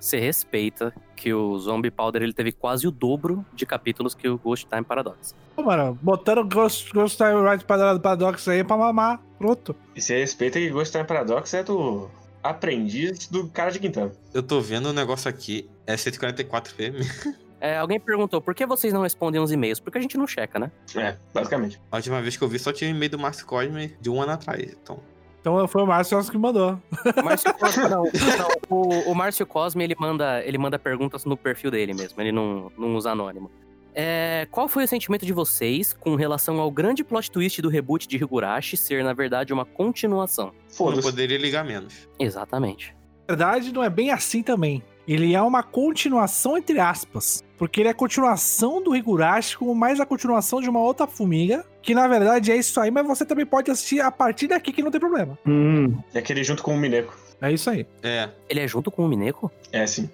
Você 0.00 0.18
respeita 0.18 0.92
que 1.24 1.32
o 1.32 1.58
Zombie 1.58 1.90
Powder 1.90 2.22
ele 2.22 2.34
teve 2.34 2.52
quase 2.52 2.86
o 2.86 2.90
dobro 2.90 3.42
de 3.54 3.64
capítulos 3.64 4.14
que 4.14 4.28
o 4.28 4.36
Ghost 4.36 4.66
Time 4.66 4.84
Paradox. 4.84 5.34
Pô, 5.56 5.62
mano, 5.62 5.98
botando 6.02 6.46
Ghost, 6.46 6.92
Ghostwriter 6.92 7.64
Paradox 7.64 8.46
aí 8.46 8.62
pra 8.62 8.76
mamar. 8.76 9.22
Pronto. 9.38 9.74
E 9.96 10.02
você 10.02 10.20
respeita 10.20 10.58
que 10.58 10.68
Ghost 10.68 10.92
Time 10.92 11.06
Paradox 11.06 11.54
é 11.54 11.64
do 11.64 12.10
aprendiz 12.42 13.26
do 13.28 13.48
cara 13.48 13.70
de 13.70 13.78
Quintana. 13.78 14.12
Eu 14.34 14.42
tô 14.42 14.60
vendo 14.60 14.90
o 14.90 14.92
negócio 14.92 15.30
aqui. 15.30 15.66
É 15.86 15.94
144p. 15.94 16.92
É, 17.60 17.78
alguém 17.78 17.98
perguntou 17.98 18.42
por 18.42 18.54
que 18.54 18.66
vocês 18.66 18.92
não 18.92 19.00
respondem 19.00 19.40
os 19.40 19.50
e-mails? 19.50 19.80
Porque 19.80 19.96
a 19.96 20.00
gente 20.02 20.18
não 20.18 20.26
checa, 20.26 20.58
né? 20.58 20.70
É, 20.94 21.16
basicamente. 21.32 21.80
A 21.90 21.96
última 21.96 22.20
vez 22.20 22.36
que 22.36 22.44
eu 22.44 22.48
vi 22.48 22.58
só 22.58 22.70
tinha 22.74 22.90
um 22.90 22.94
e-mail 22.94 23.12
do 23.12 23.18
Márcio 23.18 23.46
Cosme 23.46 23.96
de 24.02 24.10
um 24.10 24.20
ano 24.20 24.32
atrás. 24.32 24.76
Então. 24.82 25.00
Então 25.44 25.68
foi 25.68 25.82
o 25.82 25.86
Márcio 25.86 26.18
que 26.30 26.38
mandou. 26.38 26.80
O 27.20 27.22
Márcio 27.22 27.52
Cosme, 27.60 27.82
não, 27.82 28.04
não, 28.04 28.48
o, 28.70 29.10
o 29.10 29.14
Márcio 29.14 29.46
Cosme 29.46 29.84
ele 29.84 29.94
manda, 29.98 30.42
ele 30.42 30.56
manda 30.56 30.78
perguntas 30.78 31.26
no 31.26 31.36
perfil 31.36 31.70
dele 31.70 31.92
mesmo, 31.92 32.18
ele 32.18 32.32
não, 32.32 32.72
não 32.78 32.96
usa 32.96 33.10
anônimo. 33.10 33.50
É, 33.94 34.48
qual 34.50 34.68
foi 34.68 34.84
o 34.84 34.88
sentimento 34.88 35.26
de 35.26 35.34
vocês 35.34 35.92
com 35.92 36.14
relação 36.14 36.58
ao 36.58 36.70
grande 36.70 37.04
plot 37.04 37.30
twist 37.30 37.60
do 37.60 37.68
reboot 37.68 38.08
de 38.08 38.16
Higurashi 38.16 38.74
ser, 38.78 39.04
na 39.04 39.12
verdade, 39.12 39.52
uma 39.52 39.66
continuação? 39.66 40.50
Foda-se. 40.66 41.02
poderia 41.02 41.36
ligar 41.36 41.62
menos. 41.62 42.08
Exatamente. 42.18 42.96
Na 43.28 43.36
verdade, 43.36 43.70
não 43.70 43.84
é 43.84 43.90
bem 43.90 44.10
assim 44.12 44.42
também. 44.42 44.82
Ele 45.06 45.34
é 45.34 45.42
uma 45.42 45.62
continuação, 45.62 46.56
entre 46.56 46.78
aspas. 46.80 47.42
Porque 47.58 47.80
ele 47.80 47.88
é 47.88 47.92
a 47.92 47.94
continuação 47.94 48.82
do 48.82 48.96
Higurashi, 48.96 49.56
como 49.56 49.74
mais 49.74 50.00
a 50.00 50.06
continuação 50.06 50.60
de 50.60 50.68
uma 50.68 50.80
outra 50.80 51.06
formiga. 51.06 51.64
Que 51.82 51.94
na 51.94 52.08
verdade 52.08 52.50
é 52.50 52.56
isso 52.56 52.80
aí, 52.80 52.90
mas 52.90 53.06
você 53.06 53.24
também 53.24 53.44
pode 53.46 53.70
assistir 53.70 54.00
a 54.00 54.10
partir 54.10 54.48
daqui 54.48 54.72
que 54.72 54.82
não 54.82 54.90
tem 54.90 55.00
problema. 55.00 55.38
Hum, 55.46 55.96
É 56.14 56.18
aquele 56.18 56.42
junto 56.42 56.62
com 56.62 56.74
o 56.74 56.78
Mineco. 56.78 57.14
É 57.40 57.52
isso 57.52 57.68
aí. 57.68 57.86
É. 58.02 58.30
Ele 58.48 58.60
é 58.60 58.66
junto 58.68 58.90
com 58.90 59.04
o 59.04 59.08
Mineko? 59.08 59.50
É, 59.70 59.86
sim. 59.86 60.06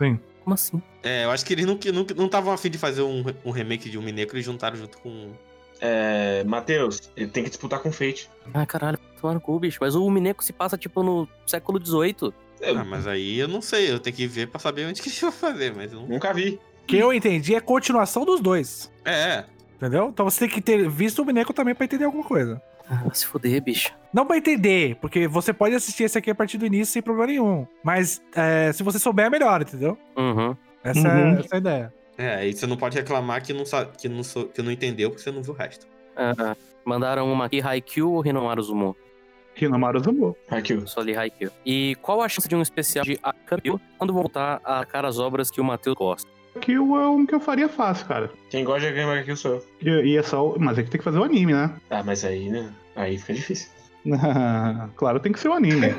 Como 0.42 0.55
assim? 0.55 0.83
É, 1.03 1.24
eu 1.24 1.31
acho 1.31 1.44
que 1.46 1.53
eles 1.53 1.64
não 1.64 1.74
estavam 1.74 2.00
não, 2.05 2.16
não 2.16 2.26
estavam 2.26 2.53
afim 2.53 2.70
de 2.70 2.79
fazer 2.79 3.03
um, 3.03 3.24
um 3.44 3.50
remake 3.50 3.88
de 3.88 3.96
um 3.98 4.03
Mineco, 4.03 4.35
eles 4.35 4.44
juntaram 4.44 4.76
junto 4.76 4.98
com. 4.98 5.31
É, 5.81 6.44
Matheus, 6.44 7.11
ele 7.16 7.29
tem 7.29 7.42
que 7.42 7.48
disputar 7.50 7.81
com 7.81 7.88
o 7.88 7.92
Fate. 7.92 8.29
Ai, 8.53 8.66
caralho, 8.66 8.98
tomar 9.20 9.35
no 9.35 9.40
cu, 9.40 9.59
bicho. 9.59 9.79
Mas 9.81 9.94
o 9.94 10.11
Mineko 10.11 10.44
se 10.44 10.53
passa, 10.53 10.76
tipo, 10.76 11.03
no 11.03 11.26
século 11.46 11.81
XVIII. 11.85 12.33
Eu 12.61 12.79
Ah, 12.79 12.85
mas 12.85 13.07
aí 13.07 13.38
eu 13.38 13.49
não 13.49 13.61
sei, 13.62 13.90
eu 13.90 13.99
tenho 13.99 14.14
que 14.16 14.27
ver 14.27 14.49
pra 14.49 14.61
saber 14.61 14.87
onde 14.87 15.01
que 15.01 15.09
eles 15.09 15.20
vão 15.20 15.33
fazer, 15.33 15.75
mas 15.75 15.92
eu 15.92 16.01
não. 16.01 16.07
nunca 16.09 16.33
vi. 16.33 16.61
O 16.83 16.87
que 16.87 16.96
eu 16.99 17.12
entendi 17.12 17.55
é 17.55 17.61
continuação 17.61 18.25
dos 18.25 18.40
dois. 18.40 18.90
É, 19.05 19.12
é. 19.12 19.44
Entendeu? 19.77 20.09
Então 20.12 20.29
você 20.29 20.40
tem 20.40 20.49
que 20.49 20.61
ter 20.61 20.88
visto 20.88 21.23
o 21.23 21.25
Mineco 21.25 21.53
também 21.53 21.75
pra 21.75 21.85
entender 21.85 22.05
alguma 22.05 22.25
coisa. 22.25 22.61
Ah, 22.88 22.96
vai 23.05 23.14
se 23.14 23.25
fuder, 23.25 23.62
bicho. 23.62 23.94
Não 24.12 24.27
pra 24.27 24.37
entender, 24.37 24.96
porque 25.01 25.29
você 25.29 25.53
pode 25.53 25.75
assistir 25.75 26.03
esse 26.05 26.18
aqui 26.18 26.31
a 26.31 26.35
partir 26.35 26.59
do 26.59 26.66
início 26.66 26.92
sem 26.92 27.01
problema 27.01 27.29
nenhum. 27.29 27.66
Mas 27.85 28.20
é, 28.35 28.73
se 28.73 28.83
você 28.83 28.99
souber, 28.99 29.27
é 29.27 29.31
melhor, 29.31 29.62
entendeu? 29.62 29.96
Uhum. 30.16 30.57
Essa, 30.83 31.09
Uhum. 31.09 31.37
é, 31.37 31.40
essa 31.40 31.49
é 31.53 31.57
a 31.57 31.59
ideia. 31.59 31.94
É, 32.18 32.35
aí 32.35 32.53
você 32.53 32.66
não 32.66 32.77
pode 32.77 32.99
reclamar 32.99 33.42
que 33.42 33.53
não, 33.53 33.64
sabe, 33.64 33.92
que 33.96 34.09
não, 34.09 34.23
sou, 34.25 34.46
que 34.46 34.61
não 34.61 34.73
entendeu 34.73 35.09
porque 35.11 35.23
você 35.23 35.31
não 35.31 35.42
viu 35.42 35.55
o 35.55 35.57
resto. 35.57 35.87
Ah, 36.16 36.55
mandaram 36.85 37.33
uma 37.33 37.46
aqui, 37.46 37.62
Haikyuu 37.62 38.12
ou 38.12 38.27
Hinomaru 38.27 38.62
Zumo? 38.62 38.96
Hinomaru 39.64 40.03
Zumo. 40.03 40.37
Aqui, 40.51 40.73
Eu 40.75 40.87
só 40.87 41.01
li 41.01 41.16
Haikyuu. 41.16 41.51
E 41.64 41.96
qual 42.03 42.20
a 42.23 42.29
chance 42.29 42.49
de 42.49 42.55
um 42.57 42.62
especial 42.62 43.05
de 43.05 43.18
Akabio 43.23 43.81
quando 43.99 44.12
voltar 44.12 44.61
a 44.64 44.85
cara 44.85 45.09
as 45.09 45.18
obras 45.18 45.51
que 45.51 45.61
o 45.61 45.64
Matheus 45.64 45.96
gosta? 45.96 46.31
Que 46.61 46.73
é 46.75 46.81
um 46.81 47.25
que 47.25 47.35
eu 47.35 47.40
faria 47.40 47.68
fácil, 47.68 48.07
cara. 48.07 48.31
quem 48.51 48.64
gosta 48.64 48.88
de 48.88 48.92
Game 48.94 49.11
aqui 49.18 49.37
sou 49.37 49.62
eu. 49.83 50.03
E, 50.03 50.12
e 50.12 50.16
é 50.16 50.23
só. 50.23 50.55
Mas 50.59 50.79
é 50.79 50.83
que 50.83 50.90
tem 50.90 50.99
que 50.99 51.05
fazer 51.05 51.18
o 51.18 51.25
anime, 51.25 51.53
né? 51.53 51.73
Ah, 51.88 52.03
mas 52.03 52.25
aí, 52.25 52.49
né? 52.51 52.73
Aí 52.96 53.18
fica 53.18 53.35
difícil. 53.35 53.70
claro, 54.96 55.20
tem 55.20 55.33
que 55.33 55.38
ser 55.40 55.49
o 55.49 55.53
anime. 55.53 55.94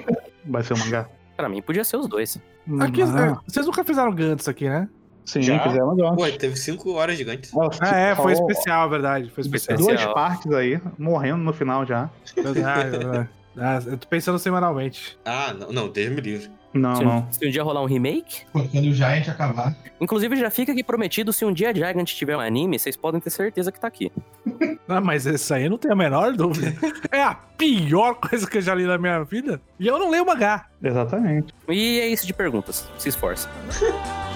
Vai 0.45 0.63
ser 0.63 0.73
o 0.73 0.77
mangá. 0.77 1.07
Pra 1.37 1.47
mim, 1.49 1.61
podia 1.61 1.83
ser 1.83 1.97
os 1.97 2.07
dois. 2.07 2.37
Aqui, 2.79 3.01
Ah, 3.01 3.05
é, 3.45 3.49
vocês 3.51 3.65
nunca 3.65 3.83
fizeram 3.83 4.13
Gantz 4.13 4.47
aqui, 4.47 4.69
né? 4.69 4.87
sim, 5.25 5.41
Já? 5.41 5.59
fizemos 5.63 5.93
agora. 5.97 6.15
Pô, 6.15 6.37
teve 6.37 6.55
5 6.57 6.91
horas 6.93 7.17
gigantes. 7.17 7.53
Nossa, 7.53 7.79
Ah, 7.83 7.95
é, 7.97 8.15
foi 8.15 8.35
falou 8.35 8.49
especial, 8.51 8.89
verdade. 8.89 9.29
Foi 9.31 9.41
especial. 9.41 9.79
Especial. 9.79 10.03
Duas 10.03 10.13
partes 10.13 10.51
aí, 10.51 10.79
morrendo 10.97 11.37
no 11.37 11.53
final 11.53 11.85
já. 11.85 12.09
Verdade, 12.35 12.89
verdade. 12.97 13.29
Ah, 13.57 13.79
eu 13.85 13.97
tô 13.97 14.07
pensando 14.07 14.39
semanalmente. 14.39 15.17
Ah, 15.25 15.53
não, 15.53 15.71
não, 15.71 15.89
Deus 15.89 16.09
me 16.09 16.21
livre. 16.21 16.51
Não, 16.73 16.95
se, 16.95 17.03
não. 17.03 17.27
se 17.31 17.47
um 17.47 17.51
dia 17.51 17.63
rolar 17.63 17.81
um 17.81 17.85
remake. 17.85 18.43
Quando 18.51 18.73
o 18.73 18.93
Giant 18.93 19.27
acabar. 19.27 19.75
Inclusive, 19.99 20.35
já 20.37 20.49
fica 20.49 20.71
aqui 20.71 20.83
prometido: 20.83 21.33
se 21.33 21.43
um 21.43 21.51
dia 21.51 21.73
Gigant 21.73 22.05
tiver 22.05 22.37
um 22.37 22.39
anime, 22.39 22.79
vocês 22.79 22.95
podem 22.95 23.19
ter 23.19 23.29
certeza 23.29 23.71
que 23.71 23.79
tá 23.79 23.87
aqui. 23.87 24.11
Ah, 24.87 24.99
mas 24.99 25.25
isso 25.25 25.53
aí 25.53 25.63
eu 25.65 25.69
não 25.69 25.77
tenho 25.77 25.93
a 25.93 25.95
menor 25.95 26.33
dúvida. 26.33 26.73
É 27.11 27.21
a 27.21 27.33
pior 27.33 28.15
coisa 28.15 28.49
que 28.49 28.57
eu 28.57 28.61
já 28.61 28.75
li 28.75 28.83
na 28.83 28.97
minha 28.97 29.23
vida. 29.23 29.61
E 29.79 29.87
eu 29.87 29.97
não 29.97 30.09
leio 30.09 30.25
mangá. 30.25 30.65
Exatamente. 30.83 31.53
E 31.69 31.99
é 32.01 32.07
isso 32.09 32.27
de 32.27 32.33
perguntas. 32.33 32.89
Se 32.97 33.07
esforça. 33.07 33.49